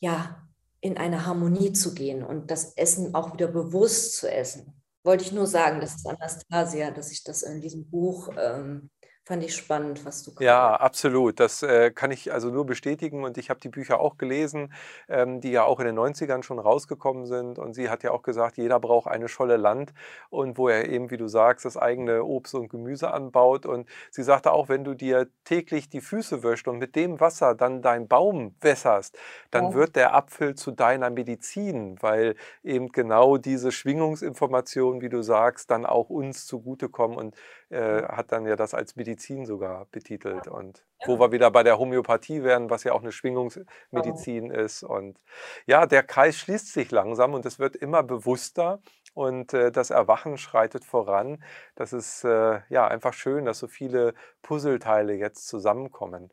ja, 0.00 0.48
in 0.80 0.96
eine 0.98 1.26
Harmonie 1.26 1.72
zu 1.72 1.94
gehen 1.94 2.22
und 2.22 2.50
das 2.50 2.76
Essen 2.76 3.14
auch 3.14 3.32
wieder 3.32 3.48
bewusst 3.48 4.16
zu 4.16 4.30
essen 4.30 4.76
wollte 5.06 5.24
ich 5.24 5.32
nur 5.32 5.46
sagen, 5.46 5.80
das 5.80 5.94
ist 5.94 6.06
Anastasia, 6.06 6.90
dass 6.90 7.12
ich 7.12 7.22
das 7.22 7.42
in 7.42 7.62
diesem 7.62 7.88
Buch 7.88 8.28
ähm, 8.36 8.90
Fand 9.28 9.42
ich 9.42 9.56
spannend, 9.56 10.04
was 10.04 10.22
du 10.22 10.30
Ja, 10.38 10.76
absolut. 10.76 11.40
Das 11.40 11.60
äh, 11.64 11.90
kann 11.90 12.12
ich 12.12 12.32
also 12.32 12.50
nur 12.50 12.64
bestätigen. 12.64 13.24
Und 13.24 13.38
ich 13.38 13.50
habe 13.50 13.58
die 13.58 13.68
Bücher 13.68 13.98
auch 13.98 14.18
gelesen, 14.18 14.72
ähm, 15.08 15.40
die 15.40 15.50
ja 15.50 15.64
auch 15.64 15.80
in 15.80 15.86
den 15.86 15.98
90ern 15.98 16.44
schon 16.44 16.60
rausgekommen 16.60 17.26
sind. 17.26 17.58
Und 17.58 17.74
sie 17.74 17.90
hat 17.90 18.04
ja 18.04 18.12
auch 18.12 18.22
gesagt, 18.22 18.56
jeder 18.56 18.78
braucht 18.78 19.08
eine 19.08 19.26
Scholle 19.26 19.56
Land 19.56 19.92
und 20.30 20.58
wo 20.58 20.68
er 20.68 20.88
eben, 20.88 21.10
wie 21.10 21.16
du 21.16 21.26
sagst, 21.26 21.64
das 21.64 21.76
eigene 21.76 22.22
Obst 22.22 22.54
und 22.54 22.68
Gemüse 22.68 23.12
anbaut. 23.12 23.66
Und 23.66 23.88
sie 24.12 24.22
sagte 24.22 24.52
auch, 24.52 24.68
wenn 24.68 24.84
du 24.84 24.94
dir 24.94 25.26
täglich 25.42 25.88
die 25.88 26.02
Füße 26.02 26.44
wäschst 26.44 26.68
und 26.68 26.78
mit 26.78 26.94
dem 26.94 27.18
Wasser 27.18 27.56
dann 27.56 27.82
deinen 27.82 28.06
Baum 28.06 28.54
wässerst, 28.60 29.18
dann 29.50 29.70
ja. 29.70 29.74
wird 29.74 29.96
der 29.96 30.14
Apfel 30.14 30.54
zu 30.54 30.70
deiner 30.70 31.10
Medizin, 31.10 31.96
weil 32.00 32.36
eben 32.62 32.92
genau 32.92 33.38
diese 33.38 33.72
Schwingungsinformationen, 33.72 35.00
wie 35.00 35.08
du 35.08 35.22
sagst, 35.22 35.68
dann 35.72 35.84
auch 35.84 36.10
uns 36.10 36.46
zugutekommen. 36.46 37.18
Und 37.18 37.34
äh, 37.70 38.02
hat 38.04 38.32
dann 38.32 38.46
ja 38.46 38.56
das 38.56 38.74
als 38.74 38.96
Medizin 38.96 39.44
sogar 39.44 39.86
betitelt. 39.86 40.46
Und 40.48 40.84
wo 41.04 41.18
wir 41.18 41.32
wieder 41.32 41.50
bei 41.50 41.62
der 41.62 41.78
Homöopathie 41.78 42.42
wären, 42.42 42.70
was 42.70 42.84
ja 42.84 42.92
auch 42.92 43.02
eine 43.02 43.12
Schwingungsmedizin 43.12 44.48
genau. 44.48 44.60
ist. 44.60 44.82
Und 44.82 45.18
ja, 45.66 45.86
der 45.86 46.02
Kreis 46.02 46.36
schließt 46.36 46.72
sich 46.72 46.90
langsam 46.90 47.34
und 47.34 47.44
es 47.44 47.58
wird 47.58 47.76
immer 47.76 48.02
bewusster 48.02 48.80
und 49.14 49.54
äh, 49.54 49.72
das 49.72 49.90
Erwachen 49.90 50.36
schreitet 50.36 50.84
voran. 50.84 51.42
Das 51.74 51.92
ist 51.92 52.22
äh, 52.24 52.60
ja 52.68 52.86
einfach 52.86 53.14
schön, 53.14 53.46
dass 53.46 53.58
so 53.58 53.66
viele 53.66 54.14
Puzzleteile 54.42 55.14
jetzt 55.14 55.48
zusammenkommen. 55.48 56.30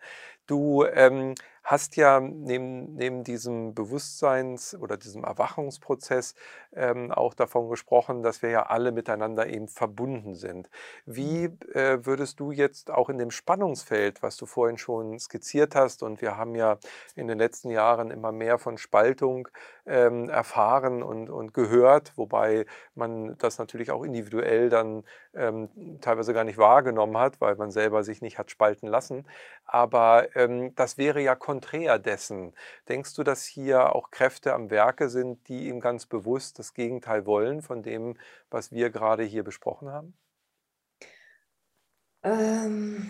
Du 0.48 0.84
ähm, 0.86 1.36
hast 1.64 1.96
ja 1.96 2.20
neben, 2.20 2.96
neben 2.96 3.24
diesem 3.24 3.74
Bewusstseins- 3.74 4.76
oder 4.76 4.98
diesem 4.98 5.24
Erwachungsprozess 5.24 6.36
ähm, 6.76 7.12
auch 7.12 7.34
davon 7.34 7.70
gesprochen, 7.70 8.22
dass 8.22 8.42
wir 8.42 8.50
ja 8.50 8.64
alle 8.64 8.92
miteinander 8.92 9.48
eben 9.48 9.68
verbunden 9.70 10.36
sind. 10.36 10.70
Wie 11.06 11.48
mhm. 11.48 11.58
äh, 11.74 12.06
würdest 12.06 12.40
du 12.40 12.52
jetzt 12.52 12.92
auch 12.92 13.10
in 13.10 13.18
dem 13.18 13.32
Spannungsfeld, 13.32 14.22
was 14.22 14.36
du 14.38 14.46
vorhin 14.46 14.78
schon 14.78 15.18
skizziert 15.20 15.76
hast, 15.76 16.04
und 16.04 16.22
wir 16.22 16.38
haben 16.38 16.56
ja 16.56 16.78
in 17.16 17.28
den 17.28 17.38
letzten 17.38 17.70
Jahren 17.70 18.12
immer 18.12 18.32
mehr 18.32 18.60
von 18.60 18.78
Spaltung 18.78 19.48
ähm, 19.86 20.30
erfahren 20.30 21.02
und, 21.02 21.30
und 21.30 21.54
gehört, 21.54 22.14
wobei 22.18 22.66
man 22.96 23.38
das 23.38 23.58
natürlich 23.58 23.92
auch 23.92 24.04
individuell 24.04 24.70
dann 24.70 25.04
ähm, 25.36 25.70
teilweise 26.02 26.34
gar 26.34 26.44
nicht 26.44 26.58
wahrgenommen 26.58 27.18
hat, 27.18 27.42
weil 27.42 27.56
man 27.56 27.72
selber 27.72 28.04
sich 28.04 28.22
nicht 28.22 28.38
hat 28.38 28.52
spalten 28.52 28.88
lassen. 28.88 29.26
Aber 29.66 30.36
ähm, 30.36 30.74
das 30.76 30.98
wäre 30.98 31.22
ja 31.22 31.36
konträr 31.36 32.00
dessen. 32.00 32.54
Denkst 32.88 33.14
du, 33.16 33.24
dass 33.24 33.44
hier 33.44 33.96
auch 33.96 34.12
Kräfte 34.12 34.54
am 34.54 34.70
Werke 34.70 35.10
sind, 35.10 35.48
die 35.48 35.68
ihm 35.68 35.80
ganz 35.80 36.06
bewusst 36.06 36.60
das 36.60 36.74
Gegenteil 36.74 37.26
wollen 37.26 37.62
von 37.62 37.84
dem, 37.84 38.18
was 38.50 38.72
wir 38.72 38.90
gerade 38.90 39.24
hier 39.24 39.44
besprochen 39.44 39.90
haben? 39.90 40.14
Ähm, 42.24 43.10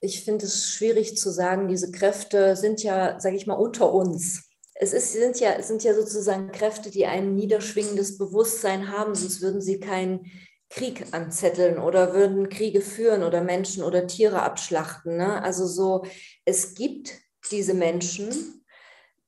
ich 0.00 0.24
finde 0.24 0.46
es 0.46 0.70
schwierig 0.70 1.16
zu 1.16 1.30
sagen, 1.30 1.68
diese 1.68 1.90
Kräfte 1.90 2.56
sind 2.56 2.82
ja, 2.82 3.18
sage 3.20 3.36
ich 3.36 3.46
mal, 3.46 3.54
unter 3.54 3.92
uns. 3.92 4.48
Es 4.74 4.92
ist, 4.92 5.12
sind, 5.12 5.40
ja, 5.40 5.60
sind 5.60 5.82
ja 5.82 5.92
sozusagen 5.92 6.52
Kräfte, 6.52 6.90
die 6.90 7.04
ein 7.04 7.34
niederschwingendes 7.34 8.16
Bewusstsein 8.16 8.92
haben, 8.92 9.16
sonst 9.16 9.42
würden 9.42 9.60
sie 9.60 9.80
keinen 9.80 10.30
Krieg 10.70 11.06
anzetteln 11.12 11.78
oder 11.78 12.12
würden 12.12 12.48
Kriege 12.48 12.80
führen 12.80 13.22
oder 13.22 13.42
Menschen 13.42 13.82
oder 13.82 14.06
Tiere 14.06 14.42
abschlachten. 14.42 15.16
Ne? 15.16 15.42
Also 15.42 15.66
so, 15.66 16.04
es 16.44 16.74
gibt 16.74 17.14
diese 17.50 17.74
Menschen, 17.74 18.64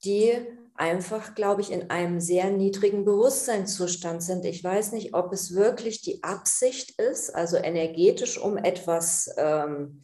die 0.05 0.35
einfach, 0.75 1.35
glaube 1.35 1.61
ich, 1.61 1.71
in 1.71 1.91
einem 1.91 2.21
sehr 2.21 2.51
niedrigen 2.51 3.05
Bewusstseinszustand 3.05 4.23
sind. 4.23 4.45
Ich 4.47 4.65
weiß 4.65 4.93
nicht, 4.93 5.15
ob 5.15 5.33
es 5.33 5.55
wirklich 5.55 6.01
die 6.01 6.23
Absicht 6.23 6.99
ist, 6.99 7.35
also 7.35 7.57
energetisch, 7.59 8.39
um 8.39 8.57
etwas, 8.57 9.31
ähm, 9.37 10.03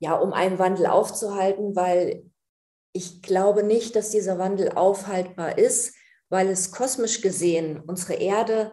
ja, 0.00 0.16
um 0.16 0.32
einen 0.32 0.58
Wandel 0.58 0.86
aufzuhalten, 0.86 1.76
weil 1.76 2.24
ich 2.92 3.22
glaube 3.22 3.62
nicht, 3.62 3.94
dass 3.94 4.10
dieser 4.10 4.38
Wandel 4.38 4.72
aufhaltbar 4.72 5.56
ist, 5.56 5.94
weil 6.28 6.48
es 6.48 6.72
kosmisch 6.72 7.20
gesehen 7.20 7.80
unsere 7.86 8.14
Erde 8.14 8.72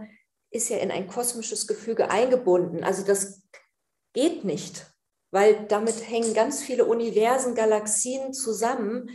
ist 0.54 0.70
ja 0.70 0.78
in 0.78 0.92
ein 0.92 1.08
kosmisches 1.08 1.68
Gefüge 1.68 2.10
eingebunden. 2.10 2.84
Also 2.84 3.04
das 3.04 3.42
geht 4.14 4.46
nicht, 4.46 4.86
weil 5.32 5.66
damit 5.68 6.08
hängen 6.08 6.34
ganz 6.36 6.62
viele 6.62 6.86
Universen, 6.86 7.56
Galaxien 7.56 8.34
zusammen 8.34 9.10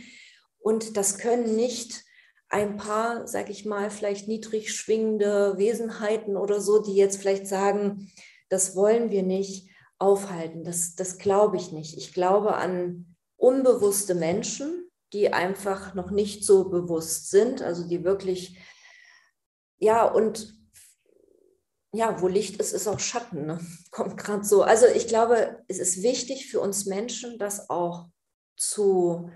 und 0.59 0.97
das 0.97 1.17
können 1.17 1.55
nicht 1.55 2.03
ein 2.49 2.75
paar, 2.75 3.25
sag 3.27 3.49
ich 3.49 3.65
mal, 3.65 3.89
vielleicht 3.89 4.27
niedrig 4.27 4.73
schwingende 4.73 5.57
Wesenheiten 5.57 6.35
oder 6.35 6.59
so, 6.59 6.81
die 6.81 6.95
jetzt 6.95 7.17
vielleicht 7.17 7.47
sagen, 7.47 8.11
das 8.49 8.75
wollen 8.75 9.09
wir 9.09 9.23
nicht 9.23 9.69
aufhalten. 9.97 10.63
Das, 10.63 10.95
das 10.95 11.19
glaube 11.19 11.57
ich 11.57 11.71
nicht. 11.71 11.95
Ich 11.97 12.13
glaube 12.13 12.55
an 12.55 13.15
unbewusste 13.37 14.15
Menschen, 14.15 14.89
die 15.13 15.31
einfach 15.31 15.93
noch 15.93 16.11
nicht 16.11 16.43
so 16.43 16.69
bewusst 16.69 17.29
sind, 17.29 17.61
also 17.61 17.87
die 17.87 18.03
wirklich, 18.03 18.57
ja, 19.77 20.03
und 20.03 20.58
ja, 21.93 22.21
wo 22.21 22.27
Licht 22.27 22.59
ist, 22.59 22.73
ist 22.73 22.87
auch 22.87 22.99
Schatten, 22.99 23.45
ne? 23.45 23.59
kommt 23.91 24.17
gerade 24.17 24.43
so. 24.43 24.63
Also 24.63 24.85
ich 24.85 25.07
glaube, 25.07 25.63
es 25.67 25.79
ist 25.79 26.03
wichtig 26.03 26.49
für 26.49 26.59
uns 26.59 26.85
Menschen, 26.85 27.39
das 27.39 27.69
auch 27.69 28.07
zu, 28.55 29.31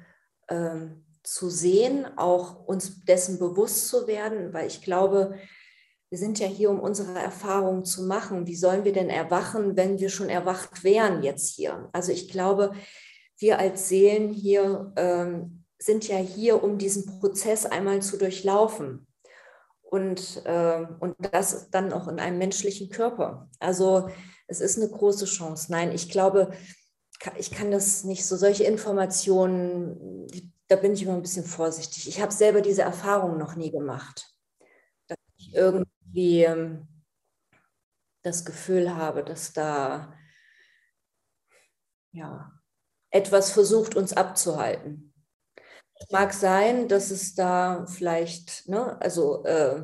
ähm, 0.49 1.05
zu 1.23 1.49
sehen, 1.49 2.05
auch 2.17 2.65
uns 2.65 3.03
dessen 3.05 3.39
bewusst 3.39 3.87
zu 3.87 4.07
werden, 4.07 4.53
weil 4.53 4.67
ich 4.67 4.81
glaube, 4.81 5.35
wir 6.09 6.19
sind 6.19 6.37
ja 6.37 6.45
hier, 6.45 6.69
um 6.69 6.79
unsere 6.79 7.17
Erfahrungen 7.17 7.85
zu 7.85 8.03
machen. 8.03 8.45
Wie 8.45 8.55
sollen 8.55 8.83
wir 8.83 8.93
denn 8.93 9.09
erwachen, 9.09 9.75
wenn 9.75 9.99
wir 9.99 10.09
schon 10.09 10.29
erwacht 10.29 10.83
wären 10.83 11.23
jetzt 11.23 11.55
hier? 11.55 11.89
Also 11.91 12.11
ich 12.11 12.29
glaube, 12.29 12.73
wir 13.39 13.57
als 13.57 13.89
Seelen 13.89 14.29
hier 14.29 14.93
ähm, 14.95 15.63
sind 15.79 16.07
ja 16.07 16.17
hier, 16.17 16.63
um 16.63 16.77
diesen 16.77 17.19
Prozess 17.19 17.65
einmal 17.65 18.03
zu 18.03 18.17
durchlaufen. 18.17 19.07
Und, 19.93 20.43
äh, 20.47 20.87
und 21.01 21.15
das 21.19 21.69
dann 21.69 21.93
auch 21.93 22.07
in 22.07 22.19
einem 22.19 22.39
menschlichen 22.39 22.89
Körper. 22.89 23.47
Also 23.59 24.09
es 24.47 24.59
ist 24.59 24.79
eine 24.79 24.89
große 24.89 25.25
Chance. 25.25 25.71
Nein, 25.71 25.91
ich 25.91 26.09
glaube, 26.09 26.51
ich 27.37 27.51
kann 27.51 27.69
das 27.69 28.03
nicht 28.03 28.25
so, 28.25 28.35
solche 28.35 28.63
Informationen, 28.63 30.25
da 30.67 30.77
bin 30.77 30.93
ich 30.93 31.03
immer 31.03 31.13
ein 31.13 31.21
bisschen 31.21 31.45
vorsichtig. 31.45 32.07
Ich 32.07 32.19
habe 32.19 32.31
selber 32.31 32.61
diese 32.61 32.81
Erfahrung 32.81 33.37
noch 33.37 33.55
nie 33.55 33.69
gemacht. 33.69 34.35
Dass 35.05 35.19
ich 35.37 35.53
irgendwie 35.53 36.41
ähm, 36.41 36.87
das 38.23 38.45
Gefühl 38.45 38.95
habe, 38.95 39.23
dass 39.23 39.53
da 39.53 40.11
ja, 42.13 42.51
etwas 43.11 43.51
versucht, 43.51 43.95
uns 43.95 44.13
abzuhalten. 44.13 45.12
Mag 46.11 46.33
sein, 46.33 46.87
dass 46.87 47.11
es 47.11 47.35
da 47.35 47.85
vielleicht, 47.87 48.67
ne, 48.67 48.99
also 49.01 49.43
äh, 49.45 49.83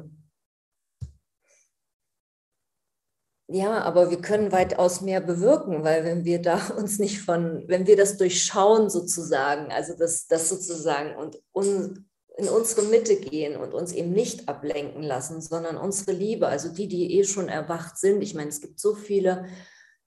ja, 3.52 3.82
aber 3.82 4.12
wir 4.12 4.22
können 4.22 4.52
weitaus 4.52 5.02
mehr 5.02 5.22
bewirken, 5.22 5.84
weil 5.84 6.04
wenn 6.04 6.24
wir 6.24 6.42
da 6.42 6.68
uns 6.78 7.00
nicht 7.00 7.22
von, 7.22 7.64
wenn 7.68 7.88
wir 7.88 7.98
das 7.98 8.18
durchschauen 8.18 8.90
sozusagen, 8.90 9.72
also 9.72 9.96
das, 9.98 10.28
das 10.28 10.50
sozusagen 10.50 11.16
und 11.16 11.42
un, 11.52 12.10
in 12.38 12.48
unsere 12.48 12.84
Mitte 12.84 13.18
gehen 13.18 13.58
und 13.58 13.74
uns 13.74 13.92
eben 13.92 14.12
nicht 14.12 14.48
ablenken 14.48 15.04
lassen, 15.04 15.42
sondern 15.42 15.78
unsere 15.78 16.12
Liebe, 16.12 16.48
also 16.48 16.70
die, 16.70 16.88
die 16.88 17.20
eh 17.20 17.24
schon 17.26 17.50
erwacht 17.50 17.98
sind. 17.98 18.22
Ich 18.22 18.34
meine, 18.34 18.50
es 18.50 18.62
gibt 18.62 18.80
so 18.80 18.94
viele 18.96 19.48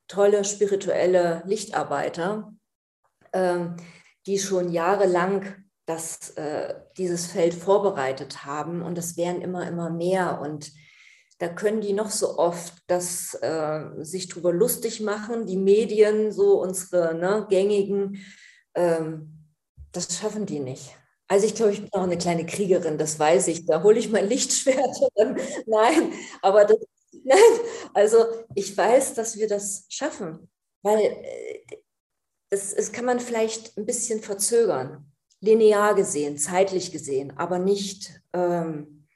tolle 0.08 0.44
spirituelle 0.44 1.42
Lichtarbeiter, 1.44 2.54
äh, 3.32 3.66
die 4.26 4.38
schon 4.38 4.72
jahrelang 4.72 5.61
das, 5.92 6.30
äh, 6.30 6.74
dieses 6.96 7.26
Feld 7.26 7.54
vorbereitet 7.54 8.44
haben 8.44 8.82
und 8.82 8.96
es 8.96 9.16
werden 9.16 9.42
immer, 9.42 9.66
immer 9.68 9.90
mehr 9.90 10.40
und 10.40 10.72
da 11.38 11.48
können 11.48 11.80
die 11.80 11.92
noch 11.92 12.10
so 12.10 12.38
oft 12.38 12.74
das 12.86 13.34
äh, 13.42 13.80
sich 13.98 14.28
drüber 14.28 14.52
lustig 14.52 15.00
machen, 15.00 15.46
die 15.46 15.56
Medien, 15.56 16.32
so 16.32 16.62
unsere 16.62 17.14
ne, 17.14 17.46
gängigen, 17.50 18.24
ähm, 18.74 19.48
das 19.90 20.16
schaffen 20.16 20.46
die 20.46 20.60
nicht. 20.60 20.96
Also 21.28 21.46
ich 21.46 21.54
glaube, 21.54 21.72
ich 21.72 21.80
bin 21.80 21.92
auch 21.92 22.04
eine 22.04 22.18
kleine 22.18 22.46
Kriegerin, 22.46 22.96
das 22.96 23.18
weiß 23.18 23.48
ich. 23.48 23.66
Da 23.66 23.82
hole 23.82 23.98
ich 23.98 24.10
mein 24.10 24.28
Lichtschwert. 24.28 24.96
Nein, 25.66 26.12
aber 26.42 26.64
das, 26.64 26.78
nein, 27.24 27.38
also 27.92 28.24
ich 28.54 28.76
weiß, 28.76 29.14
dass 29.14 29.36
wir 29.36 29.48
das 29.48 29.84
schaffen, 29.88 30.50
weil 30.82 31.00
äh, 31.00 31.64
das 32.50 32.92
kann 32.92 33.04
man 33.04 33.20
vielleicht 33.20 33.76
ein 33.76 33.86
bisschen 33.86 34.20
verzögern, 34.20 35.11
linear 35.42 35.94
gesehen, 35.94 36.38
zeitlich 36.38 36.92
gesehen, 36.92 37.36
aber 37.36 37.58
nicht, 37.58 38.22
ähm, 38.32 39.06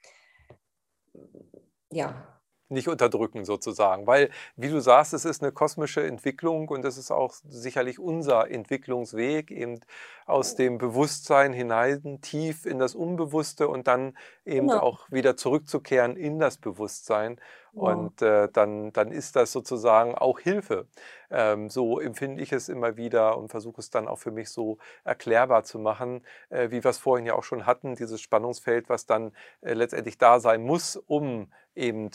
ja, 1.89 2.37
nicht 2.69 2.89
unterdrücken 2.89 3.45
sozusagen, 3.45 4.07
weil, 4.07 4.29
wie 4.57 4.67
du 4.67 4.81
sagst, 4.81 5.13
es 5.13 5.23
ist 5.23 5.41
eine 5.41 5.53
kosmische 5.53 6.05
Entwicklung 6.05 6.67
und 6.67 6.83
das 6.83 6.97
ist 6.97 7.11
auch 7.11 7.33
sicherlich 7.47 7.97
unser 7.97 8.51
Entwicklungsweg, 8.51 9.51
eben 9.51 9.79
aus 10.25 10.55
dem 10.55 10.77
Bewusstsein 10.77 11.53
hinein, 11.53 12.19
tief 12.21 12.65
in 12.65 12.77
das 12.77 12.93
Unbewusste 12.93 13.69
und 13.69 13.87
dann 13.87 14.17
eben 14.45 14.67
genau. 14.67 14.81
auch 14.81 15.09
wieder 15.09 15.37
zurückzukehren 15.37 16.17
in 16.17 16.39
das 16.39 16.57
Bewusstsein. 16.57 17.39
Und 17.77 18.21
äh, 18.21 18.49
dann, 18.51 18.91
dann 18.91 19.11
ist 19.11 19.35
das 19.35 19.51
sozusagen 19.51 20.15
auch 20.15 20.39
Hilfe. 20.39 20.87
Ähm, 21.29 21.69
so 21.69 21.99
empfinde 21.99 22.41
ich 22.41 22.51
es 22.51 22.69
immer 22.69 22.97
wieder 22.97 23.37
und 23.37 23.49
versuche 23.49 23.81
es 23.81 23.89
dann 23.89 24.07
auch 24.07 24.17
für 24.17 24.31
mich 24.31 24.49
so 24.49 24.77
erklärbar 25.03 25.63
zu 25.63 25.77
machen, 25.77 26.25
äh, 26.49 26.71
wie 26.71 26.83
wir 26.83 26.89
es 26.89 26.97
vorhin 26.97 27.25
ja 27.25 27.35
auch 27.35 27.43
schon 27.43 27.65
hatten, 27.65 27.95
dieses 27.95 28.21
Spannungsfeld, 28.21 28.89
was 28.89 29.05
dann 29.05 29.31
äh, 29.61 29.73
letztendlich 29.73 30.17
da 30.17 30.39
sein 30.39 30.63
muss, 30.63 30.95
um 30.95 31.51
eben 31.75 32.09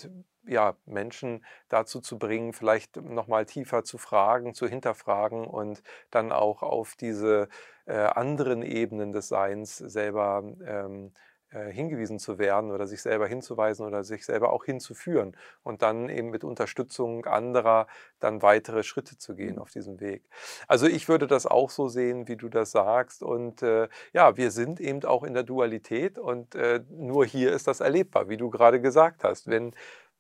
ja, 0.45 0.77
Menschen 0.87 1.45
dazu 1.69 2.01
zu 2.01 2.19
bringen, 2.19 2.53
vielleicht 2.53 2.97
nochmal 2.97 3.47
tiefer 3.47 3.85
zu 3.85 3.99
fragen, 3.99 4.55
zu 4.55 4.67
hinterfragen 4.67 5.47
und 5.47 5.83
dann 6.11 6.33
auch 6.33 6.63
auf 6.63 6.97
diese 6.97 7.49
äh, 7.87 7.95
anderen 7.95 8.63
Ebenen 8.63 9.13
des 9.13 9.29
Seins 9.29 9.77
selber 9.77 10.43
ähm, 10.67 11.07
äh, 11.07 11.32
hingewiesen 11.71 12.19
zu 12.19 12.39
werden 12.39 12.71
oder 12.71 12.87
sich 12.87 13.03
selber 13.03 13.27
hinzuweisen 13.27 13.87
oder 13.87 14.05
sich 14.05 14.25
selber 14.25 14.53
auch 14.53 14.65
hinzuführen 14.65 15.37
und 15.63 15.83
dann 15.83 16.09
eben 16.09 16.31
mit 16.31 16.45
Unterstützung 16.45 17.27
anderer 17.27 17.87
dann 18.21 18.43
weitere 18.43 18.83
Schritte 18.83 19.19
zu 19.19 19.35
gehen 19.35 19.59
auf 19.59 19.71
diesem 19.71 20.01
Weg. 20.01 20.23
Also 20.69 20.87
ich 20.87 21.09
würde 21.09 21.27
das 21.27 21.47
auch 21.47 21.71
so 21.71 21.89
sehen, 21.89 22.29
wie 22.29 22.37
du 22.37 22.49
das 22.49 22.71
sagst 22.73 23.23
und 23.23 23.63
äh, 23.63 23.89
ja, 24.13 24.37
wir 24.37 24.51
sind 24.51 24.81
eben 24.81 25.05
auch 25.05 25.23
in 25.25 25.35
der 25.35 25.43
Dualität 25.43 26.19
und 26.19 26.55
äh, 26.55 26.81
nur 26.91 27.25
hier 27.27 27.53
ist 27.53 27.67
das 27.67 27.81
erlebbar, 27.81 28.29
wie 28.29 28.37
du 28.37 28.51
gerade 28.51 28.81
gesagt 28.81 29.25
hast. 29.25 29.49
Wenn 29.49 29.73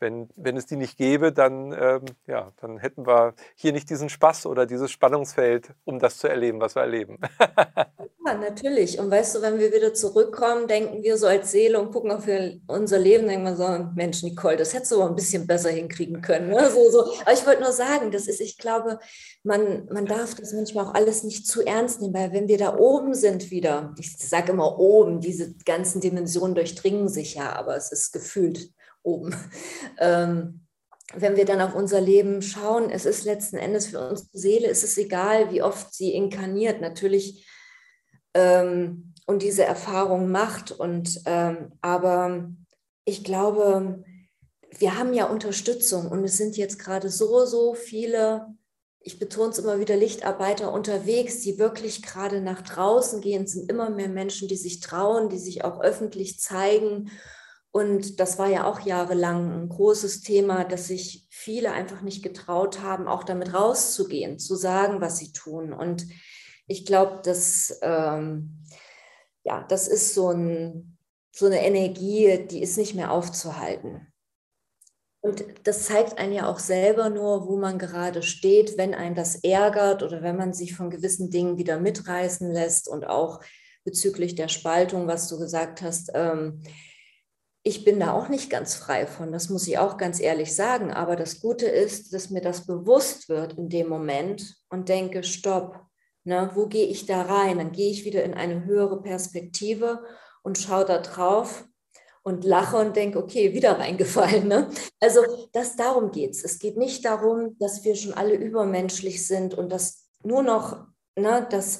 wenn, 0.02 0.28
wenn 0.36 0.56
es 0.58 0.66
die 0.66 0.76
nicht 0.76 0.98
gäbe, 0.98 1.32
dann, 1.32 1.72
ähm, 1.72 2.04
ja, 2.26 2.52
dann 2.60 2.76
hätten 2.76 3.06
wir 3.06 3.34
hier 3.54 3.72
nicht 3.72 3.88
diesen 3.88 4.10
Spaß 4.10 4.44
oder 4.46 4.66
dieses 4.66 4.90
Spannungsfeld, 4.90 5.70
um 5.84 5.98
das 5.98 6.18
zu 6.18 6.28
erleben, 6.28 6.60
was 6.60 6.74
wir 6.74 6.82
erleben. 6.82 7.18
ja, 8.26 8.34
natürlich. 8.34 8.98
Und 8.98 9.10
weißt 9.10 9.36
du, 9.36 9.42
wenn 9.42 9.58
wir 9.58 9.72
wieder 9.72 9.94
zurückkommen, 9.94 10.66
denken 10.66 11.02
wir 11.02 11.16
so 11.16 11.28
als 11.28 11.52
Seele 11.52 11.80
und 11.80 11.92
gucken 11.92 12.10
auf 12.10 12.24
unser 12.66 12.98
Leben, 12.98 13.28
denken 13.28 13.44
wir 13.44 13.56
so, 13.56 13.86
Mensch, 13.94 14.22
Nicole, 14.22 14.56
das 14.56 14.74
hättest 14.74 14.92
du 14.92 14.96
aber 14.96 15.10
ein 15.10 15.16
bisschen 15.16 15.46
besser 15.46 15.70
hinkriegen 15.70 16.20
können. 16.20 16.50
Ne? 16.50 16.68
So, 16.70 16.90
so. 16.90 17.12
Aber 17.22 17.32
ich 17.32 17.46
wollte 17.46 17.62
nur 17.62 17.72
sagen, 17.72 18.10
das 18.10 18.26
ist, 18.26 18.40
ich 18.40 18.58
glaube, 18.58 18.98
man, 19.44 19.86
man 19.92 20.04
darf 20.04 20.34
das 20.34 20.52
manchmal 20.52 20.86
auch 20.86 20.94
alles 20.94 21.22
nicht 21.22 21.46
zu 21.46 21.64
ernst 21.64 22.00
nehmen, 22.00 22.14
weil 22.14 22.32
wenn 22.32 22.48
wir 22.48 22.58
da 22.58 22.76
oben 22.76 23.14
sind 23.14 23.52
wieder, 23.52 23.94
ich 23.98 24.18
sage 24.18 24.50
immer 24.50 24.80
oben, 24.80 25.20
diese 25.20 25.54
ganzen 25.64 26.00
Dimensionen 26.00 26.56
durchdringen 26.56 27.08
sich 27.08 27.36
ja, 27.36 27.54
aber 27.54 27.76
es 27.76 27.92
ist 27.92 28.12
gefühlt 28.12 28.72
oben. 29.02 29.34
Ähm, 29.98 30.66
wenn 31.14 31.36
wir 31.36 31.44
dann 31.44 31.60
auf 31.60 31.74
unser 31.74 32.00
Leben 32.00 32.42
schauen, 32.42 32.90
es 32.90 33.04
ist 33.04 33.24
letzten 33.24 33.56
Endes 33.56 33.86
für 33.86 34.00
unsere 34.00 34.28
Seele, 34.32 34.68
es 34.68 34.96
egal, 34.96 35.50
wie 35.52 35.62
oft 35.62 35.92
sie 35.94 36.12
inkarniert, 36.14 36.80
natürlich 36.80 37.46
ähm, 38.34 39.14
und 39.26 39.42
diese 39.42 39.64
Erfahrung 39.64 40.30
macht. 40.30 40.70
Und 40.72 41.20
ähm, 41.26 41.72
aber 41.80 42.50
ich 43.04 43.24
glaube, 43.24 44.04
wir 44.78 44.98
haben 44.98 45.12
ja 45.12 45.26
Unterstützung 45.26 46.08
und 46.08 46.24
es 46.24 46.36
sind 46.36 46.56
jetzt 46.56 46.78
gerade 46.78 47.10
so, 47.10 47.44
so 47.44 47.74
viele, 47.74 48.46
ich 49.00 49.18
betone 49.18 49.50
es 49.50 49.58
immer 49.58 49.80
wieder, 49.80 49.96
Lichtarbeiter 49.96 50.72
unterwegs, 50.72 51.40
die 51.40 51.58
wirklich 51.58 52.02
gerade 52.02 52.40
nach 52.40 52.62
draußen 52.62 53.20
gehen. 53.20 53.44
Es 53.44 53.52
sind 53.52 53.70
immer 53.70 53.90
mehr 53.90 54.08
Menschen, 54.08 54.48
die 54.48 54.56
sich 54.56 54.80
trauen, 54.80 55.28
die 55.28 55.38
sich 55.38 55.64
auch 55.64 55.80
öffentlich 55.80 56.40
zeigen 56.40 57.10
und 57.72 58.20
das 58.20 58.38
war 58.38 58.48
ja 58.48 58.66
auch 58.66 58.80
jahrelang 58.80 59.62
ein 59.62 59.68
großes 59.70 60.20
Thema, 60.20 60.64
dass 60.64 60.88
sich 60.88 61.26
viele 61.30 61.72
einfach 61.72 62.02
nicht 62.02 62.22
getraut 62.22 62.82
haben, 62.82 63.08
auch 63.08 63.24
damit 63.24 63.54
rauszugehen, 63.54 64.38
zu 64.38 64.56
sagen, 64.56 65.00
was 65.00 65.16
sie 65.16 65.32
tun. 65.32 65.72
Und 65.72 66.06
ich 66.66 66.84
glaube, 66.84 67.22
dass, 67.24 67.78
ähm, 67.80 68.62
ja, 69.42 69.64
das 69.70 69.88
ist 69.88 70.14
so, 70.14 70.30
ein, 70.30 70.98
so 71.34 71.46
eine 71.46 71.64
Energie, 71.64 72.46
die 72.46 72.62
ist 72.62 72.76
nicht 72.76 72.94
mehr 72.94 73.10
aufzuhalten. 73.10 74.12
Und 75.22 75.42
das 75.64 75.86
zeigt 75.86 76.18
einen 76.18 76.34
ja 76.34 76.50
auch 76.50 76.58
selber 76.58 77.08
nur, 77.08 77.48
wo 77.48 77.56
man 77.56 77.78
gerade 77.78 78.22
steht, 78.22 78.76
wenn 78.76 78.92
einen 78.92 79.14
das 79.14 79.36
ärgert 79.36 80.02
oder 80.02 80.20
wenn 80.20 80.36
man 80.36 80.52
sich 80.52 80.74
von 80.74 80.90
gewissen 80.90 81.30
Dingen 81.30 81.56
wieder 81.56 81.80
mitreißen 81.80 82.50
lässt 82.50 82.86
und 82.86 83.06
auch 83.06 83.40
bezüglich 83.82 84.34
der 84.34 84.48
Spaltung, 84.48 85.06
was 85.06 85.28
du 85.28 85.38
gesagt 85.38 85.80
hast. 85.80 86.10
Ähm, 86.12 86.60
ich 87.64 87.84
bin 87.84 88.00
da 88.00 88.12
auch 88.12 88.28
nicht 88.28 88.50
ganz 88.50 88.74
frei 88.74 89.06
von, 89.06 89.30
das 89.30 89.48
muss 89.48 89.68
ich 89.68 89.78
auch 89.78 89.96
ganz 89.96 90.20
ehrlich 90.20 90.54
sagen. 90.54 90.92
Aber 90.92 91.14
das 91.14 91.40
Gute 91.40 91.66
ist, 91.66 92.12
dass 92.12 92.30
mir 92.30 92.40
das 92.40 92.66
bewusst 92.66 93.28
wird 93.28 93.54
in 93.54 93.68
dem 93.68 93.88
Moment 93.88 94.56
und 94.68 94.88
denke, 94.88 95.22
stopp, 95.22 95.80
ne, 96.24 96.50
wo 96.54 96.66
gehe 96.66 96.86
ich 96.86 97.06
da 97.06 97.22
rein? 97.22 97.58
Dann 97.58 97.72
gehe 97.72 97.90
ich 97.90 98.04
wieder 98.04 98.24
in 98.24 98.34
eine 98.34 98.64
höhere 98.64 99.00
Perspektive 99.00 100.02
und 100.42 100.58
schaue 100.58 100.84
da 100.84 100.98
drauf 100.98 101.64
und 102.24 102.44
lache 102.44 102.78
und 102.78 102.96
denke, 102.96 103.18
okay, 103.18 103.52
wieder 103.52 103.78
reingefallen. 103.78 104.48
Ne? 104.48 104.68
Also 105.00 105.20
das, 105.52 105.76
darum 105.76 106.10
geht 106.10 106.32
es. 106.32 106.44
Es 106.44 106.58
geht 106.58 106.76
nicht 106.76 107.04
darum, 107.04 107.56
dass 107.58 107.84
wir 107.84 107.94
schon 107.94 108.14
alle 108.14 108.34
übermenschlich 108.34 109.26
sind 109.26 109.54
und 109.54 109.70
dass 109.70 110.08
nur 110.24 110.42
noch, 110.42 110.86
ne, 111.16 111.46
das, 111.48 111.78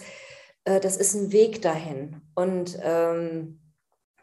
äh, 0.65 0.79
das 0.79 0.97
ist 0.97 1.15
ein 1.15 1.33
Weg 1.33 1.61
dahin. 1.63 2.23
Und, 2.37 2.79
ähm, 2.83 3.59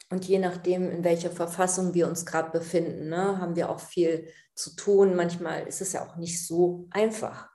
und 0.10 0.26
je 0.26 0.39
nachdem, 0.39 0.89
in 0.89 1.03
welcher 1.03 1.32
Verfassung 1.32 1.93
wir 1.93 2.07
uns 2.07 2.26
gerade 2.26 2.51
befinden, 2.51 3.10
ne, 3.10 3.39
haben 3.39 3.55
wir 3.55 3.70
auch 3.70 3.80
viel 3.80 4.28
zu 4.55 4.76
tun. 4.76 5.16
Manchmal 5.16 5.68
ist 5.68 5.82
es 5.82 5.93
ja 5.93 6.07
auch 6.07 6.16
nicht 6.16 6.45
so 6.45 6.88
einfach, 6.91 7.49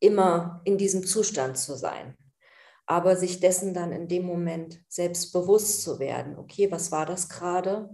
immer 0.00 0.62
in 0.64 0.78
diesem 0.78 1.04
Zustand 1.04 1.58
zu 1.58 1.74
sein 1.76 2.16
aber 2.88 3.16
sich 3.16 3.38
dessen 3.38 3.74
dann 3.74 3.92
in 3.92 4.08
dem 4.08 4.24
Moment 4.24 4.82
selbst 4.88 5.30
bewusst 5.34 5.82
zu 5.82 5.98
werden, 5.98 6.38
okay, 6.38 6.72
was 6.72 6.90
war 6.90 7.04
das 7.04 7.28
gerade? 7.28 7.90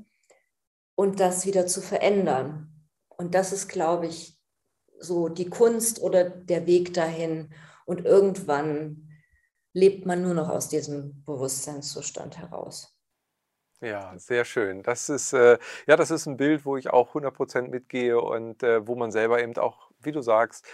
Und 0.94 1.18
das 1.18 1.46
wieder 1.46 1.66
zu 1.66 1.80
verändern. 1.80 2.86
Und 3.08 3.34
das 3.34 3.52
ist, 3.52 3.68
glaube 3.68 4.06
ich, 4.06 4.40
so 5.00 5.28
die 5.28 5.50
Kunst 5.50 6.00
oder 6.00 6.30
der 6.30 6.68
Weg 6.68 6.94
dahin. 6.94 7.52
Und 7.86 8.04
irgendwann 8.04 9.10
lebt 9.72 10.06
man 10.06 10.22
nur 10.22 10.34
noch 10.34 10.48
aus 10.48 10.68
diesem 10.68 11.24
Bewusstseinszustand 11.24 12.38
heraus. 12.38 12.93
Ja, 13.84 14.16
sehr 14.18 14.44
schön. 14.46 14.82
Das 14.82 15.10
ist, 15.10 15.34
äh, 15.34 15.58
ja, 15.86 15.96
das 15.96 16.10
ist 16.10 16.26
ein 16.26 16.38
Bild, 16.38 16.64
wo 16.64 16.76
ich 16.78 16.88
auch 16.90 17.14
100% 17.14 17.68
mitgehe 17.68 18.18
und 18.18 18.62
äh, 18.62 18.86
wo 18.86 18.94
man 18.96 19.10
selber 19.12 19.42
eben 19.42 19.54
auch, 19.58 19.90
wie 20.00 20.12
du 20.12 20.22
sagst, 20.22 20.66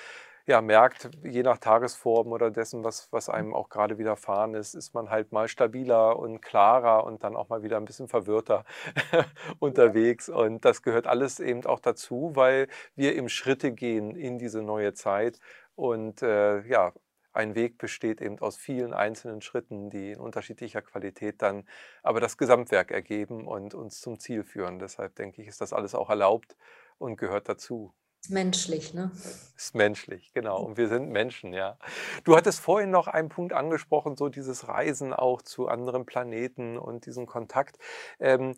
ja, 0.47 0.61
merkt, 0.61 1.11
je 1.25 1.43
nach 1.43 1.59
Tagesform 1.59 2.29
oder 2.33 2.51
dessen, 2.53 2.85
was, 2.85 3.09
was 3.13 3.29
einem 3.29 3.53
auch 3.55 3.69
gerade 3.69 3.99
widerfahren 3.99 4.55
ist, 4.55 4.75
ist 4.75 4.95
man 4.95 5.11
halt 5.11 5.33
mal 5.33 5.49
stabiler 5.49 6.19
und 6.19 6.41
klarer 6.41 7.05
und 7.05 7.25
dann 7.25 7.37
auch 7.37 7.49
mal 7.49 7.63
wieder 7.65 7.79
ein 7.79 7.85
bisschen 7.85 8.09
verwirrter 8.09 8.65
unterwegs. 9.59 10.29
Und 10.29 10.65
das 10.65 10.83
gehört 10.83 11.07
alles 11.09 11.41
eben 11.41 11.67
auch 11.67 11.81
dazu, 11.81 12.33
weil 12.35 12.69
wir 12.97 13.17
im 13.17 13.29
Schritte 13.29 13.73
gehen 13.73 14.15
in 14.17 14.39
diese 14.39 14.63
neue 14.63 14.95
Zeit. 14.95 15.41
Und 15.75 16.23
äh, 16.23 16.61
ja, 16.69 16.93
ein 17.33 17.55
Weg 17.55 17.79
besteht 17.79 18.21
eben 18.21 18.39
aus 18.41 18.57
vielen 18.57 18.93
einzelnen 18.93 19.41
Schritten, 19.41 19.91
die 19.91 20.13
in 20.13 20.21
unterschiedlicher 20.21 20.83
Qualität 20.83 21.43
dann 21.43 21.65
aber 22.03 22.21
das 22.21 22.37
Gesamtwerk 22.37 22.91
ergeben 22.91 23.47
und 23.47 23.75
uns 23.75 24.01
zum 24.01 24.19
Ziel 24.19 24.45
führen. 24.45 24.79
Deshalb 24.79 25.15
denke 25.17 25.43
ich, 25.43 25.49
ist 25.49 25.61
das 25.61 25.73
alles 25.73 25.95
auch 25.95 26.11
erlaubt 26.11 26.57
und 26.99 27.17
gehört 27.17 27.49
dazu. 27.49 27.95
Ist 28.23 28.31
menschlich, 28.31 28.93
ne? 28.93 29.11
Ist 29.57 29.75
menschlich, 29.75 30.33
genau. 30.35 30.63
Und 30.63 30.77
wir 30.77 30.89
sind 30.89 31.09
Menschen, 31.09 31.55
ja. 31.55 31.79
Du 32.25 32.37
hattest 32.37 32.61
vorhin 32.61 32.91
noch 32.91 33.07
einen 33.07 33.31
Punkt 33.31 33.55
angesprochen, 33.55 34.17
so 34.17 34.29
dieses 34.29 34.69
Reisen 34.69 35.15
auch 35.15 35.41
zu 35.41 35.69
anderen 35.69 36.05
Planeten 36.05 36.77
und 36.77 37.07
diesen 37.07 37.25
Kontakt. 37.27 37.79
Ähm, 38.19 38.57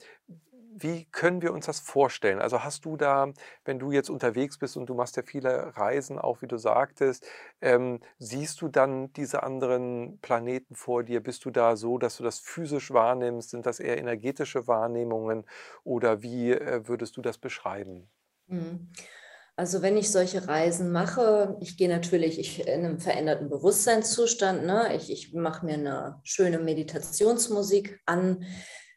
wie 0.74 1.06
können 1.06 1.42
wir 1.42 1.52
uns 1.52 1.66
das 1.66 1.80
vorstellen? 1.80 2.40
Also 2.40 2.64
hast 2.64 2.84
du 2.84 2.96
da, 2.96 3.32
wenn 3.64 3.78
du 3.78 3.92
jetzt 3.92 4.10
unterwegs 4.10 4.58
bist 4.58 4.76
und 4.76 4.86
du 4.86 4.94
machst 4.94 5.16
ja 5.16 5.22
viele 5.22 5.76
Reisen, 5.76 6.18
auch 6.18 6.42
wie 6.42 6.46
du 6.46 6.56
sagtest, 6.56 7.26
ähm, 7.60 8.00
siehst 8.18 8.60
du 8.60 8.68
dann 8.68 9.12
diese 9.12 9.42
anderen 9.42 10.18
Planeten 10.20 10.74
vor 10.74 11.04
dir? 11.04 11.22
Bist 11.22 11.44
du 11.44 11.50
da 11.50 11.76
so, 11.76 11.98
dass 11.98 12.16
du 12.16 12.24
das 12.24 12.38
physisch 12.38 12.90
wahrnimmst? 12.90 13.50
Sind 13.50 13.66
das 13.66 13.80
eher 13.80 13.98
energetische 13.98 14.66
Wahrnehmungen 14.66 15.44
oder 15.84 16.22
wie 16.22 16.52
äh, 16.52 16.88
würdest 16.88 17.16
du 17.16 17.22
das 17.22 17.38
beschreiben? 17.38 18.08
Mhm. 18.46 18.88
Also 19.54 19.82
wenn 19.82 19.98
ich 19.98 20.10
solche 20.10 20.48
Reisen 20.48 20.92
mache, 20.92 21.58
ich 21.60 21.76
gehe 21.76 21.88
natürlich 21.88 22.38
ich, 22.38 22.66
in 22.66 22.84
einem 22.84 22.98
veränderten 22.98 23.50
Bewusstseinszustand. 23.50 24.64
Ne? 24.64 24.96
Ich, 24.96 25.12
ich 25.12 25.34
mache 25.34 25.66
mir 25.66 25.74
eine 25.74 26.20
schöne 26.24 26.58
Meditationsmusik 26.58 28.00
an, 28.06 28.44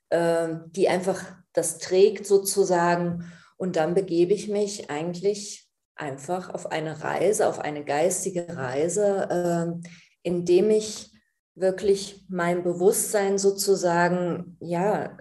äh, 0.09 0.55
die 0.71 0.87
einfach 0.87 1.35
das 1.55 1.79
trägt 1.79 2.27
sozusagen. 2.27 3.31
Und 3.57 3.75
dann 3.75 3.93
begebe 3.93 4.33
ich 4.33 4.47
mich 4.47 4.89
eigentlich 4.89 5.67
einfach 5.95 6.53
auf 6.53 6.71
eine 6.71 7.03
Reise, 7.03 7.47
auf 7.47 7.59
eine 7.59 7.83
geistige 7.83 8.55
Reise, 8.55 9.81
äh, 9.81 9.89
indem 10.23 10.69
ich 10.69 11.11
wirklich 11.55 12.25
mein 12.27 12.63
Bewusstsein 12.63 13.37
sozusagen 13.37 14.57
ja 14.59 15.17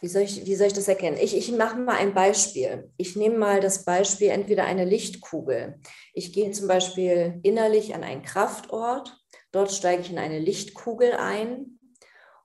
wie 0.00 0.08
soll 0.08 0.22
ich, 0.22 0.46
wie 0.46 0.54
soll 0.54 0.68
ich 0.68 0.72
das 0.72 0.88
erkennen? 0.88 1.16
Ich, 1.20 1.36
ich 1.36 1.50
mache 1.52 1.78
mal 1.78 1.96
ein 1.96 2.14
Beispiel. 2.14 2.90
Ich 2.96 3.16
nehme 3.16 3.38
mal 3.38 3.60
das 3.60 3.84
Beispiel 3.84 4.28
entweder 4.28 4.64
eine 4.64 4.84
Lichtkugel. 4.84 5.80
Ich 6.12 6.32
gehe 6.32 6.50
zum 6.52 6.68
Beispiel 6.68 7.40
innerlich 7.42 7.94
an 7.94 8.04
einen 8.04 8.22
Kraftort. 8.22 9.16
Dort 9.52 9.72
steige 9.72 10.02
ich 10.02 10.10
in 10.10 10.18
eine 10.18 10.38
Lichtkugel 10.38 11.12
ein 11.14 11.75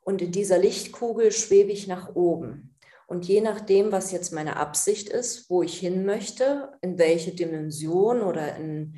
und 0.01 0.21
in 0.21 0.31
dieser 0.31 0.57
Lichtkugel 0.57 1.31
schwebe 1.31 1.71
ich 1.71 1.87
nach 1.87 2.15
oben. 2.15 2.75
Und 3.07 3.27
je 3.27 3.41
nachdem, 3.41 3.91
was 3.91 4.11
jetzt 4.11 4.31
meine 4.31 4.55
Absicht 4.55 5.09
ist, 5.09 5.49
wo 5.49 5.63
ich 5.63 5.77
hin 5.77 6.05
möchte, 6.05 6.71
in 6.81 6.97
welche 6.97 7.35
Dimension 7.35 8.21
oder 8.21 8.55
in, 8.55 8.95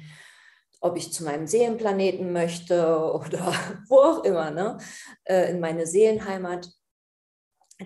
ob 0.81 0.97
ich 0.97 1.11
zu 1.11 1.23
meinem 1.23 1.47
Seelenplaneten 1.47 2.31
möchte 2.31 2.85
oder 3.13 3.53
wo 3.87 3.97
auch 3.97 4.23
immer, 4.23 4.51
ne? 4.51 4.77
Äh, 5.23 5.49
in 5.51 5.59
meine 5.59 5.87
Seelenheimat, 5.87 6.69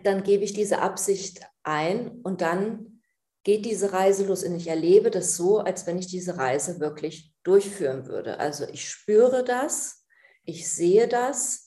dann 0.03 0.23
gebe 0.23 0.43
ich 0.43 0.53
diese 0.53 0.79
Absicht 0.79 1.41
ein 1.63 2.11
und 2.23 2.41
dann 2.41 3.01
geht 3.43 3.65
diese 3.65 3.93
Reise 3.93 4.25
los 4.25 4.43
und 4.43 4.57
ich 4.57 4.67
erlebe 4.67 5.09
das 5.09 5.37
so, 5.37 5.59
als 5.59 5.87
wenn 5.87 5.97
ich 5.97 6.07
diese 6.07 6.37
Reise 6.37 6.81
wirklich 6.81 7.33
durchführen 7.43 8.05
würde. 8.05 8.41
Also 8.41 8.65
ich 8.67 8.89
spüre 8.89 9.45
das, 9.45 10.05
ich 10.43 10.69
sehe 10.69 11.07
das. 11.07 11.66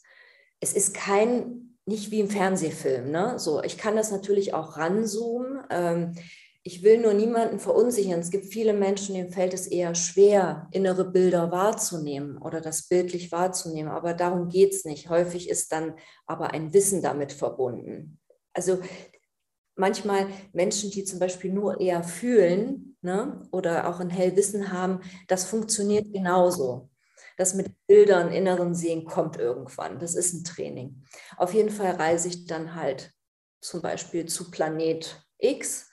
Es 0.60 0.72
ist 0.72 0.94
kein, 0.94 1.76
nicht 1.86 2.10
wie 2.10 2.20
im 2.20 2.30
Fernsehfilm. 2.30 3.10
Ne? 3.10 3.38
So, 3.38 3.62
ich 3.62 3.78
kann 3.78 3.96
das 3.96 4.10
natürlich 4.10 4.54
auch 4.54 4.76
ranzoomen. 4.76 5.62
Ähm, 5.70 6.14
ich 6.62 6.82
will 6.82 7.00
nur 7.00 7.14
niemanden 7.14 7.58
verunsichern. 7.58 8.20
Es 8.20 8.30
gibt 8.30 8.44
viele 8.44 8.74
Menschen, 8.74 9.14
denen 9.14 9.32
fällt 9.32 9.54
es 9.54 9.66
eher 9.66 9.94
schwer, 9.94 10.68
innere 10.72 11.10
Bilder 11.10 11.50
wahrzunehmen 11.50 12.36
oder 12.36 12.60
das 12.60 12.86
bildlich 12.86 13.32
wahrzunehmen. 13.32 13.90
Aber 13.90 14.12
darum 14.12 14.50
geht 14.50 14.74
es 14.74 14.84
nicht. 14.84 15.08
Häufig 15.08 15.48
ist 15.48 15.72
dann 15.72 15.94
aber 16.26 16.50
ein 16.52 16.74
Wissen 16.74 17.00
damit 17.00 17.32
verbunden. 17.32 18.18
Also 18.52 18.78
manchmal 19.74 20.26
Menschen, 20.52 20.90
die 20.90 21.04
zum 21.04 21.18
Beispiel 21.18 21.50
nur 21.50 21.80
eher 21.80 22.02
fühlen 22.02 22.96
ne, 23.00 23.48
oder 23.52 23.88
auch 23.88 24.00
ein 24.00 24.10
Hellwissen 24.10 24.70
haben, 24.70 25.00
das 25.28 25.46
funktioniert 25.46 26.12
genauso. 26.12 26.89
Das 27.40 27.54
mit 27.54 27.72
Bildern, 27.86 28.32
inneren 28.32 28.74
Sehen 28.74 29.06
kommt 29.06 29.38
irgendwann. 29.38 29.98
Das 29.98 30.14
ist 30.14 30.34
ein 30.34 30.44
Training. 30.44 31.02
Auf 31.38 31.54
jeden 31.54 31.70
Fall 31.70 31.92
reise 31.92 32.28
ich 32.28 32.44
dann 32.44 32.74
halt 32.74 33.14
zum 33.62 33.80
Beispiel 33.80 34.26
zu 34.26 34.50
Planet 34.50 35.24
X 35.38 35.88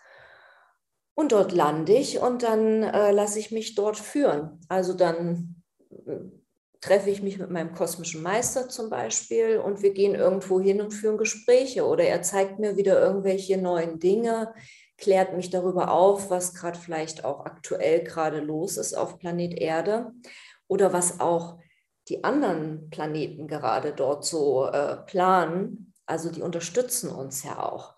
und 1.16 1.32
dort 1.32 1.54
lande 1.54 1.94
ich 1.94 2.20
und 2.20 2.44
dann 2.44 2.84
äh, 2.84 3.12
lasse 3.12 3.40
ich 3.40 3.52
mich 3.52 3.76
dort 3.76 3.98
führen. 3.98 4.60
Also 4.68 4.94
dann 4.94 5.64
äh, 5.90 6.18
treffe 6.82 7.12
ich 7.12 7.24
mich 7.24 7.40
mit 7.40 7.50
meinem 7.50 7.74
kosmischen 7.74 8.22
Meister 8.22 8.68
zum 8.68 8.90
Beispiel 8.90 9.58
und 9.58 9.82
wir 9.82 9.94
gehen 9.94 10.16
irgendwo 10.16 10.60
hin 10.60 10.82
und 10.82 10.92
führen 10.92 11.18
Gespräche 11.18 11.86
oder 11.86 12.04
er 12.04 12.24
zeigt 12.24 12.60
mir 12.60 12.76
wieder 12.76 13.00
irgendwelche 13.00 13.58
neuen 13.58 14.00
Dinge, 14.00 14.54
klärt 14.98 15.34
mich 15.34 15.50
darüber 15.50 15.92
auf, 15.92 16.30
was 16.30 16.54
gerade 16.54 16.78
vielleicht 16.78 17.24
auch 17.24 17.46
aktuell 17.46 18.04
gerade 18.04 18.42
los 18.42 18.76
ist 18.76 18.96
auf 18.96 19.18
Planet 19.18 19.54
Erde 19.54 20.12
oder 20.68 20.94
was 20.94 21.20
auch 21.20 21.60
die 22.10 22.24
anderen 22.24 22.90
Planeten 22.90 23.48
gerade 23.48 23.94
dort 23.94 24.26
so 24.26 24.66
äh, 24.68 24.98
planen. 25.06 25.94
Also 26.06 26.32
die 26.32 26.42
unterstützen 26.42 27.10
uns 27.10 27.44
ja 27.44 27.62
auch. 27.62 27.96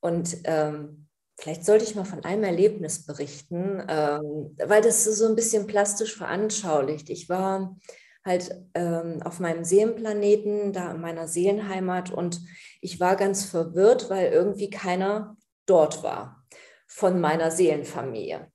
Und 0.00 0.38
ähm, 0.44 1.08
vielleicht 1.38 1.64
sollte 1.64 1.84
ich 1.84 1.94
mal 1.94 2.04
von 2.04 2.24
einem 2.24 2.44
Erlebnis 2.44 3.06
berichten, 3.06 3.82
ähm, 3.88 4.56
weil 4.64 4.82
das 4.82 5.04
so 5.04 5.26
ein 5.26 5.36
bisschen 5.36 5.66
plastisch 5.66 6.16
veranschaulicht. 6.16 7.10
Ich 7.10 7.28
war 7.28 7.76
halt 8.24 8.54
ähm, 8.74 9.20
auf 9.24 9.40
meinem 9.40 9.64
Seelenplaneten, 9.64 10.72
da 10.72 10.92
in 10.92 11.00
meiner 11.00 11.26
Seelenheimat. 11.26 12.10
Und 12.10 12.40
ich 12.80 13.00
war 13.00 13.16
ganz 13.16 13.44
verwirrt, 13.44 14.10
weil 14.10 14.30
irgendwie 14.30 14.70
keiner 14.70 15.36
dort 15.66 16.02
war 16.02 16.44
von 16.86 17.20
meiner 17.20 17.50
Seelenfamilie. 17.50 18.50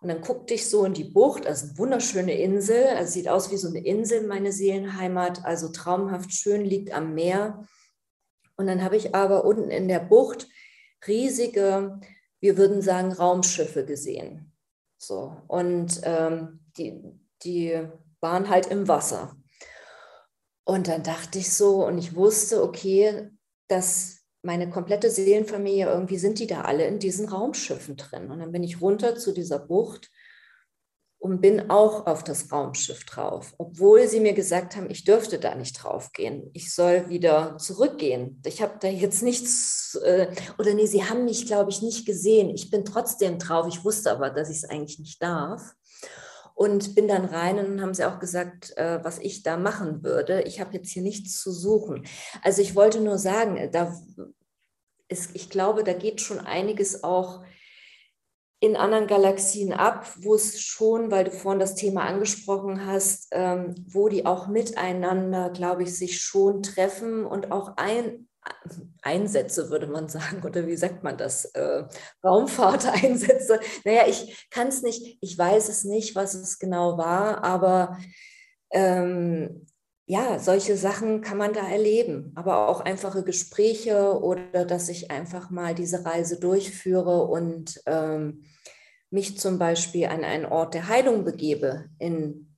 Und 0.00 0.08
dann 0.08 0.22
guckte 0.22 0.54
ich 0.54 0.68
so 0.68 0.84
in 0.84 0.94
die 0.94 1.04
Bucht, 1.04 1.46
also 1.46 1.66
eine 1.66 1.78
wunderschöne 1.78 2.32
Insel, 2.32 2.86
also 2.88 3.12
sieht 3.12 3.28
aus 3.28 3.50
wie 3.50 3.58
so 3.58 3.68
eine 3.68 3.84
Insel, 3.84 4.26
meine 4.26 4.50
Seelenheimat, 4.50 5.44
also 5.44 5.68
traumhaft 5.68 6.32
schön, 6.32 6.64
liegt 6.64 6.92
am 6.92 7.14
Meer. 7.14 7.66
Und 8.56 8.66
dann 8.66 8.82
habe 8.82 8.96
ich 8.96 9.14
aber 9.14 9.44
unten 9.44 9.70
in 9.70 9.88
der 9.88 10.00
Bucht 10.00 10.48
riesige, 11.06 12.00
wir 12.40 12.56
würden 12.56 12.80
sagen, 12.80 13.12
Raumschiffe 13.12 13.84
gesehen. 13.84 14.52
So, 14.96 15.36
und 15.48 16.00
ähm, 16.04 16.60
die, 16.76 17.02
die 17.42 17.86
waren 18.20 18.48
halt 18.48 18.66
im 18.66 18.88
Wasser. 18.88 19.36
Und 20.64 20.88
dann 20.88 21.02
dachte 21.02 21.38
ich 21.38 21.52
so 21.52 21.86
und 21.86 21.98
ich 21.98 22.14
wusste, 22.14 22.62
okay, 22.62 23.30
dass 23.68 24.19
meine 24.42 24.70
komplette 24.70 25.10
Seelenfamilie, 25.10 25.86
irgendwie 25.86 26.18
sind 26.18 26.38
die 26.38 26.46
da 26.46 26.62
alle 26.62 26.86
in 26.86 26.98
diesen 26.98 27.28
Raumschiffen 27.28 27.96
drin. 27.96 28.30
Und 28.30 28.38
dann 28.38 28.52
bin 28.52 28.62
ich 28.62 28.80
runter 28.80 29.16
zu 29.16 29.32
dieser 29.32 29.58
Bucht 29.58 30.10
und 31.20 31.42
bin 31.42 31.68
auch 31.70 32.06
auf 32.06 32.24
das 32.24 32.50
Raumschiff 32.50 33.04
drauf, 33.04 33.52
obwohl 33.58 34.08
sie 34.08 34.20
mir 34.20 34.32
gesagt 34.32 34.74
haben, 34.74 34.88
ich 34.88 35.04
dürfte 35.04 35.38
da 35.38 35.54
nicht 35.54 35.74
drauf 35.74 36.12
gehen. 36.12 36.50
Ich 36.54 36.74
soll 36.74 37.10
wieder 37.10 37.58
zurückgehen. 37.58 38.40
Ich 38.46 38.62
habe 38.62 38.78
da 38.80 38.88
jetzt 38.88 39.22
nichts, 39.22 39.96
äh, 40.02 40.28
oder 40.58 40.72
nee, 40.72 40.86
sie 40.86 41.04
haben 41.04 41.26
mich, 41.26 41.46
glaube 41.46 41.70
ich, 41.70 41.82
nicht 41.82 42.06
gesehen. 42.06 42.48
Ich 42.48 42.70
bin 42.70 42.86
trotzdem 42.86 43.38
drauf. 43.38 43.66
Ich 43.68 43.84
wusste 43.84 44.10
aber, 44.10 44.30
dass 44.30 44.48
ich 44.48 44.58
es 44.58 44.64
eigentlich 44.64 44.98
nicht 44.98 45.22
darf. 45.22 45.74
Und 46.60 46.94
bin 46.94 47.08
dann 47.08 47.24
rein 47.24 47.58
und 47.58 47.80
haben 47.80 47.94
sie 47.94 48.04
auch 48.04 48.18
gesagt, 48.18 48.76
äh, 48.76 49.02
was 49.02 49.18
ich 49.18 49.42
da 49.42 49.56
machen 49.56 50.04
würde. 50.04 50.42
Ich 50.42 50.60
habe 50.60 50.74
jetzt 50.74 50.90
hier 50.90 51.02
nichts 51.02 51.40
zu 51.40 51.52
suchen. 51.52 52.04
Also 52.42 52.60
ich 52.60 52.74
wollte 52.74 53.00
nur 53.00 53.16
sagen, 53.16 53.70
da 53.72 53.98
ist, 55.08 55.30
ich 55.32 55.48
glaube, 55.48 55.84
da 55.84 55.94
geht 55.94 56.20
schon 56.20 56.38
einiges 56.38 57.02
auch 57.02 57.42
in 58.60 58.76
anderen 58.76 59.06
Galaxien 59.06 59.72
ab, 59.72 60.06
wo 60.18 60.34
es 60.34 60.60
schon, 60.60 61.10
weil 61.10 61.24
du 61.24 61.30
vorhin 61.30 61.60
das 61.60 61.76
Thema 61.76 62.04
angesprochen 62.04 62.84
hast, 62.84 63.28
ähm, 63.30 63.74
wo 63.88 64.10
die 64.10 64.26
auch 64.26 64.46
miteinander, 64.46 65.48
glaube 65.48 65.84
ich, 65.84 65.96
sich 65.96 66.20
schon 66.20 66.62
treffen 66.62 67.24
und 67.24 67.52
auch 67.52 67.78
ein, 67.78 68.28
Einsätze, 69.02 69.70
würde 69.70 69.86
man 69.86 70.08
sagen, 70.08 70.42
oder 70.44 70.66
wie 70.66 70.76
sagt 70.76 71.02
man 71.02 71.16
das? 71.16 71.46
Äh, 71.46 71.84
Raumfahrteinsätze. 72.24 73.60
Naja, 73.84 74.04
ich 74.08 74.48
kann 74.50 74.68
es 74.68 74.82
nicht, 74.82 75.18
ich 75.20 75.36
weiß 75.36 75.68
es 75.68 75.84
nicht, 75.84 76.14
was 76.14 76.34
es 76.34 76.58
genau 76.58 76.98
war, 76.98 77.44
aber 77.44 77.98
ähm, 78.70 79.66
ja, 80.06 80.38
solche 80.38 80.76
Sachen 80.76 81.20
kann 81.20 81.38
man 81.38 81.52
da 81.52 81.68
erleben, 81.68 82.32
aber 82.34 82.68
auch 82.68 82.80
einfache 82.80 83.22
Gespräche 83.22 84.20
oder 84.20 84.64
dass 84.64 84.88
ich 84.88 85.10
einfach 85.10 85.50
mal 85.50 85.74
diese 85.74 86.04
Reise 86.04 86.40
durchführe 86.40 87.26
und 87.26 87.80
ähm, 87.86 88.44
mich 89.10 89.38
zum 89.38 89.58
Beispiel 89.58 90.06
an 90.06 90.24
einen 90.24 90.46
Ort 90.46 90.74
der 90.74 90.88
Heilung 90.88 91.24
begebe 91.24 91.86
in, 91.98 92.49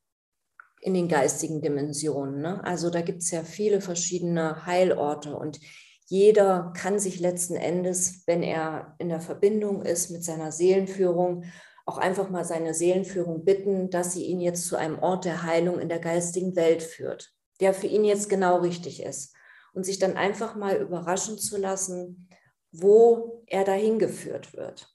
in 0.82 0.94
den 0.94 1.08
geistigen 1.08 1.62
Dimensionen. 1.62 2.42
Ne? 2.42 2.62
Also 2.64 2.90
da 2.90 3.00
gibt 3.00 3.22
es 3.22 3.30
ja 3.30 3.44
viele 3.44 3.80
verschiedene 3.80 4.66
Heilorte 4.66 5.36
und 5.36 5.60
jeder 6.06 6.72
kann 6.76 6.98
sich 6.98 7.20
letzten 7.20 7.54
Endes, 7.54 8.24
wenn 8.26 8.42
er 8.42 8.96
in 8.98 9.08
der 9.08 9.20
Verbindung 9.20 9.82
ist 9.82 10.10
mit 10.10 10.24
seiner 10.24 10.50
Seelenführung, 10.50 11.44
auch 11.86 11.98
einfach 11.98 12.28
mal 12.30 12.44
seine 12.44 12.74
Seelenführung 12.74 13.44
bitten, 13.44 13.90
dass 13.90 14.12
sie 14.12 14.26
ihn 14.26 14.40
jetzt 14.40 14.66
zu 14.66 14.76
einem 14.76 14.98
Ort 14.98 15.24
der 15.24 15.44
Heilung 15.44 15.78
in 15.78 15.88
der 15.88 16.00
geistigen 16.00 16.54
Welt 16.56 16.82
führt, 16.82 17.32
der 17.60 17.74
für 17.74 17.86
ihn 17.86 18.04
jetzt 18.04 18.28
genau 18.28 18.58
richtig 18.58 19.02
ist. 19.02 19.34
Und 19.72 19.84
sich 19.84 19.98
dann 19.98 20.16
einfach 20.16 20.54
mal 20.54 20.76
überraschen 20.76 21.38
zu 21.38 21.56
lassen, 21.56 22.28
wo 22.72 23.42
er 23.46 23.64
dahin 23.64 23.98
geführt 23.98 24.52
wird. 24.52 24.91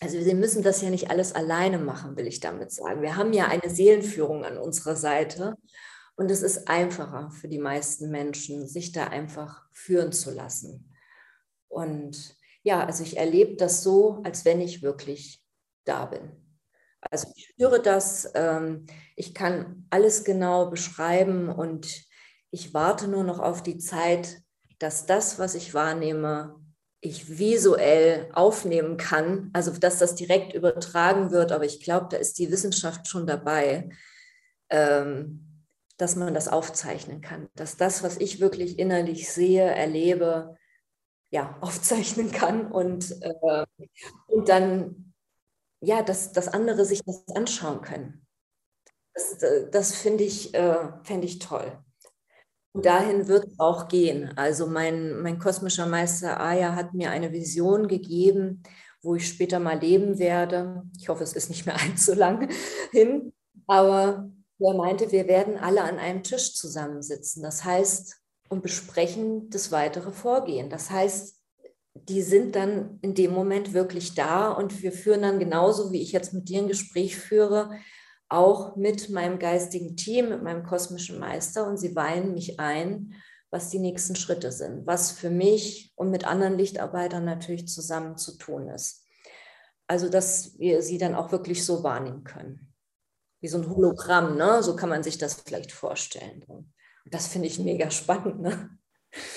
Also 0.00 0.18
wir 0.18 0.34
müssen 0.34 0.62
das 0.62 0.80
ja 0.80 0.88
nicht 0.88 1.10
alles 1.10 1.34
alleine 1.34 1.78
machen, 1.78 2.16
will 2.16 2.26
ich 2.26 2.40
damit 2.40 2.72
sagen. 2.72 3.02
Wir 3.02 3.16
haben 3.16 3.34
ja 3.34 3.48
eine 3.48 3.68
Seelenführung 3.68 4.44
an 4.46 4.56
unserer 4.56 4.96
Seite 4.96 5.56
und 6.16 6.30
es 6.30 6.42
ist 6.42 6.68
einfacher 6.68 7.30
für 7.30 7.48
die 7.48 7.58
meisten 7.58 8.10
Menschen, 8.10 8.66
sich 8.66 8.92
da 8.92 9.08
einfach 9.08 9.66
führen 9.72 10.12
zu 10.12 10.30
lassen. 10.30 10.90
Und 11.68 12.36
ja, 12.62 12.84
also 12.84 13.02
ich 13.02 13.18
erlebe 13.18 13.56
das 13.56 13.82
so, 13.82 14.22
als 14.24 14.44
wenn 14.44 14.60
ich 14.60 14.82
wirklich 14.82 15.42
da 15.84 16.06
bin. 16.06 16.30
Also 17.10 17.28
ich 17.34 17.48
spüre 17.48 17.80
das, 17.80 18.30
ähm, 18.34 18.86
ich 19.16 19.34
kann 19.34 19.86
alles 19.90 20.24
genau 20.24 20.70
beschreiben 20.70 21.48
und 21.48 22.04
ich 22.50 22.74
warte 22.74 23.08
nur 23.08 23.24
noch 23.24 23.38
auf 23.38 23.62
die 23.62 23.78
Zeit, 23.78 24.42
dass 24.78 25.06
das, 25.06 25.38
was 25.38 25.54
ich 25.54 25.72
wahrnehme, 25.72 26.59
ich 27.00 27.38
visuell 27.38 28.28
aufnehmen 28.34 28.96
kann, 28.96 29.50
also 29.52 29.70
dass 29.72 29.98
das 29.98 30.14
direkt 30.14 30.52
übertragen 30.52 31.30
wird, 31.30 31.50
aber 31.50 31.64
ich 31.64 31.80
glaube, 31.80 32.08
da 32.10 32.16
ist 32.18 32.38
die 32.38 32.50
Wissenschaft 32.50 33.08
schon 33.08 33.26
dabei, 33.26 33.88
ähm, 34.68 35.64
dass 35.96 36.16
man 36.16 36.34
das 36.34 36.48
aufzeichnen 36.48 37.20
kann, 37.20 37.48
dass 37.54 37.76
das, 37.76 38.02
was 38.02 38.18
ich 38.18 38.40
wirklich 38.40 38.78
innerlich 38.78 39.30
sehe, 39.30 39.62
erlebe, 39.64 40.56
ja, 41.30 41.56
aufzeichnen 41.60 42.32
kann 42.32 42.70
und, 42.70 43.16
äh, 43.22 43.64
und 44.26 44.48
dann, 44.48 45.14
ja, 45.80 46.02
dass, 46.02 46.32
dass 46.32 46.48
andere 46.48 46.84
sich 46.84 47.02
das 47.04 47.24
anschauen 47.34 47.80
können. 47.80 48.26
Das, 49.14 49.38
das 49.70 49.94
finde 49.96 50.24
ich, 50.24 50.54
äh, 50.54 50.88
ich 51.22 51.38
toll. 51.38 51.82
Und 52.72 52.86
dahin 52.86 53.26
wird 53.26 53.46
es 53.46 53.58
auch 53.58 53.88
gehen. 53.88 54.30
Also 54.36 54.66
mein, 54.66 55.20
mein 55.22 55.38
kosmischer 55.38 55.86
Meister 55.86 56.40
Aya 56.40 56.74
hat 56.74 56.94
mir 56.94 57.10
eine 57.10 57.32
Vision 57.32 57.88
gegeben, 57.88 58.62
wo 59.02 59.16
ich 59.16 59.26
später 59.26 59.58
mal 59.58 59.78
leben 59.78 60.18
werde. 60.18 60.84
Ich 60.98 61.08
hoffe, 61.08 61.24
es 61.24 61.32
ist 61.32 61.48
nicht 61.48 61.66
mehr 61.66 61.76
allzu 61.80 62.14
lang 62.14 62.48
hin. 62.92 63.32
Aber 63.66 64.30
er 64.58 64.74
meinte, 64.74 65.10
wir 65.10 65.26
werden 65.26 65.56
alle 65.56 65.82
an 65.82 65.98
einem 65.98 66.22
Tisch 66.22 66.54
zusammensitzen. 66.54 67.42
Das 67.42 67.64
heißt, 67.64 68.20
und 68.50 68.62
besprechen 68.62 69.48
das 69.48 69.72
weitere 69.72 70.10
Vorgehen. 70.10 70.70
Das 70.70 70.90
heißt, 70.90 71.40
die 71.94 72.22
sind 72.22 72.56
dann 72.56 72.98
in 73.00 73.14
dem 73.14 73.32
Moment 73.32 73.72
wirklich 73.72 74.14
da 74.14 74.50
und 74.50 74.82
wir 74.82 74.92
führen 74.92 75.22
dann 75.22 75.38
genauso, 75.38 75.92
wie 75.92 76.02
ich 76.02 76.12
jetzt 76.12 76.34
mit 76.34 76.48
dir 76.48 76.60
ein 76.60 76.68
Gespräch 76.68 77.16
führe, 77.16 77.70
auch 78.30 78.76
mit 78.76 79.10
meinem 79.10 79.38
geistigen 79.38 79.96
Team, 79.96 80.30
mit 80.30 80.42
meinem 80.42 80.62
kosmischen 80.62 81.18
Meister 81.18 81.66
und 81.66 81.76
sie 81.76 81.94
weihen 81.94 82.32
mich 82.32 82.58
ein, 82.58 83.14
was 83.50 83.70
die 83.70 83.80
nächsten 83.80 84.14
Schritte 84.14 84.52
sind, 84.52 84.86
was 84.86 85.10
für 85.10 85.30
mich 85.30 85.92
und 85.96 86.10
mit 86.10 86.24
anderen 86.24 86.56
Lichtarbeitern 86.56 87.24
natürlich 87.24 87.66
zusammen 87.66 88.16
zu 88.16 88.38
tun 88.38 88.68
ist. 88.68 89.04
Also, 89.88 90.08
dass 90.08 90.56
wir 90.58 90.82
sie 90.82 90.98
dann 90.98 91.16
auch 91.16 91.32
wirklich 91.32 91.64
so 91.64 91.82
wahrnehmen 91.82 92.22
können. 92.22 92.72
Wie 93.40 93.48
so 93.48 93.58
ein 93.58 93.68
Hologramm, 93.68 94.36
ne? 94.36 94.62
so 94.62 94.76
kann 94.76 94.88
man 94.88 95.02
sich 95.02 95.18
das 95.18 95.34
vielleicht 95.34 95.72
vorstellen. 95.72 96.44
Und 96.44 96.72
das 97.06 97.26
finde 97.26 97.48
ich 97.48 97.58
mega 97.58 97.90
spannend. 97.90 98.40
Ne? 98.40 98.70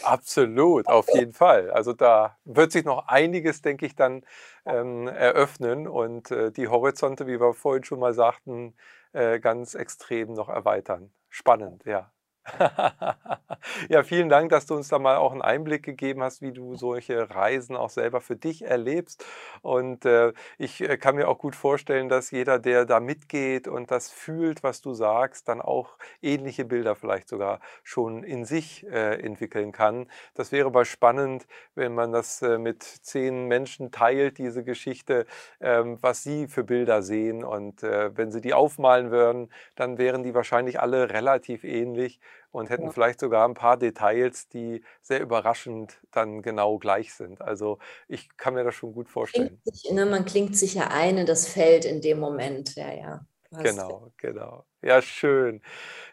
Absolut, 0.03 0.87
auf 0.87 1.07
jeden 1.13 1.33
Fall. 1.33 1.71
Also 1.71 1.93
da 1.93 2.37
wird 2.45 2.71
sich 2.71 2.85
noch 2.85 3.07
einiges, 3.07 3.61
denke 3.61 3.85
ich, 3.85 3.95
dann 3.95 4.23
ähm, 4.65 5.07
eröffnen 5.07 5.87
und 5.87 6.31
äh, 6.31 6.51
die 6.51 6.67
Horizonte, 6.67 7.25
wie 7.27 7.39
wir 7.39 7.53
vorhin 7.53 7.83
schon 7.83 7.99
mal 7.99 8.13
sagten, 8.13 8.75
äh, 9.13 9.39
ganz 9.39 9.73
extrem 9.75 10.33
noch 10.33 10.49
erweitern. 10.49 11.11
Spannend, 11.29 11.85
ja. 11.85 12.11
ja, 13.89 14.03
vielen 14.03 14.27
Dank, 14.27 14.49
dass 14.49 14.65
du 14.65 14.75
uns 14.75 14.89
da 14.89 14.99
mal 14.99 15.15
auch 15.15 15.31
einen 15.31 15.41
Einblick 15.41 15.83
gegeben 15.83 16.21
hast, 16.21 16.41
wie 16.41 16.51
du 16.51 16.75
solche 16.75 17.29
Reisen 17.29 17.75
auch 17.77 17.89
selber 17.89 18.19
für 18.19 18.35
dich 18.35 18.63
erlebst. 18.65 19.25
Und 19.61 20.05
äh, 20.05 20.33
ich 20.57 20.81
äh, 20.81 20.97
kann 20.97 21.15
mir 21.15 21.29
auch 21.29 21.37
gut 21.37 21.55
vorstellen, 21.55 22.09
dass 22.09 22.31
jeder, 22.31 22.59
der 22.59 22.85
da 22.85 22.99
mitgeht 22.99 23.67
und 23.69 23.91
das 23.91 24.09
fühlt, 24.11 24.61
was 24.61 24.81
du 24.81 24.93
sagst, 24.93 25.47
dann 25.47 25.61
auch 25.61 25.97
ähnliche 26.21 26.65
Bilder 26.65 26.95
vielleicht 26.95 27.29
sogar 27.29 27.61
schon 27.83 28.23
in 28.23 28.43
sich 28.45 28.85
äh, 28.87 29.21
entwickeln 29.21 29.71
kann. 29.71 30.07
Das 30.33 30.51
wäre 30.51 30.67
aber 30.67 30.83
spannend, 30.83 31.47
wenn 31.75 31.95
man 31.95 32.11
das 32.11 32.41
äh, 32.41 32.57
mit 32.57 32.83
zehn 32.83 33.47
Menschen 33.47 33.91
teilt, 33.91 34.37
diese 34.37 34.63
Geschichte, 34.65 35.25
ähm, 35.61 35.97
was 36.01 36.23
sie 36.23 36.47
für 36.49 36.63
Bilder 36.65 37.01
sehen. 37.03 37.43
Und 37.45 37.83
äh, 37.83 38.15
wenn 38.17 38.31
sie 38.31 38.41
die 38.41 38.53
aufmalen 38.53 39.11
würden, 39.11 39.49
dann 39.75 39.97
wären 39.97 40.23
die 40.23 40.33
wahrscheinlich 40.33 40.79
alle 40.81 41.09
relativ 41.09 41.63
ähnlich 41.63 42.19
und 42.53 42.69
hätten 42.69 42.85
ja. 42.85 42.91
vielleicht 42.91 43.19
sogar 43.19 43.47
ein 43.47 43.55
paar 43.55 43.77
Details, 43.77 44.47
die 44.47 44.83
sehr 45.01 45.19
überraschend 45.19 45.99
dann 46.11 46.41
genau 46.43 46.77
gleich 46.77 47.13
sind. 47.13 47.41
Also 47.41 47.79
ich 48.07 48.37
kann 48.37 48.53
mir 48.53 48.63
das 48.63 48.75
schon 48.75 48.93
gut 48.93 49.09
vorstellen. 49.09 49.59
Sich, 49.65 49.91
ne, 49.91 50.05
man 50.05 50.23
klingt 50.23 50.55
sich 50.55 50.75
ja 50.75 50.87
ein 50.87 51.17
in 51.17 51.25
das 51.25 51.47
Feld 51.47 51.83
in 51.83 51.99
dem 51.99 52.19
Moment, 52.19 52.75
ja, 52.75 52.93
ja. 52.93 53.25
Genau, 53.61 54.11
genau. 54.17 54.65
Ja, 54.81 55.01
schön. 55.01 55.61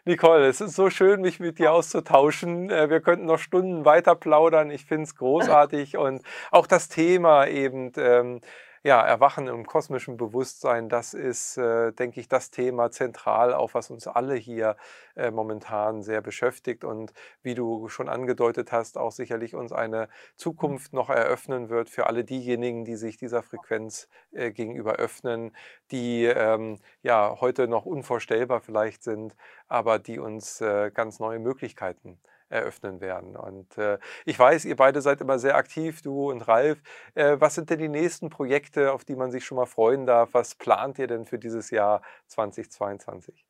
Nicole, 0.05 0.47
es 0.47 0.61
ist 0.61 0.75
so 0.75 0.89
schön, 0.89 1.21
mich 1.21 1.39
mit 1.39 1.59
dir 1.59 1.71
auszutauschen. 1.73 2.69
Äh, 2.69 2.89
wir 2.89 3.01
könnten 3.01 3.25
noch 3.25 3.39
Stunden 3.39 3.83
weiter 3.83 4.15
plaudern. 4.15 4.69
Ich 4.69 4.85
finde 4.85 5.03
es 5.03 5.15
großartig 5.15 5.97
und 5.97 6.21
auch 6.51 6.67
das 6.67 6.87
Thema 6.87 7.47
eben. 7.47 7.91
Ähm, 7.97 8.41
ja, 8.83 9.01
Erwachen 9.05 9.47
im 9.47 9.65
kosmischen 9.67 10.17
Bewusstsein, 10.17 10.89
das 10.89 11.13
ist, 11.13 11.57
äh, 11.57 11.91
denke 11.93 12.19
ich, 12.19 12.27
das 12.27 12.49
Thema 12.49 12.89
zentral, 12.89 13.53
auch 13.53 13.75
was 13.75 13.91
uns 13.91 14.07
alle 14.07 14.33
hier 14.35 14.75
äh, 15.15 15.29
momentan 15.29 16.01
sehr 16.01 16.21
beschäftigt 16.21 16.83
und 16.83 17.13
wie 17.43 17.53
du 17.53 17.89
schon 17.89 18.09
angedeutet 18.09 18.71
hast, 18.71 18.97
auch 18.97 19.11
sicherlich 19.11 19.53
uns 19.53 19.71
eine 19.71 20.09
Zukunft 20.35 20.93
noch 20.93 21.09
eröffnen 21.09 21.69
wird 21.69 21.89
für 21.91 22.07
alle 22.07 22.23
diejenigen, 22.23 22.83
die 22.83 22.95
sich 22.95 23.17
dieser 23.17 23.43
Frequenz 23.43 24.07
äh, 24.31 24.51
gegenüber 24.51 24.93
öffnen, 24.95 25.55
die 25.91 26.25
ähm, 26.25 26.79
ja 27.03 27.37
heute 27.39 27.67
noch 27.67 27.85
unvorstellbar 27.85 28.61
vielleicht 28.61 29.03
sind, 29.03 29.35
aber 29.67 29.99
die 29.99 30.17
uns 30.19 30.59
äh, 30.61 30.89
ganz 30.91 31.19
neue 31.19 31.39
Möglichkeiten 31.39 32.19
eröffnen 32.51 33.01
werden. 33.01 33.35
Und 33.35 33.77
äh, 33.77 33.97
ich 34.25 34.37
weiß, 34.37 34.65
ihr 34.65 34.75
beide 34.75 35.01
seid 35.01 35.21
immer 35.21 35.39
sehr 35.39 35.55
aktiv, 35.55 36.01
du 36.01 36.29
und 36.29 36.47
Ralf. 36.47 36.81
Äh, 37.15 37.37
was 37.39 37.55
sind 37.55 37.69
denn 37.69 37.79
die 37.79 37.89
nächsten 37.89 38.29
Projekte, 38.29 38.91
auf 38.91 39.05
die 39.05 39.15
man 39.15 39.31
sich 39.31 39.45
schon 39.45 39.57
mal 39.57 39.65
freuen 39.65 40.05
darf? 40.05 40.29
Was 40.33 40.55
plant 40.55 40.99
ihr 40.99 41.07
denn 41.07 41.25
für 41.25 41.39
dieses 41.39 41.71
Jahr 41.71 42.01
2022? 42.27 43.45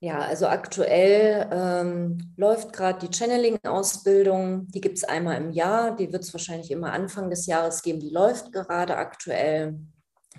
Ja, 0.00 0.18
also 0.18 0.46
aktuell 0.48 1.48
ähm, 1.50 2.34
läuft 2.36 2.74
gerade 2.74 3.06
die 3.06 3.16
Channeling-Ausbildung. 3.16 4.66
Die 4.68 4.82
gibt 4.82 4.98
es 4.98 5.04
einmal 5.04 5.38
im 5.38 5.50
Jahr. 5.50 5.96
Die 5.96 6.12
wird 6.12 6.24
es 6.24 6.34
wahrscheinlich 6.34 6.70
immer 6.70 6.92
Anfang 6.92 7.30
des 7.30 7.46
Jahres 7.46 7.82
geben. 7.82 8.00
Die 8.00 8.10
läuft 8.10 8.52
gerade 8.52 8.96
aktuell. 8.98 9.78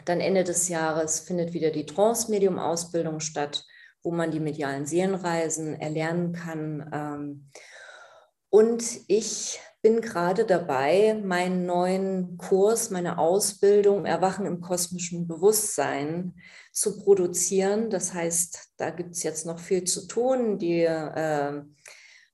Dann 0.04 0.20
Ende 0.20 0.44
des 0.44 0.70
Jahres 0.70 1.22
findet 1.22 1.54
wieder 1.54 1.72
die 1.72 1.86
Trance-Medium-Ausbildung 1.86 3.22
statt, 3.22 3.66
wo 4.06 4.12
man 4.12 4.32
die 4.32 4.40
medialen 4.40 4.86
Seelenreisen 4.86 5.80
erlernen 5.80 6.32
kann. 6.32 6.90
Ähm, 6.94 7.50
und 8.50 8.84
ich 9.08 9.60
bin 9.82 10.00
gerade 10.02 10.46
dabei, 10.46 11.20
meinen 11.24 11.66
neuen 11.66 12.38
Kurs, 12.38 12.90
meine 12.90 13.18
Ausbildung 13.18 14.06
Erwachen 14.06 14.46
im 14.46 14.62
kosmischen 14.62 15.28
Bewusstsein 15.28 16.36
zu 16.72 16.98
produzieren. 16.98 17.90
Das 17.90 18.14
heißt, 18.14 18.74
da 18.78 18.92
gibt 18.92 19.12
es 19.12 19.24
jetzt 19.24 19.46
noch 19.46 19.60
viel 19.60 19.84
zu 19.84 20.08
tun. 20.08 20.58
Die 20.58 20.84
äh, 20.84 21.62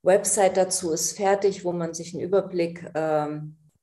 Website 0.03 0.57
dazu 0.57 0.91
ist 0.91 1.17
fertig, 1.17 1.65
wo 1.65 1.71
man 1.71 1.93
sich 1.93 2.13
einen 2.13 2.23
Überblick 2.23 2.83
äh, 2.93 3.27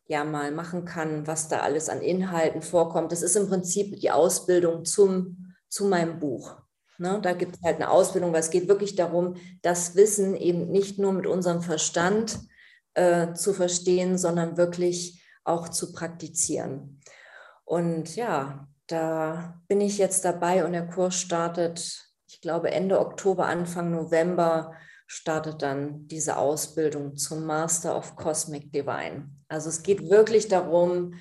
ja 0.06 0.24
mal 0.24 0.50
machen 0.50 0.84
kann, 0.84 1.26
was 1.26 1.48
da 1.48 1.60
alles 1.60 1.88
an 1.88 2.00
Inhalten 2.00 2.62
vorkommt. 2.62 3.12
Das 3.12 3.22
ist 3.22 3.36
im 3.36 3.48
Prinzip 3.48 4.00
die 4.00 4.10
Ausbildung 4.10 4.84
zum, 4.84 5.54
zu 5.68 5.86
meinem 5.86 6.18
Buch. 6.18 6.56
Ne, 7.00 7.20
da 7.22 7.32
gibt 7.32 7.56
es 7.56 7.62
halt 7.62 7.76
eine 7.76 7.90
Ausbildung, 7.90 8.32
weil 8.32 8.40
es 8.40 8.50
geht 8.50 8.66
wirklich 8.66 8.96
darum, 8.96 9.36
das 9.62 9.94
Wissen 9.94 10.34
eben 10.34 10.68
nicht 10.68 10.98
nur 10.98 11.12
mit 11.12 11.28
unserem 11.28 11.62
Verstand 11.62 12.40
äh, 12.94 13.34
zu 13.34 13.54
verstehen, 13.54 14.18
sondern 14.18 14.56
wirklich 14.56 15.22
auch 15.44 15.68
zu 15.68 15.92
praktizieren. 15.92 17.00
Und 17.64 18.16
ja, 18.16 18.66
da 18.88 19.60
bin 19.68 19.80
ich 19.80 19.98
jetzt 19.98 20.24
dabei 20.24 20.64
und 20.64 20.72
der 20.72 20.88
Kurs 20.88 21.14
startet, 21.14 22.10
ich 22.26 22.40
glaube, 22.40 22.72
Ende 22.72 22.98
Oktober, 22.98 23.46
Anfang 23.46 23.92
November 23.92 24.74
startet 25.06 25.62
dann 25.62 26.08
diese 26.08 26.36
Ausbildung 26.36 27.16
zum 27.16 27.44
Master 27.44 27.96
of 27.96 28.16
Cosmic 28.16 28.72
Divine. 28.72 29.30
Also 29.48 29.68
es 29.68 29.82
geht 29.82 30.10
wirklich 30.10 30.48
darum, 30.48 31.14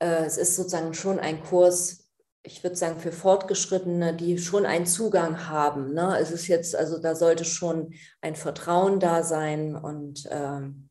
äh, 0.00 0.24
es 0.24 0.36
ist 0.36 0.56
sozusagen 0.56 0.94
schon 0.94 1.18
ein 1.20 1.42
Kurs, 1.42 2.01
ich 2.44 2.62
würde 2.62 2.76
sagen, 2.76 2.98
für 2.98 3.12
Fortgeschrittene, 3.12 4.14
die 4.14 4.38
schon 4.38 4.66
einen 4.66 4.86
Zugang 4.86 5.48
haben. 5.48 5.94
Ne? 5.94 6.18
Es 6.20 6.30
ist 6.30 6.48
jetzt, 6.48 6.74
also 6.74 6.98
da 6.98 7.14
sollte 7.14 7.44
schon 7.44 7.94
ein 8.20 8.34
Vertrauen 8.34 8.98
da 8.98 9.22
sein 9.22 9.76
und 9.76 10.28
ähm, 10.30 10.88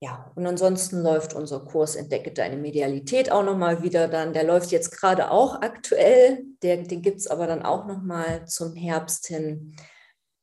ja, 0.00 0.32
und 0.34 0.44
ansonsten 0.44 1.00
läuft 1.00 1.32
unser 1.32 1.60
Kurs 1.60 1.94
Entdecke 1.94 2.32
deine 2.32 2.56
Medialität 2.56 3.30
auch 3.30 3.44
nochmal 3.44 3.84
wieder 3.84 4.08
dann. 4.08 4.32
Der 4.32 4.42
läuft 4.42 4.72
jetzt 4.72 4.90
gerade 4.90 5.30
auch 5.30 5.62
aktuell. 5.62 6.42
Der, 6.62 6.78
den 6.78 7.02
gibt 7.02 7.18
es 7.18 7.28
aber 7.28 7.46
dann 7.46 7.62
auch 7.62 7.86
nochmal 7.86 8.44
zum 8.48 8.74
Herbst 8.74 9.28
hin. 9.28 9.76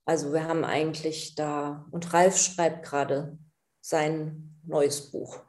Also 0.06 0.32
wir 0.32 0.48
haben 0.48 0.64
eigentlich 0.64 1.36
da, 1.36 1.86
und 1.92 2.14
Ralf 2.14 2.38
schreibt 2.38 2.86
gerade 2.86 3.38
sein 3.82 4.62
neues 4.66 5.12
Buch. 5.12 5.42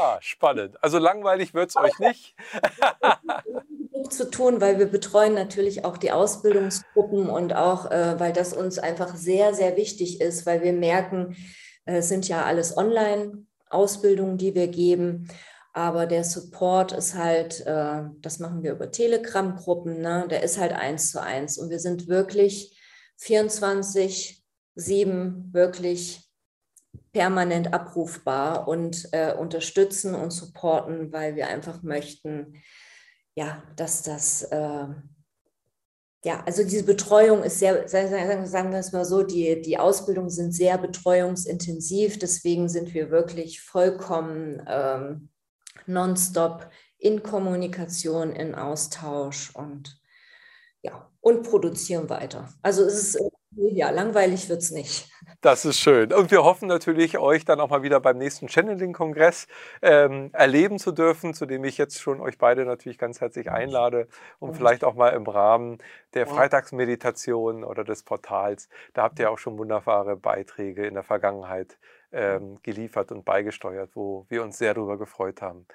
Ah, 0.00 0.18
spannend. 0.20 0.76
Also 0.80 0.98
langweilig 0.98 1.54
wird 1.54 1.70
es 1.70 1.76
euch 1.76 1.98
nicht. 1.98 2.36
zu 4.10 4.30
tun, 4.30 4.60
weil 4.60 4.78
wir 4.78 4.86
betreuen 4.86 5.34
natürlich 5.34 5.84
auch 5.84 5.96
die 5.96 6.12
Ausbildungsgruppen 6.12 7.28
und 7.28 7.54
auch, 7.54 7.90
äh, 7.90 8.18
weil 8.18 8.32
das 8.32 8.52
uns 8.52 8.78
einfach 8.78 9.16
sehr, 9.16 9.54
sehr 9.54 9.76
wichtig 9.76 10.20
ist, 10.20 10.46
weil 10.46 10.62
wir 10.62 10.72
merken, 10.72 11.36
es 11.84 12.08
sind 12.08 12.28
ja 12.28 12.44
alles 12.44 12.76
Online-Ausbildungen, 12.76 14.38
die 14.38 14.54
wir 14.54 14.68
geben. 14.68 15.28
Aber 15.72 16.06
der 16.06 16.24
Support 16.24 16.92
ist 16.92 17.14
halt, 17.14 17.66
äh, 17.66 18.02
das 18.20 18.38
machen 18.38 18.62
wir 18.62 18.72
über 18.72 18.90
Telegram-Gruppen, 18.90 20.00
ne? 20.00 20.26
der 20.30 20.44
ist 20.44 20.58
halt 20.58 20.72
eins 20.72 21.10
zu 21.10 21.20
eins. 21.20 21.58
Und 21.58 21.70
wir 21.70 21.80
sind 21.80 22.08
wirklich 22.08 22.78
24, 23.16 24.44
7 24.76 25.50
wirklich 25.52 26.27
permanent 27.18 27.74
abrufbar 27.74 28.68
und 28.68 29.08
äh, 29.10 29.34
unterstützen 29.34 30.14
und 30.14 30.30
supporten, 30.30 31.12
weil 31.12 31.34
wir 31.34 31.48
einfach 31.48 31.82
möchten, 31.82 32.62
ja, 33.34 33.60
dass 33.74 34.02
das 34.02 34.44
äh, 34.44 34.86
ja, 36.24 36.42
also 36.46 36.62
diese 36.62 36.84
Betreuung 36.84 37.42
ist 37.42 37.58
sehr, 37.58 37.88
sagen 37.88 38.70
wir 38.70 38.78
es 38.78 38.92
mal 38.92 39.04
so, 39.04 39.24
die, 39.24 39.60
die 39.62 39.78
Ausbildungen 39.78 40.30
sind 40.30 40.52
sehr 40.52 40.78
betreuungsintensiv, 40.78 42.20
deswegen 42.20 42.68
sind 42.68 42.94
wir 42.94 43.10
wirklich 43.10 43.62
vollkommen 43.62 44.62
ähm, 44.68 45.28
nonstop 45.86 46.70
in 46.98 47.24
Kommunikation, 47.24 48.30
in 48.30 48.54
Austausch 48.54 49.54
und 49.56 50.00
ja, 50.82 51.10
und 51.20 51.42
produzieren 51.42 52.08
weiter. 52.10 52.48
Also 52.62 52.84
es 52.84 53.14
ist 53.14 53.20
ja, 53.58 53.90
langweilig 53.90 54.48
wird 54.48 54.62
es 54.62 54.70
nicht. 54.70 55.10
Das 55.40 55.64
ist 55.64 55.78
schön. 55.78 56.12
Und 56.12 56.30
wir 56.30 56.44
hoffen 56.44 56.68
natürlich, 56.68 57.18
euch 57.18 57.44
dann 57.44 57.60
auch 57.60 57.70
mal 57.70 57.82
wieder 57.82 58.00
beim 58.00 58.18
nächsten 58.18 58.48
Channeling-Kongress 58.48 59.46
ähm, 59.82 60.30
erleben 60.32 60.78
zu 60.78 60.92
dürfen, 60.92 61.34
zu 61.34 61.46
dem 61.46 61.64
ich 61.64 61.78
jetzt 61.78 62.00
schon 62.00 62.20
euch 62.20 62.38
beide 62.38 62.64
natürlich 62.64 62.98
ganz 62.98 63.20
herzlich 63.20 63.50
einlade 63.50 64.08
und 64.38 64.56
vielleicht 64.56 64.84
auch 64.84 64.94
mal 64.94 65.10
im 65.10 65.26
Rahmen 65.26 65.78
der 66.14 66.26
Freitagsmeditation 66.26 67.64
oder 67.64 67.84
des 67.84 68.02
Portals. 68.02 68.68
Da 68.94 69.02
habt 69.02 69.18
ihr 69.18 69.30
auch 69.30 69.38
schon 69.38 69.58
wunderbare 69.58 70.16
Beiträge 70.16 70.86
in 70.86 70.94
der 70.94 71.04
Vergangenheit 71.04 71.78
ähm, 72.12 72.58
geliefert 72.62 73.12
und 73.12 73.24
beigesteuert, 73.24 73.90
wo 73.94 74.26
wir 74.28 74.42
uns 74.42 74.58
sehr 74.58 74.74
darüber 74.74 74.98
gefreut 74.98 75.42
haben. 75.42 75.66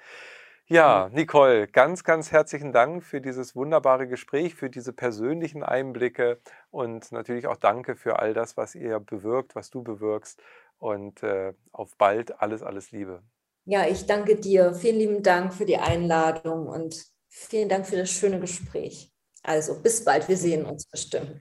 Ja, 0.68 1.10
Nicole, 1.12 1.68
ganz, 1.68 2.06
ganz 2.06 2.32
herzlichen 2.32 2.72
Dank 2.72 3.04
für 3.04 3.20
dieses 3.20 3.54
wunderbare 3.54 4.08
Gespräch, 4.08 4.56
für 4.56 4.70
diese 4.70 4.94
persönlichen 4.94 5.62
Einblicke 5.62 6.40
und 6.72 7.12
natürlich 7.12 7.48
auch 7.48 7.58
danke 7.58 7.96
für 7.96 8.20
all 8.20 8.34
das, 8.34 8.56
was 8.56 8.74
ihr 8.74 9.00
bewirkt, 9.00 9.56
was 9.56 9.70
du 9.70 9.84
bewirkst. 9.84 10.42
Und 10.80 11.22
äh, 11.24 11.54
auf 11.72 11.96
bald 11.98 12.42
alles, 12.42 12.64
alles 12.64 12.92
Liebe. 12.92 13.22
Ja, 13.66 13.88
ich 13.88 14.06
danke 14.06 14.36
dir. 14.36 14.74
Vielen 14.74 14.98
lieben 14.98 15.24
Dank 15.24 15.54
für 15.54 15.66
die 15.66 15.78
Einladung 15.78 16.68
und 16.68 17.06
vielen 17.30 17.70
Dank 17.70 17.86
für 17.86 17.98
das 17.98 18.10
schöne 18.10 18.40
Gespräch. 18.40 19.12
Also 19.44 19.82
bis 19.82 20.04
bald, 20.04 20.28
wir 20.28 20.38
sehen 20.38 20.66
uns 20.66 20.86
bestimmt. 20.86 21.40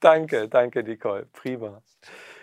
Danke, 0.00 0.48
danke, 0.48 0.82
Nicole. 0.82 1.26
Prima. 1.32 1.82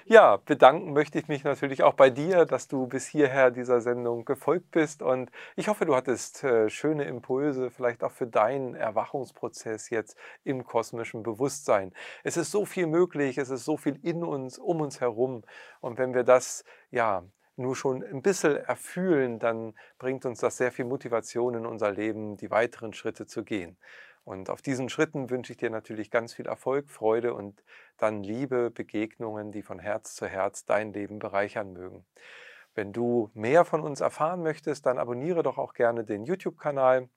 Ja, 0.07 0.37
bedanken 0.37 0.93
möchte 0.93 1.17
ich 1.17 1.27
mich 1.27 1.43
natürlich 1.43 1.81
auch 1.81 1.95
bei 1.95 2.11
dir, 2.11 2.45
dass 2.45 2.67
du 2.67 2.85
bis 2.85 3.07
hierher 3.07 3.49
dieser 3.49 3.81
Sendung 3.81 4.23
gefolgt 4.23 4.69
bist. 4.69 5.01
Und 5.01 5.31
ich 5.55 5.67
hoffe, 5.67 5.85
du 5.85 5.95
hattest 5.95 6.43
äh, 6.43 6.69
schöne 6.69 7.05
Impulse, 7.05 7.71
vielleicht 7.71 8.03
auch 8.03 8.11
für 8.11 8.27
deinen 8.27 8.75
Erwachungsprozess 8.75 9.89
jetzt 9.89 10.15
im 10.43 10.63
kosmischen 10.63 11.23
Bewusstsein. 11.23 11.91
Es 12.23 12.37
ist 12.37 12.51
so 12.51 12.65
viel 12.65 12.85
möglich, 12.85 13.39
es 13.39 13.49
ist 13.49 13.65
so 13.65 13.77
viel 13.77 13.99
in 14.03 14.23
uns, 14.23 14.59
um 14.59 14.79
uns 14.81 15.01
herum. 15.01 15.43
Und 15.81 15.97
wenn 15.97 16.13
wir 16.13 16.23
das, 16.23 16.63
ja, 16.91 17.23
nur 17.55 17.75
schon 17.75 18.03
ein 18.03 18.21
bisschen 18.21 18.57
erfühlen, 18.57 19.39
dann 19.39 19.73
bringt 19.97 20.25
uns 20.25 20.39
das 20.39 20.57
sehr 20.57 20.71
viel 20.71 20.85
Motivation 20.85 21.55
in 21.55 21.65
unser 21.65 21.91
Leben, 21.91 22.37
die 22.37 22.51
weiteren 22.51 22.93
Schritte 22.93 23.25
zu 23.25 23.43
gehen. 23.43 23.75
Und 24.25 24.49
auf 24.49 24.61
diesen 24.63 24.89
Schritten 24.89 25.29
wünsche 25.29 25.53
ich 25.53 25.57
dir 25.57 25.69
natürlich 25.69 26.09
ganz 26.09 26.33
viel 26.33 26.47
Erfolg, 26.47 26.89
Freude 26.89 27.35
und 27.35 27.63
dann 27.97 28.23
Liebe, 28.23 28.71
Begegnungen, 28.71 29.51
die 29.51 29.61
von 29.61 29.79
Herz 29.79 30.15
zu 30.15 30.25
Herz 30.25 30.65
dein 30.65 30.91
Leben 30.93 31.19
bereichern 31.19 31.73
mögen. 31.73 32.05
Wenn 32.73 32.91
du 32.91 33.29
mehr 33.33 33.65
von 33.65 33.81
uns 33.81 34.01
erfahren 34.01 34.41
möchtest, 34.41 34.85
dann 34.87 34.97
abonniere 34.97 35.43
doch 35.43 35.59
auch 35.59 35.73
gerne 35.73 36.03
den 36.03 36.25
YouTube-Kanal. 36.25 37.07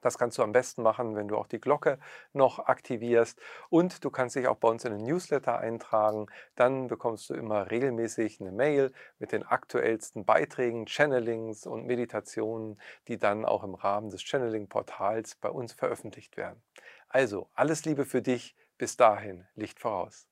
Das 0.00 0.18
kannst 0.18 0.38
du 0.38 0.42
am 0.42 0.52
besten 0.52 0.82
machen, 0.82 1.16
wenn 1.16 1.28
du 1.28 1.36
auch 1.36 1.46
die 1.46 1.60
Glocke 1.60 1.98
noch 2.32 2.60
aktivierst. 2.60 3.40
Und 3.68 4.04
du 4.04 4.10
kannst 4.10 4.36
dich 4.36 4.46
auch 4.46 4.56
bei 4.56 4.68
uns 4.68 4.84
in 4.84 4.92
den 4.92 5.04
Newsletter 5.04 5.58
eintragen. 5.58 6.26
Dann 6.54 6.86
bekommst 6.86 7.30
du 7.30 7.34
immer 7.34 7.70
regelmäßig 7.70 8.40
eine 8.40 8.52
Mail 8.52 8.92
mit 9.18 9.32
den 9.32 9.42
aktuellsten 9.42 10.24
Beiträgen, 10.24 10.86
Channelings 10.86 11.66
und 11.66 11.86
Meditationen, 11.86 12.80
die 13.08 13.18
dann 13.18 13.44
auch 13.44 13.64
im 13.64 13.74
Rahmen 13.74 14.10
des 14.10 14.22
Channeling-Portals 14.22 15.36
bei 15.36 15.50
uns 15.50 15.72
veröffentlicht 15.72 16.36
werden. 16.36 16.62
Also, 17.08 17.48
alles 17.54 17.84
Liebe 17.84 18.04
für 18.04 18.22
dich. 18.22 18.54
Bis 18.76 18.96
dahin, 18.96 19.44
Licht 19.56 19.80
voraus. 19.80 20.28